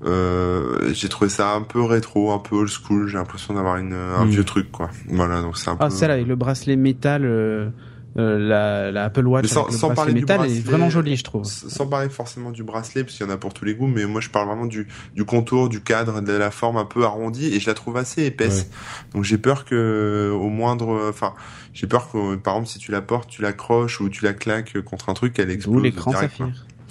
euh, 0.04 0.92
j'ai 0.92 1.08
trouvé 1.08 1.30
ça 1.30 1.52
un 1.52 1.62
peu 1.62 1.82
rétro, 1.82 2.32
un 2.32 2.38
peu 2.38 2.56
old 2.56 2.70
school. 2.70 3.08
J'ai 3.08 3.18
l'impression 3.18 3.54
d'avoir 3.54 3.76
une 3.76 3.94
un 3.94 4.24
hmm. 4.24 4.30
vieux 4.30 4.44
truc, 4.44 4.70
quoi. 4.70 4.90
Voilà, 5.08 5.40
donc 5.40 5.56
c'est 5.58 5.68
un 5.68 5.74
ah, 5.74 5.76
peu. 5.76 5.84
Ah, 5.84 5.90
celle 5.90 6.10
avec 6.10 6.26
le 6.26 6.36
bracelet 6.36 6.76
métal. 6.76 7.72
Euh, 8.18 8.38
la, 8.38 8.90
la, 8.90 9.04
Apple 9.04 9.26
Watch 9.26 9.46
sans, 9.46 9.66
avec 9.66 9.74
le 9.74 9.88
bracelet 9.88 10.14
métal 10.14 10.46
est 10.46 10.60
vraiment 10.60 10.88
jolie, 10.88 11.16
je 11.16 11.24
trouve. 11.24 11.44
Sans 11.44 11.86
parler 11.86 12.08
forcément 12.08 12.50
du 12.50 12.62
bracelet, 12.62 13.04
parce 13.04 13.16
qu'il 13.16 13.26
y 13.26 13.28
en 13.28 13.32
a 13.32 13.36
pour 13.36 13.52
tous 13.52 13.64
les 13.64 13.74
goûts, 13.74 13.88
mais 13.88 14.06
moi 14.06 14.22
je 14.22 14.30
parle 14.30 14.46
vraiment 14.48 14.64
du, 14.64 14.88
du 15.14 15.24
contour, 15.24 15.68
du 15.68 15.82
cadre, 15.82 16.22
de 16.22 16.32
la 16.32 16.50
forme 16.50 16.78
un 16.78 16.86
peu 16.86 17.04
arrondie, 17.04 17.54
et 17.54 17.60
je 17.60 17.66
la 17.66 17.74
trouve 17.74 17.96
assez 17.98 18.24
épaisse. 18.24 18.70
Donc 19.12 19.24
j'ai 19.24 19.38
peur 19.38 19.64
que 19.66 20.32
au 20.34 20.48
moindre, 20.48 21.08
enfin, 21.10 21.34
j'ai 21.74 21.86
peur 21.86 22.10
que 22.10 22.36
par 22.36 22.54
exemple 22.54 22.70
si 22.70 22.78
tu 22.78 22.90
la 22.90 23.02
portes, 23.02 23.28
tu 23.28 23.42
l'accroches 23.42 24.00
ou 24.00 24.08
tu 24.08 24.24
la 24.24 24.32
claques 24.32 24.80
contre 24.82 25.10
un 25.10 25.14
truc, 25.14 25.38
elle 25.38 25.50
explose. 25.50 25.76
Ou 25.76 25.80
l'écran 25.80 26.12
saphir. 26.12 26.48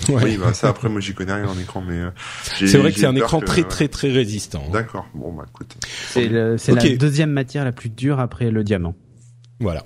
Oui, 0.10 0.38
bah 0.38 0.54
ça 0.54 0.70
après 0.70 0.90
moi 0.90 1.00
j'y 1.00 1.14
connais 1.14 1.34
rien 1.34 1.48
en 1.48 1.58
écran, 1.58 1.82
mais 1.82 2.00
euh, 2.00 2.10
c'est 2.44 2.78
vrai 2.78 2.92
que 2.92 3.00
c'est 3.00 3.06
un 3.06 3.16
écran 3.16 3.40
très 3.40 3.64
très 3.64 3.88
très 3.88 4.12
résistant. 4.12 4.64
Hein. 4.68 4.72
D'accord. 4.74 5.08
Bon 5.16 5.34
bah 5.34 5.46
écoute. 5.50 5.76
C'est 6.10 6.28
la 6.28 6.96
deuxième 6.98 7.32
matière 7.32 7.64
la 7.64 7.72
plus 7.72 7.90
dure 7.90 8.20
après 8.20 8.52
le 8.52 8.64
diamant. 8.64 8.94
Voilà. 9.60 9.86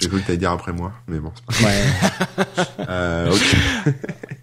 J'ai 0.00 0.08
cru 0.08 0.20
que 0.20 0.26
t'allais 0.26 0.38
dire 0.38 0.50
après 0.50 0.72
moi, 0.72 0.92
mais 1.08 1.18
bon. 1.18 1.32
Ouais. 1.62 1.84
euh, 2.88 3.32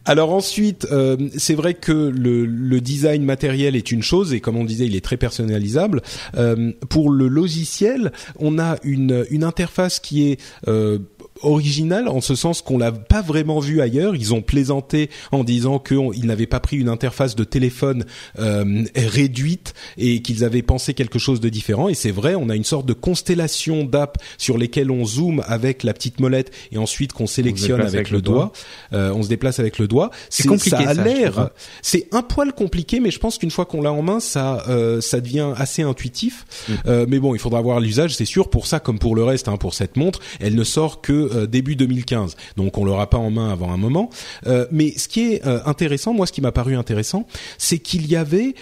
Alors 0.06 0.34
ensuite, 0.34 0.86
euh, 0.92 1.30
c'est 1.38 1.56
vrai 1.56 1.76
que 1.76 1.92
le, 1.92 2.46
le, 2.46 2.82
design 2.82 3.24
matériel 3.24 3.76
est 3.78 3.90
une 3.90 4.04
chose 4.04 4.34
et 4.34 4.42
comme 4.42 4.58
on 4.58 4.66
disait, 4.66 4.86
il 4.86 4.98
est 4.98 5.06
très 5.06 5.16
personnalisable. 5.16 6.02
Euh, 6.36 6.74
pour 6.90 7.10
le 7.10 7.28
logiciel, 7.30 8.12
on 8.38 8.60
a 8.60 8.76
une, 8.84 9.26
une 9.30 9.46
interface 9.46 10.02
qui 10.02 10.30
est 10.30 10.42
euh, 10.68 11.00
original 11.42 12.08
en 12.08 12.22
ce 12.22 12.36
sens 12.36 12.62
qu'on 12.62 12.78
l'a 12.78 12.92
pas 12.92 13.22
vraiment 13.22 13.60
vu 13.60 13.82
ailleurs. 13.82 14.16
Ils 14.16 14.34
ont 14.34 14.42
plaisanté 14.42 15.10
en 15.32 15.44
disant 15.44 15.80
qu'ils 15.80 16.26
n'avaient 16.26 16.48
pas 16.48 16.60
pris 16.60 16.78
une 16.78 16.90
interface 16.90 17.36
de 17.36 17.44
téléphone 17.44 18.06
euh, 18.40 18.84
réduite 18.96 19.74
et 19.98 20.22
qu'ils 20.22 20.44
avaient 20.44 20.62
pensé 20.62 20.94
quelque 20.94 21.20
chose 21.20 21.40
de 21.40 21.50
différent. 21.50 21.90
Et 21.90 21.96
c'est 21.96 22.12
vrai, 22.12 22.36
on 22.36 22.50
a 22.50 22.56
une 22.56 22.64
sorte 22.64 22.86
de 22.86 22.94
constellation 22.94 23.84
d'apps 23.84 24.20
sur 24.38 24.58
lesquelles 24.58 24.92
on 24.92 25.06
zoome 25.06 25.44
avec 25.48 25.84
la 25.84 25.94
petite 25.94 26.20
molette 26.20 26.52
et 26.72 26.78
ensuite 26.78 27.14
qu'on 27.14 27.28
sélectionne 27.28 27.82
avec, 27.82 28.10
le 28.10 28.22
doigt. 28.22 28.52
Euh, 28.94 29.12
on 29.14 29.24
se 29.24 29.30
déplace 29.30 29.60
avec 29.60 29.80
le 29.80 29.88
doigt. 29.88 30.12
C'est 30.30 30.48
compliqué. 30.48 30.78
Ça 30.78 30.90
a 30.90 30.94
l'air. 30.94 31.40
Hein. 31.40 31.50
C'est 31.82 32.08
un 32.12 32.22
poil 32.22 32.54
compliqué, 32.54 33.00
mais 33.00 33.12
je 33.12 33.20
pense 33.20 33.38
qu'une 33.38 33.52
fois 33.52 33.66
qu'on 33.66 33.82
l'a 33.82 33.92
en 33.92 34.02
main, 34.02 34.20
ça 34.20 34.64
euh, 34.70 35.02
ça 35.02 35.22
devient 35.22 35.54
assez 35.56 35.82
intuitif. 35.82 36.46
Mm. 36.68 36.74
Euh, 36.88 37.06
mais 37.08 37.20
bon, 37.20 37.36
il 37.36 37.40
faudra 37.40 37.62
voir 37.62 37.80
l'usage, 37.80 38.16
c'est 38.16 38.26
sûr. 38.26 38.50
Pour 38.50 38.68
ça, 38.68 38.80
comme 38.80 39.00
pour 39.00 39.16
le 39.16 39.24
reste, 39.24 39.48
hein, 39.48 39.58
pour 39.58 39.74
cette 39.74 39.98
montre, 39.98 40.20
elle 40.40 40.56
ne 40.56 40.64
sort 40.64 41.02
que 41.02 41.23
euh, 41.34 41.48
début 41.48 41.76
2015. 41.76 42.36
Donc 42.58 42.78
on 42.78 42.86
l'aura 42.86 43.10
pas 43.10 43.18
en 43.18 43.32
main 43.32 43.52
avant 43.52 43.72
un 43.72 43.78
moment. 43.78 44.10
Euh, 44.48 44.66
mais 44.72 44.94
ce 44.98 45.08
qui 45.08 45.34
est 45.34 45.46
euh, 45.46 45.60
intéressant, 45.66 46.14
moi 46.14 46.26
ce 46.26 46.32
qui 46.32 46.42
m'a 46.42 46.52
paru 46.52 46.76
intéressant, 46.76 47.28
c'est 47.58 47.80
qu'il 47.80 48.08
y 48.08 48.16
avait, 48.16 48.56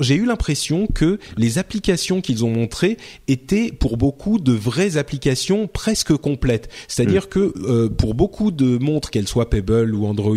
j'ai 0.00 0.14
eu 0.14 0.24
l'impression 0.24 0.86
que 0.86 1.18
les 1.36 1.58
applications 1.58 2.20
qu'ils 2.20 2.44
ont 2.44 2.50
montrées 2.50 2.96
étaient 3.28 3.72
pour 3.72 3.96
beaucoup 3.96 4.38
de 4.38 4.52
vraies 4.52 4.96
applications 4.96 5.66
presque 5.66 6.14
complètes. 6.16 6.68
C'est-à-dire 6.88 7.24
mm. 7.24 7.28
que 7.28 7.88
pour 7.88 8.14
beaucoup 8.14 8.50
de 8.50 8.78
montres, 8.78 9.10
qu'elles 9.10 9.28
soient 9.28 9.50
Pebble 9.50 9.94
ou 9.94 10.06
Android 10.06 10.36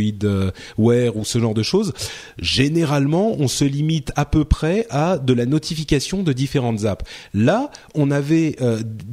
Wear 0.78 1.16
ou 1.16 1.26
ce 1.26 1.40
genre 1.40 1.54
de 1.54 1.64
choses, 1.64 1.94
généralement 2.40 3.36
on 3.40 3.48
se 3.48 3.66
limite 3.66 4.12
à 4.16 4.26
peu 4.26 4.46
près 4.46 4.86
à 4.90 5.18
de 5.18 5.34
la 5.34 5.46
notification 5.46 6.24
de 6.24 6.34
différentes 6.34 6.86
apps. 6.86 7.06
Là, 7.34 7.72
on 7.96 8.12
avait 8.12 8.56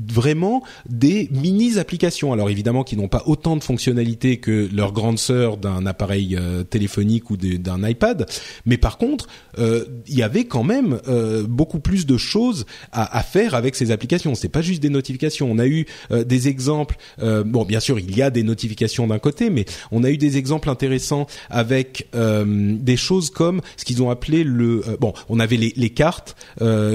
vraiment 0.08 0.62
des 0.88 1.28
mini 1.32 1.78
applications 1.78 2.23
alors 2.32 2.50
évidemment 2.50 2.84
qui 2.84 2.96
n'ont 2.96 3.08
pas 3.08 3.22
autant 3.26 3.56
de 3.56 3.64
fonctionnalités 3.64 4.38
que 4.38 4.68
leur 4.72 4.92
grande 4.92 5.18
sœur 5.18 5.56
d'un 5.56 5.86
appareil 5.86 6.36
euh, 6.38 6.64
téléphonique 6.64 7.30
ou 7.30 7.36
d'un 7.36 7.86
iPad, 7.86 8.26
mais 8.66 8.76
par 8.76 8.98
contre, 8.98 9.28
euh, 9.58 9.84
il 10.06 10.16
y 10.16 10.22
avait 10.22 10.44
quand 10.44 10.64
même 10.64 11.00
euh, 11.08 11.44
beaucoup 11.46 11.80
plus 11.80 12.06
de 12.06 12.16
choses 12.16 12.66
à, 12.92 13.22
faire 13.22 13.54
avec 13.54 13.74
ces 13.74 13.90
applications. 13.90 14.34
C'est 14.34 14.48
pas 14.48 14.62
juste 14.62 14.82
des 14.82 14.88
notifications. 14.88 15.50
On 15.50 15.58
a 15.58 15.66
eu 15.66 15.86
des 16.10 16.48
exemples. 16.48 16.96
bon, 17.20 17.64
bien 17.64 17.80
sûr, 17.80 17.98
il 17.98 18.16
y 18.16 18.22
a 18.22 18.30
des 18.30 18.42
notifications 18.42 19.06
d'un 19.06 19.18
côté, 19.18 19.50
mais 19.50 19.64
on 19.90 20.04
a 20.04 20.10
eu 20.10 20.16
des 20.16 20.36
exemples 20.36 20.68
intéressants 20.70 21.26
avec 21.50 22.08
des 22.14 22.96
choses 22.96 23.30
comme 23.30 23.60
ce 23.76 23.84
qu'ils 23.84 24.02
ont 24.02 24.10
appelé 24.10 24.44
le. 24.44 24.82
bon, 25.00 25.12
on 25.28 25.40
avait 25.40 25.56
les, 25.56 25.90
cartes 25.90 26.36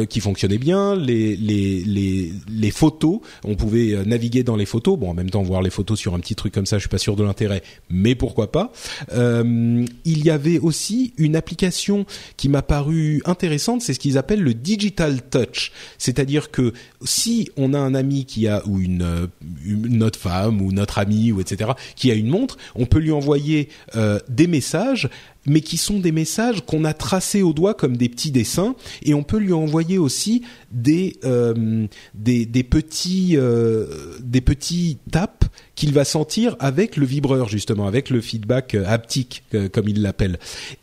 qui 0.09 0.19
fonctionnaient 0.19 0.57
bien, 0.57 0.95
les, 0.95 1.35
les 1.35 2.71
photos. 2.71 3.19
On 3.43 3.55
pouvait 3.55 3.97
naviguer 4.05 4.43
dans 4.43 4.55
les 4.55 4.65
photos. 4.65 4.97
Bon, 4.97 5.13
même 5.19 5.29
temps, 5.29 5.41
voir 5.41 5.61
les 5.61 5.69
photos 5.69 5.99
sur 5.99 6.15
un 6.15 6.19
petit 6.19 6.35
truc 6.35 6.53
comme 6.53 6.65
ça, 6.65 6.77
je 6.77 6.81
suis 6.81 6.89
pas 6.89 6.97
sûr 6.97 7.15
de 7.15 7.23
l'intérêt, 7.23 7.61
mais 7.89 8.15
pourquoi 8.15 8.51
pas. 8.51 8.71
Euh, 9.13 9.85
il 10.05 10.25
y 10.25 10.29
avait 10.29 10.59
aussi 10.59 11.13
une 11.17 11.35
application 11.35 12.05
qui 12.37 12.49
m'a 12.49 12.61
paru 12.61 13.21
intéressante, 13.25 13.81
c'est 13.81 13.93
ce 13.93 13.99
qu'ils 13.99 14.17
appellent 14.17 14.41
le 14.41 14.53
digital 14.53 15.21
touch, 15.21 15.71
c'est-à-dire 15.97 16.51
que 16.51 16.73
si 17.03 17.49
on 17.57 17.73
a 17.73 17.79
un 17.79 17.93
ami 17.93 18.25
qui 18.25 18.47
a 18.47 18.65
ou 18.65 18.79
une, 18.79 19.29
notre 19.65 20.19
femme 20.19 20.61
ou 20.61 20.71
notre 20.71 20.99
ami 20.99 21.31
ou 21.31 21.39
etc 21.41 21.71
qui 21.95 22.11
a 22.11 22.13
une 22.13 22.27
montre, 22.27 22.57
on 22.75 22.85
peut 22.85 22.99
lui 22.99 23.11
envoyer 23.11 23.69
euh, 23.95 24.19
des 24.29 24.47
messages 24.47 25.09
mais 25.49 25.61
qui 25.61 25.77
sont 25.77 25.99
des 25.99 26.11
messages 26.11 26.61
qu'on 26.65 26.85
a 26.85 26.93
tracés 26.93 27.41
au 27.41 27.53
doigt 27.53 27.73
comme 27.73 27.97
des 27.97 28.07
petits 28.07 28.31
dessins, 28.31 28.75
et 29.03 29.13
on 29.13 29.23
peut 29.23 29.39
lui 29.39 29.51
envoyer 29.51 29.97
aussi 29.97 30.43
des 30.71 31.17
euh, 31.25 31.87
des, 32.13 32.45
des, 32.45 32.63
petits 32.63 33.35
euh, 33.35 34.17
des 34.21 34.41
petits 34.41 34.97
tapes 35.11 35.45
qu'il 35.75 35.91
va 35.91 36.05
sentir 36.05 36.55
avec 36.59 36.95
le 36.95 37.05
vibreur 37.05 37.49
justement, 37.49 37.87
avec 37.87 38.09
le 38.09 38.21
feedback 38.21 38.75
euh, 38.75 38.85
haptique 38.87 39.43
comme 39.73 39.89
il 39.89 40.01
l'appelle. 40.01 40.39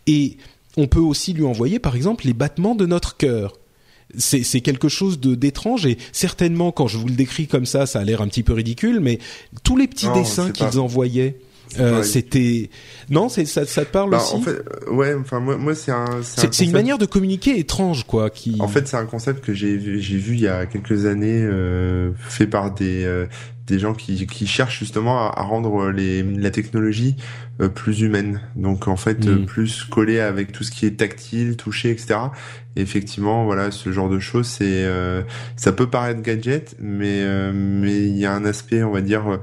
Et 0.07 0.37
on 0.77 0.89
peut 0.89 1.01
aussi 1.01 1.33
lui 1.33 1.45
envoyer 1.45 1.79
par 1.79 1.95
exemple 1.95 2.27
les 2.27 2.35
battements 2.35 2.75
de 2.75 2.87
notre 2.87 3.17
cœur 3.17 3.55
c'est 4.19 4.61
quelque 4.61 4.89
chose 4.89 5.19
de 5.19 5.35
d'étrange 5.35 5.85
et 5.85 5.99
certainement 6.13 6.71
quand 6.71 6.87
je 6.87 6.97
vous 6.97 7.09
le 7.09 7.15
décris 7.15 7.49
comme 7.49 7.67
ça, 7.67 7.87
ça 7.87 7.99
a 7.99 8.05
l'air 8.05 8.23
un 8.23 8.29
petit 8.29 8.45
peu 8.45 8.53
ridicule, 8.53 9.01
mais 9.01 9.19
tous 9.65 9.77
les 9.77 9.89
petits 9.89 10.07
dessins 10.15 10.53
qu'ils 10.53 10.79
envoyaient 10.79 11.39
euh, 11.79 12.03
c'était 12.03 12.71
non, 13.09 13.29
c'est 13.29 13.45
ça, 13.45 13.65
ça 13.67 13.85
te 13.85 13.93
parle 13.93 14.11
bah, 14.11 14.19
aussi. 14.19 14.35
En 14.35 14.41
fait, 14.41 14.51
euh, 14.51 14.91
ouais, 14.93 15.15
enfin 15.15 15.39
moi, 15.39 15.57
moi 15.57 15.75
c'est 15.75 15.93
un. 15.93 16.07
C'est 16.23 16.65
une 16.65 16.73
manière 16.73 16.99
de 16.99 17.07
communiquer 17.07 17.59
étrange, 17.59 18.05
quoi. 18.05 18.31
Qui. 18.31 18.57
En 18.59 18.69
fait, 18.69 18.89
c'est 18.89 18.97
un 18.97 19.07
concept 19.07 19.45
que 19.45 19.55
j'ai 19.55 20.01
j'ai 20.01 20.17
vu 20.17 20.35
il 20.35 20.41
y 20.41 20.49
a 20.49 20.67
quelques 20.67 21.07
années, 21.07 21.43
euh, 21.43 22.11
fait 22.19 22.47
par 22.47 22.75
des 22.75 23.05
euh, 23.05 23.27
des 23.67 23.79
gens 23.79 23.95
qui, 23.95 24.27
qui 24.27 24.47
cherchent 24.47 24.79
justement 24.79 25.29
à, 25.29 25.43
rendre 25.43 25.91
les, 25.91 26.23
la 26.23 26.53
technologie 26.53 27.17
euh, 27.61 27.69
plus 27.69 28.01
humaine. 28.01 28.41
Donc 28.55 28.87
en 28.87 28.97
fait 28.97 29.25
mm. 29.27 29.45
plus 29.45 29.85
collée 29.85 30.21
avec 30.21 30.53
tout 30.53 30.63
ce 30.63 30.71
qui 30.71 30.87
est 30.87 30.99
tactile, 30.99 31.57
touché, 31.57 31.91
etc. 31.91 32.17
Et 32.77 32.83
effectivement, 32.83 33.45
voilà, 33.45 33.73
ce 33.73 33.91
genre 33.91 34.09
de 34.09 34.19
choses, 34.19 34.47
c'est 34.47 34.85
ça 35.57 35.73
peut 35.73 35.89
paraître 35.89 36.23
gadget, 36.23 36.77
mais 36.81 37.25
mais 37.53 38.05
il 38.05 38.17
y 38.17 38.27
a 38.27 38.33
un 38.33 38.45
aspect, 38.45 38.83
on 38.83 38.93
va 38.93 39.01
dire, 39.01 39.41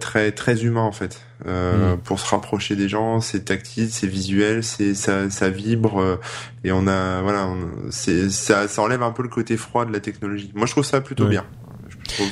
très 0.00 0.32
très 0.32 0.64
humain 0.64 0.82
en 0.82 0.92
fait. 0.92 1.20
Euh, 1.48 1.94
mm. 1.94 1.98
pour 2.00 2.20
se 2.20 2.28
rapprocher 2.28 2.76
des 2.76 2.88
gens. 2.88 3.20
C'est 3.20 3.46
tactile, 3.46 3.90
c'est 3.90 4.06
visuel, 4.06 4.62
c'est 4.62 4.94
ça, 4.94 5.30
ça 5.30 5.48
vibre 5.48 6.00
euh, 6.00 6.20
et 6.64 6.72
on 6.72 6.86
a 6.86 7.22
voilà, 7.22 7.48
c'est 7.90 8.28
ça, 8.30 8.68
ça 8.68 8.82
enlève 8.82 9.02
un 9.02 9.12
peu 9.12 9.22
le 9.22 9.28
côté 9.28 9.56
froid 9.56 9.84
de 9.84 9.92
la 9.92 10.00
technologie. 10.00 10.52
Moi, 10.54 10.66
je 10.66 10.72
trouve 10.72 10.84
ça 10.84 11.00
plutôt 11.00 11.26
bien. 11.26 11.44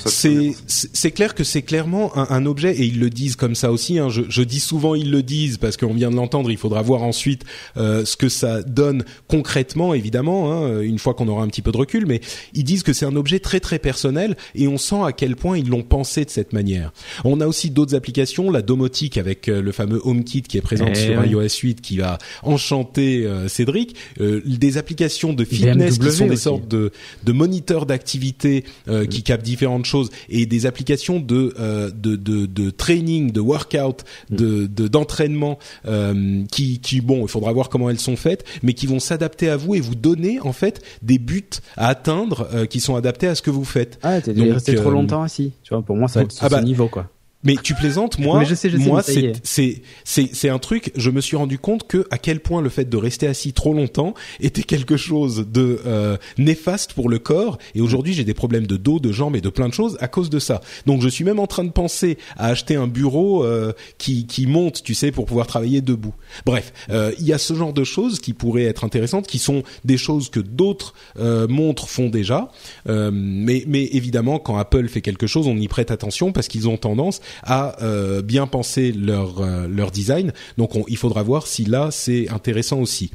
C'est 0.04 0.54
c'est 0.66 1.10
clair 1.10 1.34
que 1.34 1.44
c'est 1.44 1.62
clairement 1.62 2.16
un, 2.16 2.26
un, 2.30 2.46
objet 2.46 2.74
et 2.76 2.84
ils 2.84 3.00
le 3.00 3.10
disent 3.10 3.36
comme 3.36 3.54
ça 3.54 3.72
aussi. 3.72 3.98
Hein. 3.98 4.08
Je, 4.08 4.22
je, 4.28 4.42
dis 4.42 4.60
souvent 4.60 4.94
ils 4.94 5.10
le 5.10 5.22
disent 5.22 5.58
parce 5.58 5.76
qu'on 5.76 5.94
vient 5.94 6.10
de 6.10 6.16
l'entendre. 6.16 6.50
Il 6.50 6.56
faudra 6.56 6.82
voir 6.82 7.02
ensuite 7.02 7.44
euh, 7.76 8.04
ce 8.04 8.16
que 8.16 8.28
ça 8.28 8.62
donne 8.62 9.04
concrètement, 9.28 9.94
évidemment, 9.94 10.52
hein, 10.52 10.80
une 10.80 10.98
fois 10.98 11.14
qu'on 11.14 11.28
aura 11.28 11.42
un 11.42 11.48
petit 11.48 11.62
peu 11.62 11.72
de 11.72 11.76
recul. 11.76 12.06
Mais 12.06 12.20
ils 12.54 12.64
disent 12.64 12.82
que 12.82 12.92
c'est 12.92 13.06
un 13.06 13.16
objet 13.16 13.38
très 13.38 13.60
très 13.60 13.78
personnel 13.78 14.36
et 14.54 14.68
on 14.68 14.78
sent 14.78 15.02
à 15.04 15.12
quel 15.12 15.36
point 15.36 15.58
ils 15.58 15.68
l'ont 15.68 15.82
pensé 15.82 16.24
de 16.24 16.30
cette 16.30 16.52
manière. 16.52 16.92
On 17.24 17.40
a 17.40 17.46
aussi 17.46 17.70
d'autres 17.70 17.94
applications, 17.94 18.50
la 18.50 18.62
domotique 18.62 19.16
avec 19.18 19.48
euh, 19.48 19.60
le 19.60 19.72
fameux 19.72 20.00
HomeKit 20.04 20.42
qui 20.42 20.58
est 20.58 20.62
présent 20.62 20.86
eh 20.88 20.94
sur 20.94 21.24
iOS 21.24 21.48
8 21.62 21.80
qui 21.80 21.98
va 21.98 22.18
enchanter 22.42 23.24
euh, 23.24 23.48
Cédric. 23.48 23.96
Euh, 24.20 24.40
des 24.44 24.78
applications 24.78 25.32
de 25.32 25.44
fitness 25.44 25.98
qui 25.98 26.10
sont 26.10 26.26
des 26.26 26.36
sortes 26.36 26.66
de, 26.66 26.90
de 27.24 27.32
moniteurs 27.32 27.84
d'activité 27.84 28.64
qui 29.10 29.22
captent 29.22 29.44
différents 29.44 29.65
de 29.78 29.84
choses 29.84 30.10
et 30.28 30.46
des 30.46 30.66
applications 30.66 31.20
de 31.20 31.54
euh, 31.58 31.90
de, 31.90 32.16
de, 32.16 32.46
de 32.46 32.70
training, 32.70 33.32
de 33.32 33.40
workout, 33.40 34.04
de 34.30 34.66
d'entraînement 34.66 35.58
euh, 35.86 36.44
qui 36.50 36.80
qui 36.80 37.00
bon, 37.00 37.22
il 37.22 37.28
faudra 37.28 37.52
voir 37.52 37.68
comment 37.68 37.90
elles 37.90 38.00
sont 38.00 38.16
faites, 38.16 38.44
mais 38.62 38.72
qui 38.72 38.86
vont 38.86 39.00
s'adapter 39.00 39.48
à 39.48 39.56
vous 39.56 39.74
et 39.74 39.80
vous 39.80 39.94
donner 39.94 40.40
en 40.40 40.52
fait 40.52 40.82
des 41.02 41.18
buts 41.18 41.44
à 41.76 41.88
atteindre 41.88 42.48
euh, 42.52 42.66
qui 42.66 42.80
sont 42.80 42.96
adaptés 42.96 43.28
à 43.28 43.34
ce 43.34 43.42
que 43.42 43.50
vous 43.50 43.64
faites. 43.64 43.98
Ah, 44.02 44.20
t'es 44.20 44.32
resté 44.32 44.74
trop 44.74 44.90
longtemps 44.90 45.22
assis. 45.22 45.52
Tu 45.62 45.74
vois, 45.74 45.82
pour 45.82 45.96
moi 45.96 46.08
ça 46.08 46.20
va 46.20 46.24
être 46.24 46.36
ah 46.40 46.48
bah, 46.48 46.60
ce 46.60 46.64
niveau 46.64 46.88
quoi. 46.88 47.10
Mais 47.46 47.54
tu 47.62 47.74
plaisantes, 47.74 48.18
moi, 48.18 48.42
je 48.42 48.56
sais, 48.56 48.68
je 48.68 48.76
sais, 48.76 48.82
moi, 48.82 49.02
c'est 49.02 49.32
c'est 49.44 49.82
c'est 50.04 50.48
un 50.48 50.58
truc. 50.58 50.90
Je 50.96 51.10
me 51.10 51.20
suis 51.20 51.36
rendu 51.36 51.60
compte 51.60 51.86
que 51.86 52.04
à 52.10 52.18
quel 52.18 52.40
point 52.40 52.60
le 52.60 52.68
fait 52.68 52.86
de 52.86 52.96
rester 52.96 53.28
assis 53.28 53.52
trop 53.52 53.72
longtemps 53.72 54.14
était 54.40 54.64
quelque 54.64 54.96
chose 54.96 55.46
de 55.48 55.80
euh, 55.86 56.16
néfaste 56.38 56.92
pour 56.94 57.08
le 57.08 57.20
corps. 57.20 57.58
Et 57.76 57.80
aujourd'hui, 57.80 58.14
j'ai 58.14 58.24
des 58.24 58.34
problèmes 58.34 58.66
de 58.66 58.76
dos, 58.76 58.98
de 58.98 59.12
jambes 59.12 59.36
et 59.36 59.40
de 59.40 59.48
plein 59.48 59.68
de 59.68 59.74
choses 59.74 59.96
à 60.00 60.08
cause 60.08 60.28
de 60.28 60.40
ça. 60.40 60.60
Donc, 60.86 61.02
je 61.02 61.08
suis 61.08 61.22
même 61.22 61.38
en 61.38 61.46
train 61.46 61.62
de 61.62 61.70
penser 61.70 62.18
à 62.36 62.48
acheter 62.48 62.74
un 62.74 62.88
bureau 62.88 63.44
euh, 63.44 63.72
qui 63.96 64.26
qui 64.26 64.48
monte, 64.48 64.82
tu 64.82 64.94
sais, 64.94 65.12
pour 65.12 65.26
pouvoir 65.26 65.46
travailler 65.46 65.80
debout. 65.80 66.14
Bref, 66.44 66.72
euh, 66.90 67.12
il 67.20 67.26
y 67.26 67.32
a 67.32 67.38
ce 67.38 67.54
genre 67.54 67.72
de 67.72 67.84
choses 67.84 68.18
qui 68.18 68.32
pourraient 68.32 68.64
être 68.64 68.82
intéressantes, 68.82 69.28
qui 69.28 69.38
sont 69.38 69.62
des 69.84 69.98
choses 69.98 70.30
que 70.30 70.40
d'autres 70.40 70.94
montres 71.48 71.88
font 71.88 72.08
déjà. 72.08 72.50
mais 72.86 73.62
mais 73.68 73.84
évidemment, 73.92 74.40
quand 74.40 74.56
Apple 74.56 74.88
fait 74.88 75.00
quelque 75.00 75.28
chose, 75.28 75.46
on 75.46 75.56
y 75.56 75.68
prête 75.68 75.92
attention 75.92 76.32
parce 76.32 76.48
qu'ils 76.48 76.68
ont 76.68 76.76
tendance 76.76 77.20
à 77.42 77.82
euh, 77.82 78.22
bien 78.22 78.46
penser 78.46 78.92
leur 78.92 79.40
euh, 79.40 79.66
leur 79.68 79.90
design. 79.90 80.32
Donc 80.58 80.72
il 80.88 80.96
faudra 80.96 81.22
voir 81.22 81.46
si 81.46 81.64
là 81.64 81.88
c'est 81.90 82.28
intéressant 82.28 82.80
aussi. 82.80 83.10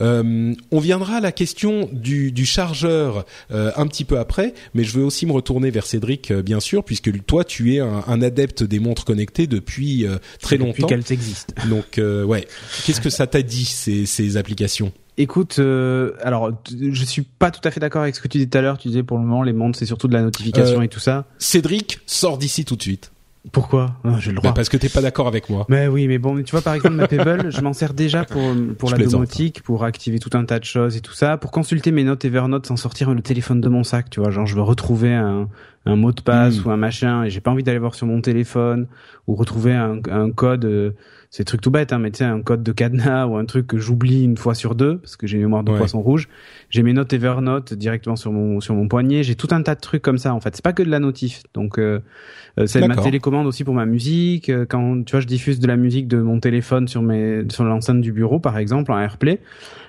Euh, 0.00 0.54
on 0.70 0.78
viendra 0.78 1.16
à 1.16 1.20
la 1.20 1.32
question 1.32 1.88
du, 1.92 2.32
du 2.32 2.46
chargeur 2.46 3.24
un 3.50 3.86
petit 3.86 4.04
peu 4.04 4.18
après, 4.18 4.54
mais 4.74 4.84
je 4.84 4.96
veux 4.98 5.04
aussi 5.04 5.26
me 5.26 5.32
retourner 5.32 5.70
vers 5.70 5.86
Cédric 5.86 6.32
bien 6.32 6.60
sûr, 6.60 6.84
puisque 6.84 7.24
toi 7.24 7.44
tu 7.44 7.74
es 7.74 7.80
un, 7.80 8.04
un 8.06 8.22
adepte 8.22 8.62
des 8.62 8.78
montres 8.78 9.04
connectées 9.04 9.46
depuis 9.46 10.06
très 10.40 10.56
longtemps. 10.56 10.72
Depuis 10.72 10.84
qu'elles 10.84 11.12
existent. 11.12 11.54
Donc 11.68 11.98
ouais, 11.98 12.46
qu'est-ce 12.84 13.00
que 13.00 13.10
ça 13.10 13.26
t'a 13.26 13.42
dit 13.42 13.64
ces, 13.64 14.06
ces 14.06 14.36
applications? 14.36 14.92
Écoute, 15.20 15.58
alors 15.58 16.52
je 16.70 17.04
suis 17.04 17.22
pas 17.22 17.50
tout 17.50 17.60
à 17.64 17.70
fait 17.70 17.80
d'accord 17.80 18.02
avec 18.02 18.14
ce 18.14 18.20
que 18.20 18.28
tu 18.28 18.38
disais 18.38 18.48
tout 18.48 18.58
à 18.58 18.60
l'heure. 18.60 18.78
Tu 18.78 18.88
disais 18.88 19.02
pour 19.02 19.18
le 19.18 19.24
moment 19.24 19.42
les 19.42 19.52
montres 19.52 19.78
c'est 19.78 19.86
surtout 19.86 20.06
de 20.06 20.14
la 20.14 20.22
notification 20.22 20.80
et 20.82 20.88
tout 20.88 21.00
ça. 21.00 21.26
Cédric, 21.38 21.98
sors 22.06 22.38
d'ici 22.38 22.64
tout 22.64 22.76
de 22.76 22.82
suite. 22.82 23.10
Pourquoi 23.52 23.96
ah, 24.04 24.16
J'ai 24.18 24.30
le 24.30 24.36
droit. 24.36 24.50
Bah, 24.50 24.54
parce 24.54 24.68
que 24.68 24.76
t'es 24.76 24.88
pas 24.88 25.00
d'accord 25.00 25.26
avec 25.26 25.48
moi. 25.48 25.64
Mais 25.68 25.86
oui, 25.86 26.06
mais 26.08 26.18
bon, 26.18 26.42
tu 26.42 26.50
vois 26.50 26.60
par 26.60 26.74
exemple 26.74 26.96
ma 26.96 27.06
Pebble, 27.06 27.50
je 27.50 27.60
m'en 27.60 27.72
sers 27.72 27.94
déjà 27.94 28.24
pour 28.24 28.42
pour 28.78 28.90
la 28.90 28.98
domotique, 28.98 29.62
pour 29.62 29.84
activer 29.84 30.18
tout 30.18 30.30
un 30.34 30.44
tas 30.44 30.58
de 30.58 30.64
choses 30.64 30.96
et 30.96 31.00
tout 31.00 31.12
ça, 31.12 31.36
pour 31.36 31.50
consulter 31.50 31.90
mes 31.92 32.04
notes 32.04 32.24
Evernote 32.24 32.66
sans 32.66 32.76
sortir 32.76 33.12
le 33.12 33.22
téléphone 33.22 33.60
de 33.60 33.68
mon 33.68 33.84
sac, 33.84 34.10
tu 34.10 34.20
vois, 34.20 34.30
genre 34.30 34.46
je 34.46 34.54
veux 34.54 34.62
retrouver 34.62 35.14
un 35.14 35.48
un 35.86 35.96
mot 35.96 36.12
de 36.12 36.20
passe 36.20 36.58
hmm. 36.58 36.66
ou 36.66 36.70
un 36.70 36.76
machin 36.76 37.24
et 37.24 37.30
j'ai 37.30 37.40
pas 37.40 37.50
envie 37.50 37.62
d'aller 37.62 37.78
voir 37.78 37.94
sur 37.94 38.06
mon 38.06 38.20
téléphone 38.20 38.88
ou 39.26 39.34
retrouver 39.34 39.72
un, 39.72 40.00
un 40.10 40.30
code 40.30 40.94
c'est 41.30 41.44
truc 41.44 41.60
tout 41.60 41.70
bête 41.70 41.92
hein 41.92 41.98
mais 41.98 42.10
tu 42.10 42.18
sais 42.18 42.24
un 42.24 42.40
code 42.40 42.62
de 42.62 42.72
cadenas 42.72 43.26
ou 43.26 43.36
un 43.36 43.44
truc 43.44 43.66
que 43.66 43.78
j'oublie 43.78 44.24
une 44.24 44.36
fois 44.36 44.54
sur 44.54 44.74
deux 44.74 44.98
parce 44.98 45.16
que 45.16 45.26
j'ai 45.26 45.36
une 45.36 45.42
mémoire 45.42 45.62
de 45.62 45.76
poisson 45.76 46.00
rouge. 46.00 46.28
J'ai 46.70 46.82
mes 46.82 46.94
notes 46.94 47.12
Evernote 47.12 47.74
directement 47.74 48.16
sur 48.16 48.32
mon 48.32 48.60
sur 48.60 48.74
mon 48.74 48.88
poignet. 48.88 49.22
J'ai 49.22 49.34
tout 49.34 49.48
un 49.50 49.62
tas 49.62 49.74
de 49.74 49.80
trucs 49.80 50.02
comme 50.02 50.18
ça 50.18 50.32
en 50.32 50.40
fait. 50.40 50.56
C'est 50.56 50.64
pas 50.64 50.72
que 50.72 50.82
de 50.82 50.90
la 50.90 51.00
notif. 51.00 51.42
Donc 51.52 51.78
euh, 51.78 52.00
euh 52.58 52.66
c'est 52.66 52.86
ma 52.86 52.96
télécommande 52.96 53.46
aussi 53.46 53.64
pour 53.64 53.74
ma 53.74 53.84
musique. 53.84 54.48
Euh, 54.48 54.64
quand 54.66 55.04
tu 55.04 55.12
vois 55.12 55.20
je 55.20 55.26
diffuse 55.26 55.60
de 55.60 55.66
la 55.66 55.76
musique 55.76 56.08
de 56.08 56.18
mon 56.18 56.40
téléphone 56.40 56.88
sur 56.88 57.02
mes 57.02 57.44
sur 57.50 57.64
l'enceinte 57.64 58.00
du 58.00 58.12
bureau 58.12 58.40
par 58.40 58.56
exemple 58.56 58.92
en 58.92 58.98
AirPlay. 58.98 59.40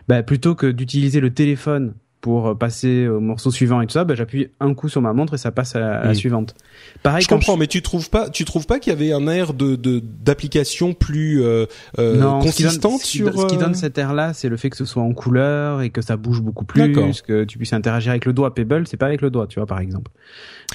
Bah 0.09 0.23
plutôt 0.23 0.55
que 0.55 0.67
d'utiliser 0.67 1.21
le 1.21 1.33
téléphone 1.33 1.93
pour 2.21 2.57
passer 2.57 3.07
au 3.07 3.19
morceau 3.19 3.49
suivant 3.49 3.81
et 3.81 3.87
tout 3.87 3.93
ça, 3.93 4.03
bah, 4.03 4.15
j'appuie 4.15 4.49
un 4.59 4.73
coup 4.73 4.89
sur 4.89 5.01
ma 5.01 5.13
montre 5.13 5.35
et 5.35 5.37
ça 5.37 5.51
passe 5.51 5.75
à, 5.75 6.03
la 6.03 6.13
suivante. 6.13 6.53
Pareil. 7.01 7.23
Je 7.23 7.27
comprends, 7.29 7.55
mais 7.55 7.67
tu 7.67 7.81
trouves 7.81 8.09
pas, 8.09 8.29
tu 8.29 8.43
trouves 8.43 8.65
pas 8.65 8.79
qu'il 8.79 8.91
y 8.91 8.95
avait 8.95 9.13
un 9.13 9.27
air 9.27 9.53
de 9.53 9.75
d'application 9.75 10.93
plus 10.93 11.41
euh, 11.41 11.65
euh 11.97 12.39
consistante 12.39 13.01
ce 13.01 13.11
qui 13.11 13.19
donne, 13.19 13.33
sur. 13.33 13.41
Ce 13.41 13.47
qui 13.47 13.57
donne 13.57 13.71
euh, 13.71 13.75
cet 13.75 13.97
air-là, 13.97 14.33
c'est 14.33 14.49
le 14.49 14.57
fait 14.57 14.69
que 14.69 14.77
ce 14.77 14.85
soit 14.85 15.03
en 15.03 15.13
couleur 15.13 15.81
et 15.81 15.89
que 15.89 16.01
ça 16.01 16.17
bouge 16.17 16.41
beaucoup 16.41 16.65
plus, 16.65 16.93
que 17.21 17.43
tu 17.45 17.57
puisses 17.57 17.73
interagir 17.73 18.11
avec 18.11 18.25
le 18.25 18.33
doigt. 18.33 18.53
Pebble, 18.53 18.85
c'est 18.87 18.97
pas 18.97 19.05
avec 19.05 19.21
le 19.21 19.29
doigt, 19.29 19.47
tu 19.47 19.59
vois, 19.59 19.67
par 19.67 19.79
exemple. 19.79 20.11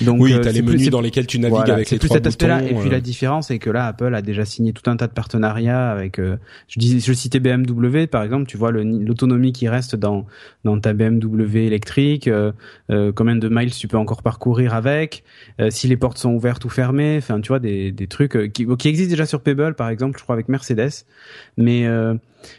Donc, 0.00 0.20
oui, 0.20 0.32
euh, 0.32 0.40
t'as 0.40 0.52
les 0.52 0.62
menus 0.62 0.90
dans 0.90 1.00
lesquels 1.00 1.26
tu 1.26 1.38
navigues 1.38 1.70
avec 1.70 1.90
les 1.90 1.98
plus 1.98 2.08
trois 2.08 2.18
cet 2.18 2.26
aspect-là. 2.26 2.62
Et 2.62 2.74
puis 2.74 2.88
la 2.88 3.00
différence, 3.00 3.48
c'est 3.48 3.58
que 3.58 3.70
là, 3.70 3.86
Apple 3.86 4.14
a 4.14 4.22
déjà 4.22 4.44
signé 4.44 4.72
tout 4.72 4.88
un 4.90 4.96
tas 4.96 5.06
de 5.06 5.12
partenariats 5.12 5.90
avec. 5.90 6.18
je 6.18 6.78
disais, 6.78 7.00
je 7.00 7.12
citais 7.12 7.40
BMW, 7.40 8.06
par 8.06 8.22
exemple. 8.22 8.46
Tu 8.46 8.56
vois 8.56 8.72
l'autonomie 8.72 9.52
qui 9.52 9.68
reste 9.68 9.94
dans 9.96 10.26
dans 10.64 10.78
ta 10.80 10.94
BMW 10.94 11.33
kW 11.34 11.56
électrique, 11.56 12.28
euh, 12.28 12.52
euh, 12.90 13.12
combien 13.14 13.36
de 13.36 13.48
miles 13.48 13.72
tu 13.72 13.88
peux 13.88 13.96
encore 13.96 14.22
parcourir 14.22 14.74
avec, 14.74 15.24
euh, 15.60 15.70
si 15.70 15.88
les 15.88 15.96
portes 15.96 16.18
sont 16.18 16.32
ouvertes 16.32 16.64
ou 16.64 16.68
fermées, 16.68 17.16
enfin 17.18 17.40
tu 17.40 17.48
vois 17.48 17.58
des, 17.58 17.92
des 17.92 18.06
trucs 18.06 18.52
qui, 18.52 18.66
qui 18.76 18.88
existent 18.88 19.10
déjà 19.10 19.26
sur 19.26 19.40
Pebble 19.40 19.74
par 19.74 19.88
exemple, 19.88 20.18
je 20.18 20.22
crois 20.22 20.34
avec 20.34 20.48
Mercedes, 20.48 21.04
mais 21.56 21.86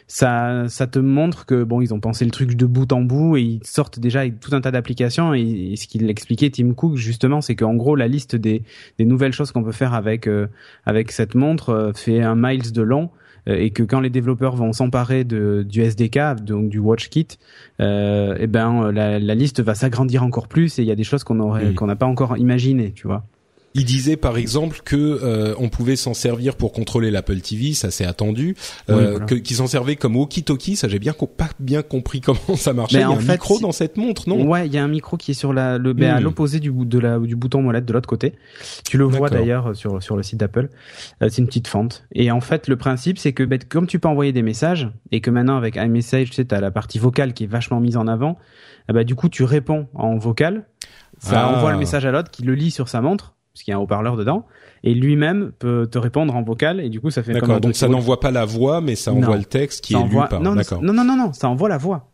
ça 0.08 0.64
ça 0.68 0.86
te 0.88 0.98
montre 0.98 1.46
que 1.46 1.62
bon 1.62 1.80
ils 1.80 1.94
ont 1.94 2.00
pensé 2.00 2.24
le 2.24 2.32
truc 2.32 2.56
de 2.56 2.66
bout 2.66 2.92
en 2.92 3.02
bout 3.02 3.36
et 3.36 3.42
ils 3.42 3.60
sortent 3.64 4.00
déjà 4.00 4.20
avec 4.20 4.40
tout 4.40 4.54
un 4.54 4.60
tas 4.60 4.72
d'applications. 4.72 5.34
Et, 5.34 5.74
ce 5.76 5.86
qu'il 5.86 6.08
expliquait 6.10 6.50
Tim 6.50 6.72
Cook 6.74 6.96
justement 6.96 7.40
c'est 7.40 7.54
qu'en 7.54 7.74
gros 7.74 7.94
la 7.94 8.08
liste 8.08 8.34
des, 8.34 8.62
des 8.98 9.04
nouvelles 9.04 9.32
choses 9.32 9.52
qu'on 9.52 9.62
peut 9.62 9.72
faire 9.72 9.94
avec 9.94 10.28
avec 10.84 11.12
cette 11.12 11.34
montre 11.34 11.92
fait 11.94 12.20
un 12.20 12.34
miles 12.36 12.72
de 12.72 12.82
long. 12.82 13.10
euh, 13.10 13.25
et 13.46 13.70
que 13.70 13.82
quand 13.82 14.00
les 14.00 14.10
développeurs 14.10 14.56
vont 14.56 14.72
s'emparer 14.72 15.24
de, 15.24 15.64
du 15.68 15.82
SDK, 15.82 16.42
donc 16.42 16.68
du 16.68 16.78
WatchKit, 16.78 17.28
euh, 17.80 18.36
eh 18.38 18.46
ben 18.46 18.90
la, 18.90 19.18
la 19.18 19.34
liste 19.34 19.60
va 19.60 19.74
s'agrandir 19.74 20.22
encore 20.22 20.48
plus 20.48 20.78
et 20.78 20.82
il 20.82 20.88
y 20.88 20.90
a 20.90 20.96
des 20.96 21.04
choses 21.04 21.24
qu'on 21.24 21.40
aurait 21.40 21.74
qu'on 21.74 21.86
n'a 21.86 21.96
pas 21.96 22.06
encore 22.06 22.36
imaginées, 22.36 22.92
tu 22.92 23.06
vois. 23.06 23.24
Il 23.76 23.84
disait 23.84 24.16
par 24.16 24.38
exemple 24.38 24.80
que 24.82 24.96
euh, 24.96 25.54
on 25.58 25.68
pouvait 25.68 25.96
s'en 25.96 26.14
servir 26.14 26.56
pour 26.56 26.72
contrôler 26.72 27.10
l'Apple 27.10 27.40
TV, 27.40 27.74
ça 27.74 27.90
c'est 27.90 28.06
attendu, 28.06 28.56
euh, 28.88 29.20
qu'ils 29.26 29.56
s'en 29.56 29.66
servaient 29.66 29.96
comme 29.96 30.16
walkie-talkie, 30.16 30.76
ça 30.76 30.88
j'ai 30.88 30.98
bien 30.98 31.12
pas 31.36 31.50
bien 31.60 31.82
compris 31.82 32.20
comment 32.22 32.56
ça 32.56 32.72
marchait. 32.72 32.96
il 32.96 33.00
y 33.00 33.02
a 33.02 33.10
un 33.10 33.20
micro 33.20 33.60
dans 33.60 33.72
cette 33.72 33.98
montre, 33.98 34.30
non? 34.30 34.48
Ouais, 34.48 34.66
il 34.66 34.72
y 34.72 34.78
a 34.78 34.82
un 34.82 34.88
micro 34.88 35.18
qui 35.18 35.32
est 35.32 35.34
sur 35.34 35.52
la 35.52 35.76
le 35.76 35.92
ben, 35.92 36.10
à 36.10 36.20
hmm. 36.20 36.24
l'opposé 36.24 36.58
du 36.58 36.72
de 36.72 36.98
la 36.98 37.18
du 37.18 37.36
bouton 37.36 37.60
molette 37.60 37.84
de 37.84 37.92
l'autre 37.92 38.08
côté. 38.08 38.32
Tu 38.88 38.96
le 38.96 39.04
vois 39.04 39.28
d'ailleurs 39.28 39.76
sur 39.76 40.02
sur 40.02 40.16
le 40.16 40.22
site 40.22 40.40
d'Apple. 40.40 40.70
Euh, 41.22 41.28
c'est 41.28 41.42
une 41.42 41.46
petite 41.46 41.68
fente. 41.68 42.06
Et 42.14 42.30
en 42.30 42.40
fait, 42.40 42.68
le 42.68 42.76
principe 42.76 43.18
c'est 43.18 43.34
que 43.34 43.42
ben, 43.42 43.58
comme 43.68 43.86
tu 43.86 43.98
peux 43.98 44.08
envoyer 44.08 44.32
des 44.32 44.42
messages 44.42 44.88
et 45.12 45.20
que 45.20 45.30
maintenant 45.30 45.58
avec 45.58 45.76
iMessage, 45.76 46.30
tu 46.30 46.36
sais, 46.36 46.54
as 46.54 46.60
la 46.62 46.70
partie 46.70 46.98
vocale 46.98 47.34
qui 47.34 47.44
est 47.44 47.48
vachement 47.48 47.80
mise 47.80 47.98
en 47.98 48.06
avant. 48.06 48.38
bah 48.88 49.04
du 49.04 49.14
coup, 49.14 49.28
tu 49.28 49.44
réponds 49.44 49.86
en 49.92 50.16
vocal. 50.16 50.64
Ça 51.18 51.46
ah. 51.46 51.56
envoie 51.56 51.72
le 51.72 51.78
message 51.78 52.06
à 52.06 52.10
l'autre 52.10 52.30
qui 52.30 52.42
le 52.42 52.54
lit 52.54 52.70
sur 52.70 52.88
sa 52.88 53.02
montre 53.02 53.35
parce 53.56 53.62
qu'il 53.62 53.72
y 53.72 53.74
a 53.74 53.78
un 53.78 53.80
haut-parleur 53.80 54.18
dedans, 54.18 54.44
et 54.84 54.92
lui-même 54.92 55.50
peut 55.58 55.88
te 55.90 55.96
répondre 55.96 56.36
en 56.36 56.42
vocal, 56.42 56.78
et 56.78 56.90
du 56.90 57.00
coup 57.00 57.08
ça 57.10 57.22
fait 57.22 57.40
comme 57.40 57.58
donc 57.58 57.74
ça 57.74 57.88
n'envoie 57.88 58.20
pas 58.20 58.30
la 58.30 58.44
voix, 58.44 58.82
mais 58.82 58.96
ça 58.96 59.14
envoie 59.14 59.38
le 59.38 59.46
texte 59.46 59.82
qui 59.82 59.94
est 59.94 60.02
lu 60.02 60.14
par. 60.28 60.42
Non, 60.42 60.54
non, 60.54 60.92
non, 60.92 61.04
non, 61.04 61.16
non, 61.16 61.32
ça 61.32 61.48
envoie 61.48 61.70
la 61.70 61.78
voix. 61.78 62.10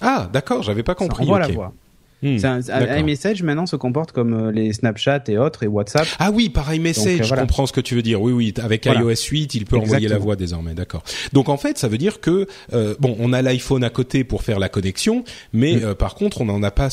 Ah, 0.00 0.30
d'accord, 0.32 0.62
j'avais 0.62 0.82
pas 0.82 0.94
compris. 0.94 1.18
Ça 1.18 1.22
envoie 1.24 1.38
la 1.38 1.48
voix. 1.48 1.74
Un, 2.22 2.98
iMessage 2.98 3.42
maintenant 3.42 3.66
se 3.66 3.76
comporte 3.76 4.12
comme 4.12 4.34
euh, 4.34 4.52
les 4.52 4.72
Snapchat 4.72 5.24
et 5.28 5.38
autres 5.38 5.62
et 5.62 5.66
WhatsApp. 5.66 6.06
Ah 6.18 6.30
oui, 6.30 6.50
par 6.50 6.72
iMessage, 6.72 7.20
euh, 7.20 7.24
je 7.24 7.34
comprends 7.34 7.66
ce 7.66 7.72
que 7.72 7.80
tu 7.80 7.94
veux 7.94 8.02
dire. 8.02 8.20
Oui, 8.20 8.32
oui, 8.32 8.52
avec 8.62 8.84
iOS 8.84 9.30
8, 9.30 9.54
il 9.54 9.64
peut 9.64 9.78
envoyer 9.78 10.08
la 10.08 10.18
voix 10.18 10.36
désormais, 10.36 10.74
d'accord. 10.74 11.02
Donc 11.32 11.48
en 11.48 11.56
fait, 11.56 11.78
ça 11.78 11.88
veut 11.88 11.98
dire 11.98 12.20
que 12.20 12.46
euh, 12.72 12.94
bon, 13.00 13.16
on 13.18 13.32
a 13.32 13.40
l'iPhone 13.40 13.84
à 13.84 13.90
côté 13.90 14.24
pour 14.24 14.42
faire 14.42 14.58
la 14.58 14.68
connexion, 14.68 15.24
mais 15.52 15.76
hmm. 15.76 15.94
par 15.94 16.14
contre, 16.14 16.42
on 16.42 16.44
n'en 16.44 16.62
a 16.62 16.70
pas 16.70 16.88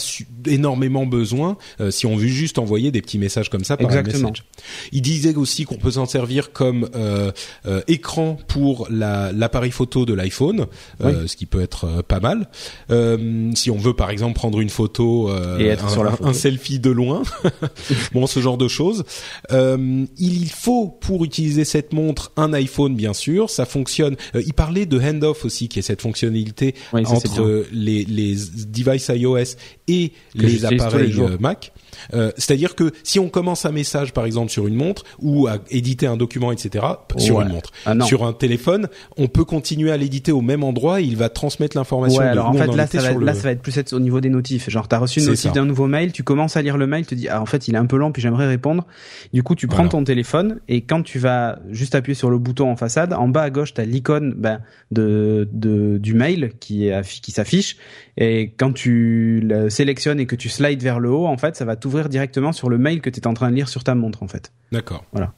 énormément 0.45 1.05
besoin 1.05 1.57
si 1.89 2.05
on 2.05 2.15
veut 2.15 2.27
juste 2.27 2.57
envoyer 2.57 2.91
des 2.91 3.01
petits 3.01 3.19
messages 3.19 3.49
comme 3.49 3.63
ça 3.63 3.75
par 3.77 3.87
Exactement. 3.87 4.29
iMessage. 4.29 4.45
Il 4.91 5.01
disait 5.01 5.35
aussi 5.35 5.65
qu'on 5.65 5.75
peut 5.75 5.91
s'en 5.91 6.05
servir 6.05 6.51
comme 6.51 6.89
écran 7.87 8.37
pour 8.47 8.87
l'appareil 8.89 9.71
photo 9.71 10.05
de 10.05 10.13
l'iPhone, 10.13 10.67
ce 11.01 11.35
qui 11.35 11.45
peut 11.45 11.61
être 11.61 12.01
pas 12.03 12.19
mal. 12.19 12.47
si 13.55 13.71
on 13.71 13.77
veut 13.77 13.93
par 13.93 14.09
exemple 14.09 14.35
prendre 14.35 14.61
une 14.61 14.69
photo 14.69 15.16
euh, 15.25 15.57
et 15.59 15.65
être 15.67 15.85
un, 15.85 15.89
sur 15.89 16.03
la 16.03 16.15
un, 16.21 16.33
selfie 16.33 16.79
de 16.79 16.89
loin, 16.89 17.23
bon 18.13 18.27
ce 18.27 18.39
genre 18.39 18.57
de 18.57 18.67
choses. 18.67 19.03
Euh, 19.51 20.05
il 20.17 20.49
faut 20.49 20.87
pour 20.87 21.25
utiliser 21.25 21.65
cette 21.65 21.93
montre 21.93 22.31
un 22.37 22.53
iPhone 22.53 22.95
bien 22.95 23.13
sûr, 23.13 23.49
ça 23.49 23.65
fonctionne. 23.65 24.15
Euh, 24.35 24.43
il 24.45 24.53
parlait 24.53 24.85
de 24.85 24.99
handoff 24.99 25.45
aussi, 25.45 25.67
qui 25.67 25.79
est 25.79 25.83
cette 25.83 26.01
fonctionnalité 26.01 26.75
entre 26.93 27.65
les, 27.71 28.05
les 28.05 28.35
devices 28.67 29.11
iOS 29.13 29.57
et 29.87 30.11
les 30.35 30.65
appareils 30.65 31.15
Mac. 31.39 31.71
Euh, 32.13 32.31
c'est-à-dire 32.37 32.75
que 32.75 32.91
si 33.03 33.19
on 33.19 33.29
commence 33.29 33.65
un 33.65 33.71
message, 33.71 34.13
par 34.13 34.25
exemple, 34.25 34.51
sur 34.51 34.67
une 34.67 34.75
montre 34.75 35.03
ou 35.19 35.47
à 35.47 35.57
éditer 35.69 36.07
un 36.07 36.17
document, 36.17 36.51
etc., 36.51 36.85
sur 37.17 37.41
une 37.41 37.49
montre, 37.49 37.71
ah, 37.85 37.99
sur 38.01 38.25
un 38.25 38.33
téléphone, 38.33 38.87
on 39.17 39.27
peut 39.27 39.45
continuer 39.45 39.91
à 39.91 39.97
l'éditer 39.97 40.31
au 40.31 40.41
même 40.41 40.63
endroit. 40.63 41.01
Et 41.01 41.03
il 41.03 41.17
va 41.17 41.29
transmettre 41.29 41.77
l'information. 41.77 42.21
Ouais, 42.21 42.27
alors 42.27 42.49
en 42.49 42.53
fait 42.53 42.67
là, 42.67 42.87
ça 42.87 43.01
va, 43.01 43.13
là, 43.13 43.33
ça 43.33 43.43
va 43.43 43.51
être 43.51 43.61
plus 43.61 43.77
être 43.77 43.93
au 43.93 43.99
niveau 43.99 44.21
des 44.21 44.29
notifs. 44.29 44.69
Genre, 44.69 44.87
t'as 44.87 44.97
reçu 44.97 45.19
une 45.19 45.27
notif 45.27 45.51
d'un 45.51 45.65
nouveau 45.65 45.87
mail, 45.87 46.11
tu 46.11 46.23
commences 46.23 46.57
à 46.57 46.61
lire 46.61 46.77
le 46.77 46.87
mail, 46.87 47.05
tu 47.05 47.15
te 47.15 47.15
dis, 47.15 47.27
ah, 47.29 47.41
en 47.41 47.45
fait, 47.45 47.67
il 47.67 47.75
est 47.75 47.77
un 47.77 47.85
peu 47.85 47.97
lent, 47.97 48.11
puis 48.11 48.21
j'aimerais 48.21 48.47
répondre. 48.47 48.85
Du 49.33 49.43
coup, 49.43 49.55
tu 49.55 49.67
prends 49.67 49.87
ton 49.87 50.03
téléphone 50.03 50.59
et 50.67 50.81
quand 50.81 51.03
tu 51.03 51.19
vas 51.19 51.59
juste 51.69 51.95
appuyer 51.95 52.15
sur 52.15 52.29
le 52.29 52.37
bouton 52.37 52.71
en 52.71 52.75
façade, 52.75 53.13
en 53.13 53.27
bas 53.27 53.43
à 53.43 53.49
gauche, 53.49 53.73
t'as 53.73 53.85
l'icône 53.85 54.33
ben, 54.37 54.61
de, 54.91 55.47
de 55.51 55.97
du 55.97 56.13
mail 56.13 56.51
qui 56.59 56.87
est 56.87 57.21
qui 57.21 57.31
s'affiche 57.31 57.77
et 58.17 58.53
quand 58.57 58.73
tu 58.73 59.41
le 59.43 59.69
sélectionnes 59.69 60.19
et 60.19 60.25
que 60.25 60.35
tu 60.35 60.49
slides 60.49 60.81
vers 60.81 60.99
le 60.99 61.11
haut, 61.11 61.27
en 61.27 61.37
fait, 61.37 61.55
ça 61.55 61.65
va 61.65 61.75
t'ouvrir 61.87 62.09
directement 62.09 62.51
sur 62.51 62.69
le 62.69 62.77
mail 62.77 62.99
que 62.99 63.09
tu 63.09 63.21
es 63.21 63.27
en 63.27 63.33
train 63.33 63.49
de 63.49 63.55
lire 63.55 63.69
sur 63.69 63.83
ta 63.83 63.95
montre, 63.95 64.21
en 64.21 64.27
fait. 64.27 64.51
D'accord. 64.73 65.05
Voilà. 65.13 65.33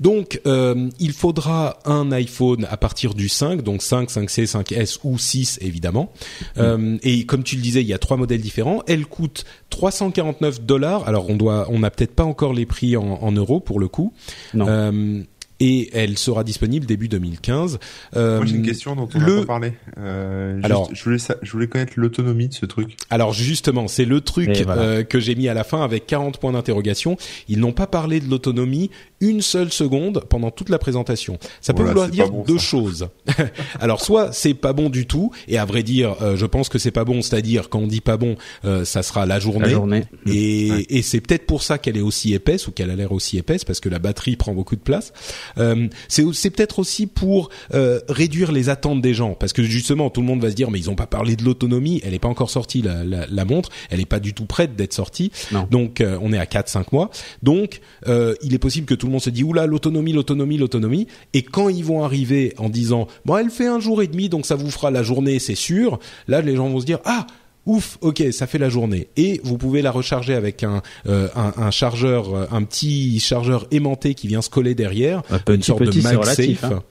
Donc, 0.00 0.40
euh, 0.46 0.88
il 0.98 1.12
faudra 1.12 1.78
un 1.84 2.10
iPhone 2.12 2.66
à 2.70 2.76
partir 2.76 3.14
du 3.14 3.28
5, 3.28 3.62
donc 3.62 3.82
5, 3.82 4.08
5C, 4.08 4.46
5S 4.46 5.00
ou 5.04 5.18
6 5.18 5.58
évidemment. 5.60 6.12
Mm. 6.56 6.60
Euh, 6.60 6.98
et 7.02 7.26
comme 7.26 7.42
tu 7.42 7.56
le 7.56 7.62
disais, 7.62 7.82
il 7.82 7.86
y 7.86 7.92
a 7.92 7.98
trois 7.98 8.16
modèles 8.16 8.40
différents. 8.40 8.82
Elle 8.86 9.04
coûte 9.04 9.44
349 9.70 10.62
dollars. 10.62 11.06
Alors, 11.06 11.28
on 11.28 11.36
doit, 11.36 11.66
on 11.70 11.80
n'a 11.80 11.90
peut-être 11.90 12.14
pas 12.14 12.24
encore 12.24 12.54
les 12.54 12.66
prix 12.66 12.96
en, 12.96 13.18
en, 13.20 13.32
euros 13.32 13.60
pour 13.60 13.78
le 13.80 13.88
coup. 13.88 14.14
Non. 14.54 14.66
Euh, 14.68 15.22
et 15.60 15.90
elle 15.92 16.18
sera 16.18 16.44
disponible 16.44 16.86
début 16.86 17.08
2015. 17.08 17.78
Euh, 18.16 18.36
Moi 18.38 18.46
j'ai 18.46 18.56
une 18.56 18.62
question 18.62 18.94
dont 18.94 19.08
on 19.14 19.18
n'a 19.18 19.26
pas 19.26 19.46
parlé. 19.46 19.72
Euh, 19.98 20.60
alors, 20.62 20.88
je 20.92 21.02
voulais 21.04 21.18
je 21.42 21.52
voulais 21.52 21.66
connaître 21.66 21.94
l'autonomie 21.96 22.48
de 22.48 22.54
ce 22.54 22.66
truc. 22.66 22.96
Alors 23.10 23.32
justement, 23.32 23.88
c'est 23.88 24.04
le 24.04 24.20
truc 24.20 24.50
euh, 24.68 25.02
que 25.02 25.18
j'ai 25.18 25.34
mis 25.34 25.48
à 25.48 25.54
la 25.54 25.64
fin 25.64 25.82
avec 25.82 26.06
40 26.06 26.38
points 26.38 26.52
d'interrogation. 26.52 27.16
Ils 27.48 27.58
n'ont 27.58 27.72
pas 27.72 27.86
parlé 27.86 28.20
de 28.20 28.28
l'autonomie 28.28 28.90
une 29.20 29.42
seule 29.42 29.72
seconde 29.72 30.24
pendant 30.28 30.50
toute 30.50 30.68
la 30.68 30.78
présentation. 30.78 31.38
Ça 31.60 31.74
peut 31.74 31.82
vouloir 31.82 32.08
dire 32.08 32.30
deux 32.30 32.58
choses. 32.58 33.08
alors 33.80 34.00
soit 34.00 34.32
c'est 34.32 34.54
pas 34.54 34.72
bon 34.72 34.90
du 34.90 35.06
tout, 35.06 35.32
et 35.48 35.58
à 35.58 35.64
vrai 35.64 35.82
dire, 35.82 36.16
euh, 36.22 36.36
je 36.36 36.46
pense 36.46 36.68
que 36.68 36.78
c'est 36.78 36.90
pas 36.90 37.04
bon, 37.04 37.22
c'est-à-dire 37.22 37.68
quand 37.68 37.80
on 37.80 37.86
dit 37.86 38.00
pas 38.00 38.16
bon, 38.16 38.36
euh, 38.64 38.84
ça 38.84 39.02
sera 39.02 39.26
la 39.26 39.38
journée. 39.38 39.66
La 39.66 39.70
journée. 39.70 40.04
Et, 40.26 40.98
et 40.98 41.02
c'est 41.02 41.20
peut-être 41.20 41.46
pour 41.46 41.62
ça 41.62 41.78
qu'elle 41.78 41.96
est 41.96 42.02
aussi 42.02 42.34
épaisse 42.34 42.68
ou 42.68 42.72
qu'elle 42.72 42.90
a 42.90 42.96
l'air 42.96 43.12
aussi 43.12 43.38
épaisse 43.38 43.64
parce 43.64 43.80
que 43.80 43.88
la 43.88 43.98
batterie 43.98 44.36
prend 44.36 44.54
beaucoup 44.54 44.76
de 44.76 44.80
place. 44.80 45.12
Euh, 45.58 45.88
c'est 46.08 46.50
peut-être 46.50 46.78
aussi 46.78 47.06
pour 47.06 47.50
euh, 47.74 48.00
réduire 48.08 48.52
les 48.52 48.68
attentes 48.68 49.00
des 49.00 49.14
gens, 49.14 49.34
parce 49.34 49.52
que 49.52 49.62
justement 49.62 50.10
tout 50.10 50.20
le 50.20 50.26
monde 50.26 50.40
va 50.40 50.50
se 50.50 50.54
dire 50.54 50.70
mais 50.70 50.78
ils 50.78 50.90
ont 50.90 50.94
pas 50.94 51.06
parlé 51.06 51.36
de 51.36 51.44
l'autonomie, 51.44 52.00
elle 52.04 52.14
est 52.14 52.18
pas 52.18 52.28
encore 52.28 52.50
sortie 52.50 52.82
la, 52.82 53.04
la, 53.04 53.26
la 53.28 53.44
montre, 53.44 53.70
elle 53.90 54.00
est 54.00 54.06
pas 54.06 54.20
du 54.20 54.34
tout 54.34 54.46
prête 54.46 54.76
d'être 54.76 54.92
sortie, 54.92 55.32
donc 55.70 56.00
euh, 56.00 56.18
on 56.20 56.32
est 56.32 56.38
à 56.38 56.44
4-5 56.44 56.86
mois, 56.92 57.10
donc 57.42 57.80
il 58.06 58.54
est 58.54 58.58
possible 58.58 58.86
que 58.86 58.94
tout 58.94 59.07
le 59.08 59.12
monde 59.12 59.22
se 59.22 59.30
dit 59.30 59.42
oula 59.42 59.66
l'autonomie, 59.66 60.12
l'autonomie, 60.12 60.58
l'autonomie, 60.58 61.06
et 61.34 61.42
quand 61.42 61.68
ils 61.68 61.84
vont 61.84 62.04
arriver 62.04 62.54
en 62.58 62.68
disant 62.68 63.08
bon 63.24 63.36
elle 63.36 63.50
fait 63.50 63.66
un 63.66 63.80
jour 63.80 64.02
et 64.02 64.06
demi 64.06 64.28
donc 64.28 64.46
ça 64.46 64.54
vous 64.54 64.70
fera 64.70 64.90
la 64.90 65.02
journée 65.02 65.38
c'est 65.38 65.54
sûr, 65.54 65.98
là 66.28 66.40
les 66.40 66.56
gens 66.56 66.68
vont 66.68 66.80
se 66.80 66.86
dire 66.86 67.00
ah 67.04 67.26
ouf, 67.68 67.98
ok, 68.00 68.24
ça 68.32 68.46
fait 68.46 68.58
la 68.58 68.70
journée. 68.70 69.08
Et 69.16 69.40
vous 69.44 69.58
pouvez 69.58 69.82
la 69.82 69.90
recharger 69.90 70.34
avec 70.34 70.64
un, 70.64 70.82
euh, 71.06 71.28
un, 71.36 71.52
un, 71.58 71.70
chargeur, 71.70 72.50
un 72.50 72.62
petit 72.62 73.20
chargeur 73.20 73.66
aimanté 73.70 74.14
qui 74.14 74.26
vient 74.26 74.40
se 74.40 74.48
coller 74.48 74.74
derrière, 74.74 75.22
une 75.48 75.62
sorte 75.62 75.82
de 75.82 76.02
MagSafe. 76.02 76.64
Hein. 76.64 76.82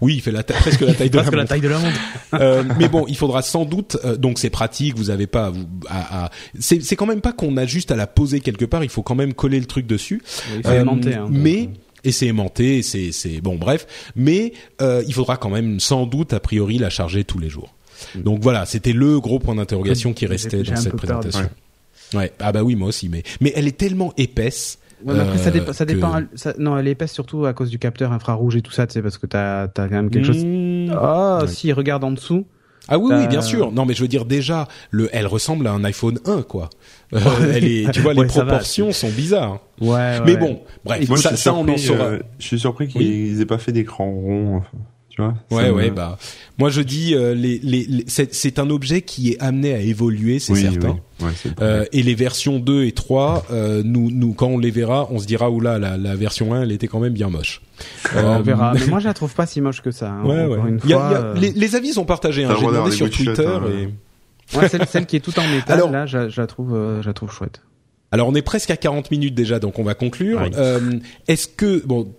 Oui, 0.00 0.14
il 0.16 0.20
fait 0.20 0.30
la 0.30 0.42
presque 0.42 0.80
la 0.80 0.94
taille 0.94 1.10
de 1.10 1.16
la 1.16 1.30
la 1.30 1.44
taille 1.44 1.60
de 1.60 1.68
la 1.68 1.78
montre. 1.78 1.98
euh, 2.34 2.62
mais 2.78 2.88
bon, 2.88 3.04
il 3.08 3.16
faudra 3.16 3.42
sans 3.42 3.64
doute. 3.64 3.96
Euh, 4.04 4.16
donc 4.16 4.38
c'est 4.38 4.50
pratique. 4.50 4.96
Vous 4.96 5.10
avez 5.10 5.26
pas. 5.26 5.52
À, 5.88 6.24
à, 6.26 6.30
c'est 6.58 6.82
c'est 6.82 6.96
quand 6.96 7.06
même 7.06 7.20
pas 7.20 7.32
qu'on 7.32 7.56
a 7.56 7.66
juste 7.66 7.90
à 7.90 7.96
la 7.96 8.06
poser 8.06 8.40
quelque 8.40 8.64
part. 8.64 8.84
Il 8.84 8.90
faut 8.90 9.02
quand 9.02 9.14
même 9.14 9.34
coller 9.34 9.60
le 9.60 9.66
truc 9.66 9.86
dessus. 9.86 10.22
Oui, 10.52 10.60
il 10.64 10.70
aimanter, 10.70 11.14
hein, 11.14 11.28
mais 11.30 11.70
et 12.04 12.12
c'est 12.12 12.26
aimanté, 12.26 12.82
c'est 12.82 13.12
c'est 13.12 13.40
bon 13.40 13.56
bref, 13.56 13.86
mais 14.14 14.52
euh, 14.80 15.02
il 15.06 15.14
faudra 15.14 15.36
quand 15.36 15.50
même 15.50 15.80
sans 15.80 16.06
doute 16.06 16.32
a 16.32 16.40
priori 16.40 16.78
la 16.78 16.90
charger 16.90 17.24
tous 17.24 17.38
les 17.38 17.48
jours. 17.48 17.74
Mm. 18.14 18.22
Donc 18.22 18.42
voilà, 18.42 18.66
c'était 18.66 18.92
le 18.92 19.20
gros 19.20 19.38
point 19.38 19.54
d'interrogation 19.54 20.12
qui 20.12 20.26
restait 20.26 20.62
dans 20.62 20.76
cette 20.76 20.96
présentation. 20.96 21.50
ouais. 22.14 22.32
Ah 22.38 22.52
bah 22.52 22.62
oui, 22.62 22.76
moi 22.76 22.88
aussi, 22.88 23.08
mais 23.08 23.22
mais 23.40 23.52
elle 23.56 23.66
est 23.66 23.76
tellement 23.76 24.12
épaisse. 24.16 24.78
Ouais, 25.04 25.14
mais 25.14 25.20
après, 25.20 25.38
ça, 25.38 25.50
dépend, 25.50 25.72
ça 25.72 25.84
dépend. 25.84 26.20
non, 26.58 26.76
elle 26.76 26.88
est 26.88 26.92
épaisse 26.92 27.12
surtout 27.12 27.46
à 27.46 27.52
cause 27.52 27.70
du 27.70 27.78
capteur 27.78 28.12
infrarouge 28.12 28.56
et 28.56 28.62
tout 28.62 28.72
ça, 28.72 28.86
tu 28.86 28.94
sais, 28.94 29.02
parce 29.02 29.18
que 29.18 29.26
t'as 29.26 29.62
as 29.62 29.68
quand 29.68 29.90
même 29.90 30.10
quelque 30.10 30.26
chose. 30.26 30.44
Mm. 30.44 30.90
Ah, 30.92 31.42
si, 31.46 31.72
regarde 31.72 32.04
en 32.04 32.10
dessous. 32.10 32.46
Ah 32.88 32.98
oui, 32.98 33.12
oui, 33.14 33.28
bien 33.28 33.42
sûr. 33.42 33.70
Non, 33.70 33.84
mais 33.84 33.92
je 33.92 34.00
veux 34.00 34.08
dire 34.08 34.24
déjà, 34.24 34.66
le, 34.90 35.10
elle 35.12 35.26
ressemble 35.26 35.66
à 35.66 35.72
un 35.72 35.84
iPhone 35.84 36.18
1, 36.24 36.42
quoi. 36.42 36.70
Euh, 37.12 37.20
elle 37.54 37.64
est, 37.64 37.90
tu 37.92 38.00
vois, 38.00 38.14
les 38.14 38.24
proportions 38.24 38.92
sont 38.92 39.10
bizarres. 39.10 39.60
Ouais. 39.80 40.20
Mais 40.24 40.36
bon, 40.36 40.62
bref, 40.84 41.06
Moi, 41.06 41.18
ça, 41.18 41.36
ça 41.36 41.52
on 41.52 41.68
en 41.68 41.76
saura. 41.76 42.04
Euh, 42.04 42.18
je 42.38 42.46
suis 42.46 42.58
surpris 42.58 42.88
qu'ils 42.88 43.40
aient 43.40 43.46
pas 43.46 43.58
fait 43.58 43.72
d'écran 43.72 44.10
rond 44.10 44.62
ouais, 45.50 45.70
ouais, 45.70 45.90
bah. 45.90 46.18
Moi, 46.58 46.70
je 46.70 46.80
dis, 46.80 47.14
euh, 47.14 47.34
les, 47.34 47.58
les, 47.62 48.04
c'est 48.06 48.58
un 48.58 48.70
objet 48.70 49.02
qui 49.02 49.30
est 49.32 49.40
amené 49.42 49.74
à 49.74 49.80
évoluer, 49.80 50.38
c'est 50.38 50.54
certain. 50.54 50.98
euh, 51.60 51.84
et 51.92 52.02
les 52.02 52.14
versions 52.14 52.58
2 52.58 52.84
et 52.84 52.92
3, 52.92 53.46
euh, 53.50 53.82
nous, 53.84 54.10
nous, 54.10 54.32
quand 54.34 54.48
on 54.48 54.58
les 54.58 54.70
verra, 54.70 55.08
on 55.10 55.18
se 55.18 55.26
dira, 55.26 55.50
oula, 55.50 55.78
la, 55.78 55.96
la 55.96 56.14
version 56.16 56.54
1, 56.54 56.62
elle 56.62 56.72
était 56.72 56.88
quand 56.88 57.00
même 57.00 57.12
bien 57.12 57.28
moche. 57.28 57.60
on 58.14 58.40
verra. 58.40 58.72
Mais 58.78 58.86
moi, 58.86 59.00
je 59.00 59.06
la 59.06 59.14
trouve 59.14 59.34
pas 59.34 59.46
si 59.46 59.60
moche 59.60 59.82
que 59.82 59.90
ça. 59.90 60.10
Hein, 60.10 60.24
ouais, 60.24 60.46
ouais. 60.46 60.68
Une 60.68 60.80
fois, 60.80 60.90
y 60.90 60.94
a, 60.94 60.96
y 60.96 61.14
a, 61.14 61.34
les, 61.34 61.52
les, 61.52 61.76
avis 61.76 61.92
sont 61.92 62.04
partagés. 62.04 62.44
Hein. 62.44 62.54
J'ai 62.58 62.66
demandé 62.66 62.90
sur 62.92 63.10
Twitter 63.10 63.46
hein, 63.46 63.62
et. 63.70 63.88
Ouais, 64.56 64.68
celle, 64.68 64.86
celle 64.86 65.06
qui 65.06 65.16
est 65.16 65.20
tout 65.20 65.38
en 65.38 65.46
métal, 65.46 65.90
là, 65.92 66.06
je, 66.06 66.30
je 66.30 66.40
la 66.40 66.46
trouve, 66.46 66.74
euh, 66.74 67.02
je 67.02 67.06
la 67.06 67.12
trouve 67.12 67.30
chouette. 67.30 67.60
Alors 68.10 68.28
on 68.28 68.34
est 68.34 68.42
presque 68.42 68.70
à 68.70 68.76
40 68.76 69.10
minutes 69.10 69.34
déjà, 69.34 69.58
donc 69.58 69.78
on 69.78 69.82
va 69.84 69.92
conclure. 69.94 70.40
Oui. 70.42 70.50
Euh, 70.56 70.98
est-ce 71.26 71.46
que 71.48 71.84
bon, 71.84 72.10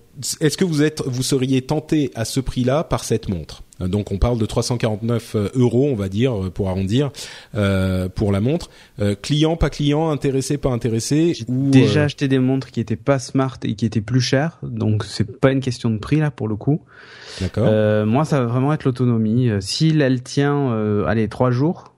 est-ce 0.41 0.57
que 0.57 0.65
vous 0.65 0.83
êtes, 0.83 1.01
vous 1.05 1.23
seriez 1.23 1.61
tenté 1.61 2.11
à 2.15 2.25
ce 2.25 2.39
prix-là 2.39 2.83
par 2.83 3.03
cette 3.03 3.29
montre? 3.29 3.63
Euh, 3.81 3.87
Donc 3.87 4.11
on 4.11 4.17
parle 4.17 4.37
de 4.37 4.45
349 4.45 5.35
euros, 5.55 5.89
on 5.91 5.95
va 5.95 6.09
dire 6.09 6.33
euh, 6.35 6.49
pour 6.49 6.69
arrondir, 6.69 7.11
euh, 7.55 8.09
pour 8.09 8.31
la 8.31 8.41
montre. 8.41 8.69
Euh, 8.99 9.15
client, 9.15 9.55
pas 9.55 9.69
client, 9.69 10.09
intéressé, 10.09 10.57
pas 10.57 10.69
intéressé. 10.69 11.33
J'ai 11.33 11.45
ou, 11.47 11.69
déjà 11.69 12.01
euh, 12.01 12.05
acheté 12.05 12.27
des 12.27 12.39
montres 12.39 12.71
qui 12.71 12.79
étaient 12.79 12.95
pas 12.95 13.19
smart 13.19 13.57
et 13.63 13.75
qui 13.75 13.85
étaient 13.85 14.01
plus 14.01 14.21
chères, 14.21 14.59
donc 14.63 15.05
c'est 15.05 15.39
pas 15.39 15.51
une 15.51 15.61
question 15.61 15.89
de 15.89 15.97
prix 15.97 16.17
là 16.17 16.31
pour 16.31 16.47
le 16.47 16.55
coup. 16.55 16.81
D'accord. 17.39 17.67
Euh, 17.67 18.05
moi, 18.05 18.25
ça 18.25 18.39
va 18.41 18.47
vraiment 18.47 18.73
être 18.73 18.83
l'autonomie. 18.83 19.49
Euh, 19.49 19.61
Si 19.61 19.97
elle 19.99 20.21
tient, 20.23 20.71
euh, 20.73 21.05
allez, 21.05 21.29
trois 21.29 21.51
jours. 21.51 21.88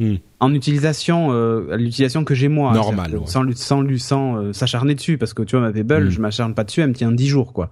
Hmm. 0.00 0.16
En 0.40 0.54
utilisation, 0.54 1.32
euh, 1.32 1.76
l'utilisation 1.76 2.22
que 2.24 2.34
j'ai 2.34 2.46
moi, 2.48 2.70
hein, 2.70 2.74
Normal, 2.74 3.16
ouais. 3.16 3.26
sans 3.26 3.42
lui, 3.42 3.56
sans 3.56 3.80
lui, 3.82 3.98
sans 3.98 4.36
euh, 4.36 4.52
s'acharner 4.52 4.94
dessus, 4.94 5.18
parce 5.18 5.34
que 5.34 5.42
tu 5.42 5.56
vois 5.56 5.66
ma 5.66 5.72
Pebble, 5.72 6.04
Hmm. 6.06 6.10
je 6.10 6.20
m'acharne 6.20 6.54
pas 6.54 6.62
dessus, 6.64 6.80
elle 6.82 6.88
me 6.90 6.94
tient 6.94 7.10
dix 7.10 7.26
jours, 7.26 7.52
quoi. 7.52 7.70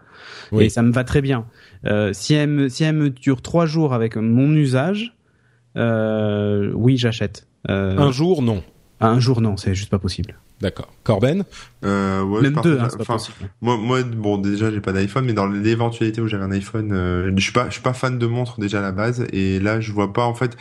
Oui. 0.50 0.64
Et 0.64 0.68
ça 0.68 0.82
me 0.82 0.90
va 0.92 1.04
très 1.04 1.22
bien. 1.22 1.46
Euh, 1.84 2.12
si 2.12 2.34
elle 2.34 2.48
me, 2.50 2.68
si 2.68 2.82
elle 2.84 2.96
me 2.96 3.10
dure 3.10 3.42
trois 3.42 3.66
jours 3.66 3.94
avec 3.94 4.16
mon 4.16 4.50
usage, 4.54 5.14
euh, 5.76 6.72
oui, 6.74 6.96
j'achète. 6.96 7.46
Euh, 7.68 7.96
Un 7.98 8.10
jour, 8.12 8.42
non. 8.42 8.62
un 9.00 9.20
jour, 9.20 9.40
non, 9.40 9.56
c'est 9.56 9.74
juste 9.74 9.90
pas 9.90 9.98
possible. 9.98 10.36
D'accord. 10.60 10.88
Corben. 11.04 11.44
Euh, 11.84 12.22
ouais, 12.22 12.40
Même 12.42 12.54
je 12.56 12.62
deux, 12.62 12.78
hein, 12.80 12.88
pas 12.96 13.04
possible. 13.04 13.36
Moi, 13.60 13.76
moi, 13.76 14.02
bon, 14.02 14.38
déjà, 14.38 14.70
j'ai 14.70 14.80
pas 14.80 14.92
d'iPhone, 14.92 15.26
mais 15.26 15.34
dans 15.34 15.46
l'éventualité 15.46 16.20
où 16.22 16.28
j'avais 16.28 16.44
un 16.44 16.50
iPhone, 16.52 16.92
euh, 16.92 17.30
je 17.36 17.42
suis 17.42 17.52
pas, 17.52 17.66
je 17.68 17.74
suis 17.74 17.82
pas 17.82 17.92
fan 17.92 18.18
de 18.18 18.26
montres 18.26 18.58
déjà 18.58 18.78
à 18.78 18.82
la 18.82 18.92
base, 18.92 19.26
et 19.32 19.60
là, 19.60 19.80
je 19.80 19.92
vois 19.92 20.12
pas 20.14 20.24
en 20.24 20.32
fait, 20.34 20.56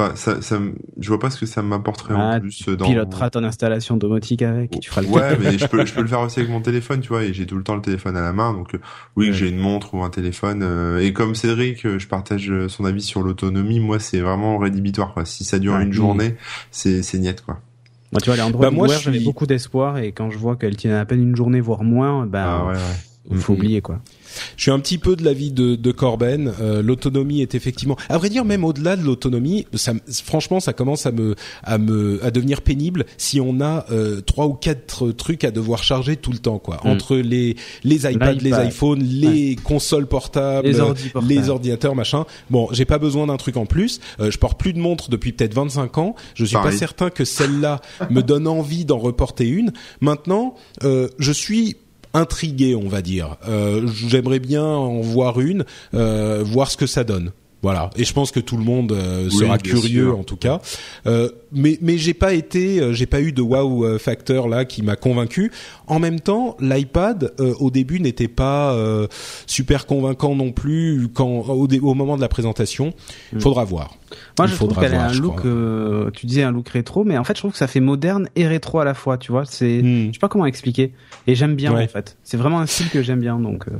enfin, 0.00 0.16
ça, 0.16 0.40
ça, 0.42 0.58
je 0.98 1.08
vois 1.08 1.18
pas 1.18 1.30
ce 1.30 1.38
que 1.40 1.46
ça 1.46 1.62
m'apporterait 1.62 2.14
Ah, 2.16 2.36
en 2.36 2.40
plus 2.40 2.68
euh, 2.68 2.76
dans. 2.76 2.86
Piloteras 2.86 3.30
ton 3.30 3.44
installation 3.44 3.96
domotique 3.96 4.42
avec, 4.42 4.78
tu 4.80 4.88
feras 4.90 5.02
le 5.02 5.08
Ouais, 5.08 5.38
mais 5.38 5.58
je 5.58 5.66
peux, 5.66 5.84
je 5.86 5.92
peux 5.94 6.00
le 6.02 6.06
faire 6.08 6.20
aussi 6.20 6.40
avec 6.40 6.50
mon 6.50 6.60
téléphone, 6.60 7.00
tu 7.00 7.08
vois, 7.08 7.22
et 7.24 7.32
j'ai 7.32 7.46
tout 7.46 7.56
le 7.56 7.62
temps 7.62 7.74
le 7.76 7.82
téléphone 7.82 8.16
à 8.16 8.22
la 8.22 8.32
main, 8.32 8.52
donc 8.52 8.74
euh, 8.74 8.78
oui, 9.16 9.26
Ouais. 9.26 9.30
que 9.32 9.36
j'ai 9.36 9.48
une 9.48 9.58
montre 9.58 9.94
ou 9.94 10.02
un 10.02 10.10
téléphone. 10.10 10.62
euh, 10.62 10.98
et 11.00 11.12
comme 11.12 11.34
Cédric, 11.34 11.86
je 11.98 12.06
partage 12.08 12.52
son 12.68 12.84
avis 12.84 13.02
sur 13.02 13.22
l'autonomie. 13.22 13.80
Moi, 13.80 13.98
c'est 13.98 14.20
vraiment 14.20 14.58
rédhibitoire, 14.58 15.12
quoi. 15.14 15.24
Si 15.24 15.44
ça 15.44 15.58
dure 15.58 15.74
Ouais. 15.74 15.82
une 15.84 15.92
journée, 15.92 16.36
c'est, 16.70 17.02
c'est 17.02 17.18
net, 17.18 17.42
quoi. 17.44 17.60
Moi, 18.12 18.20
tu 18.20 18.26
vois, 18.30 18.36
les 18.36 18.42
Android 18.42 18.62
Bah, 18.62 18.70
moi, 18.72 18.88
j'avais 18.88 19.18
suis- 19.18 19.24
beaucoup 19.24 19.46
d'espoir 19.46 19.98
et 19.98 20.10
quand 20.12 20.30
je 20.30 20.38
vois 20.38 20.56
qu'elle 20.56 20.74
tient 20.76 20.96
à 20.98 21.04
peine 21.04 21.22
une 21.22 21.36
journée, 21.36 21.60
voire 21.60 21.84
moins, 21.84 22.26
ben, 22.26 22.44
Ah 22.44 22.64
ouais, 22.66 22.72
ouais. 22.72 22.78
Faut 23.38 23.52
Mhm. 23.52 23.58
oublier, 23.58 23.80
quoi. 23.82 24.00
Je 24.56 24.62
suis 24.62 24.70
un 24.70 24.78
petit 24.78 24.96
peu 24.98 25.14
de 25.16 25.24
l'avis 25.24 25.50
de, 25.50 25.74
de 25.74 25.92
Corben. 25.92 26.52
Euh, 26.60 26.82
l'autonomie 26.82 27.42
est 27.42 27.54
effectivement, 27.54 27.96
à 28.08 28.16
vrai 28.16 28.28
dire, 28.30 28.44
même 28.44 28.64
au-delà 28.64 28.96
de 28.96 29.02
l'autonomie, 29.02 29.66
ça, 29.74 29.92
me- 29.94 30.00
franchement, 30.24 30.58
ça 30.60 30.72
commence 30.72 31.04
à 31.06 31.12
me, 31.12 31.34
à 31.62 31.78
me, 31.78 32.24
à 32.24 32.30
devenir 32.30 32.62
pénible 32.62 33.04
si 33.18 33.40
on 33.40 33.60
a 33.60 33.84
euh, 33.90 34.20
trois 34.20 34.46
ou 34.46 34.54
quatre 34.54 35.10
trucs 35.12 35.44
à 35.44 35.50
devoir 35.50 35.82
charger 35.84 36.16
tout 36.16 36.32
le 36.32 36.38
temps, 36.38 36.58
quoi. 36.58 36.80
Mm. 36.84 36.88
Entre 36.88 37.16
les, 37.16 37.56
les 37.84 38.10
iPads, 38.10 38.34
les 38.34 38.52
iPhones, 38.68 39.02
les 39.02 39.56
consoles 39.56 40.06
portables, 40.06 40.66
Les 40.66 40.80
ordi 40.80 41.08
portables. 41.10 41.32
les 41.32 41.48
ordinateurs, 41.50 41.94
machin. 41.94 42.24
Bon, 42.50 42.68
j'ai 42.72 42.84
pas 42.84 42.98
besoin 42.98 43.26
d'un 43.26 43.36
truc 43.36 43.56
en 43.56 43.66
plus. 43.66 44.00
Euh, 44.20 44.30
je 44.30 44.38
porte 44.38 44.58
plus 44.58 44.72
de 44.72 44.78
montre 44.78 45.10
depuis 45.10 45.32
peut-être 45.32 45.54
25 45.54 45.98
ans. 45.98 46.14
Je 46.34 46.44
suis 46.44 46.56
pas 46.56 46.72
certain 46.72 47.10
que 47.10 47.24
celle-là 47.24 47.80
me 48.10 48.22
donne 48.22 48.46
envie 48.46 48.84
d'en 48.84 48.98
reporter 48.98 49.46
une. 49.48 49.72
Maintenant, 50.00 50.54
euh, 50.84 51.08
je 51.18 51.32
suis 51.32 51.76
intrigué, 52.14 52.74
on 52.74 52.88
va 52.88 53.02
dire. 53.02 53.36
Euh, 53.48 53.86
J'aimerais 54.08 54.38
bien 54.40 54.64
en 54.64 55.00
voir 55.00 55.40
une, 55.40 55.64
euh, 55.94 56.42
voir 56.44 56.70
ce 56.70 56.76
que 56.76 56.86
ça 56.86 57.04
donne. 57.04 57.32
Voilà. 57.62 57.90
Et 57.96 58.04
je 58.04 58.12
pense 58.14 58.30
que 58.30 58.40
tout 58.40 58.56
le 58.56 58.64
monde 58.64 58.92
euh, 58.92 59.28
Oui, 59.30 59.36
sera 59.38 59.58
curieux 59.58 60.04
sûr. 60.06 60.18
en 60.18 60.22
tout 60.24 60.36
cas. 60.36 60.60
Euh, 61.06 61.28
mais 61.52 61.78
mais 61.82 61.98
j'ai 61.98 62.14
pas 62.14 62.32
été, 62.32 62.80
euh, 62.80 62.92
j'ai 62.94 63.04
pas 63.06 63.20
eu 63.20 63.32
de 63.32 63.42
wow 63.42 63.84
euh, 63.84 63.98
factor 63.98 64.48
là 64.48 64.64
qui 64.64 64.82
m'a 64.82 64.96
convaincu. 64.96 65.52
En 65.86 65.98
même 65.98 66.20
temps, 66.20 66.56
l'iPad 66.60 67.32
euh, 67.38 67.52
au 67.60 67.70
début 67.70 68.00
n'était 68.00 68.28
pas 68.28 68.72
euh, 68.72 69.06
super 69.46 69.84
convaincant 69.86 70.34
non 70.34 70.52
plus 70.52 71.08
quand 71.12 71.28
au, 71.48 71.66
au 71.68 71.94
moment 71.94 72.16
de 72.16 72.22
la 72.22 72.28
présentation. 72.28 72.94
Il 73.32 73.38
Mm. 73.38 73.40
faudra 73.42 73.64
voir. 73.64 73.94
Moi, 74.38 74.46
Il 74.48 74.52
je 74.52 74.56
trouve 74.56 74.74
qu'elle 74.78 74.94
a 74.94 75.06
un 75.08 75.12
look, 75.12 75.44
euh, 75.44 76.10
tu 76.12 76.26
disais 76.26 76.42
un 76.42 76.50
look 76.52 76.68
rétro, 76.70 77.04
mais 77.04 77.18
en 77.18 77.24
fait, 77.24 77.34
je 77.34 77.40
trouve 77.42 77.52
que 77.52 77.58
ça 77.58 77.66
fait 77.68 77.80
moderne 77.80 78.28
et 78.36 78.46
rétro 78.46 78.80
à 78.80 78.84
la 78.84 78.94
fois, 78.94 79.18
tu 79.18 79.32
vois. 79.32 79.44
C'est, 79.44 79.82
Hmm. 79.82 80.08
je 80.08 80.12
sais 80.14 80.18
pas 80.18 80.28
comment 80.28 80.46
expliquer. 80.46 80.92
Et 81.26 81.34
j'aime 81.34 81.54
bien, 81.56 81.72
Ouais. 81.74 81.84
en 81.84 81.88
fait. 81.88 82.16
C'est 82.24 82.36
vraiment 82.38 82.58
un 82.60 82.66
style 82.66 82.88
que 82.88 83.02
j'aime 83.02 83.20
bien, 83.20 83.38
donc, 83.38 83.68
euh, 83.68 83.72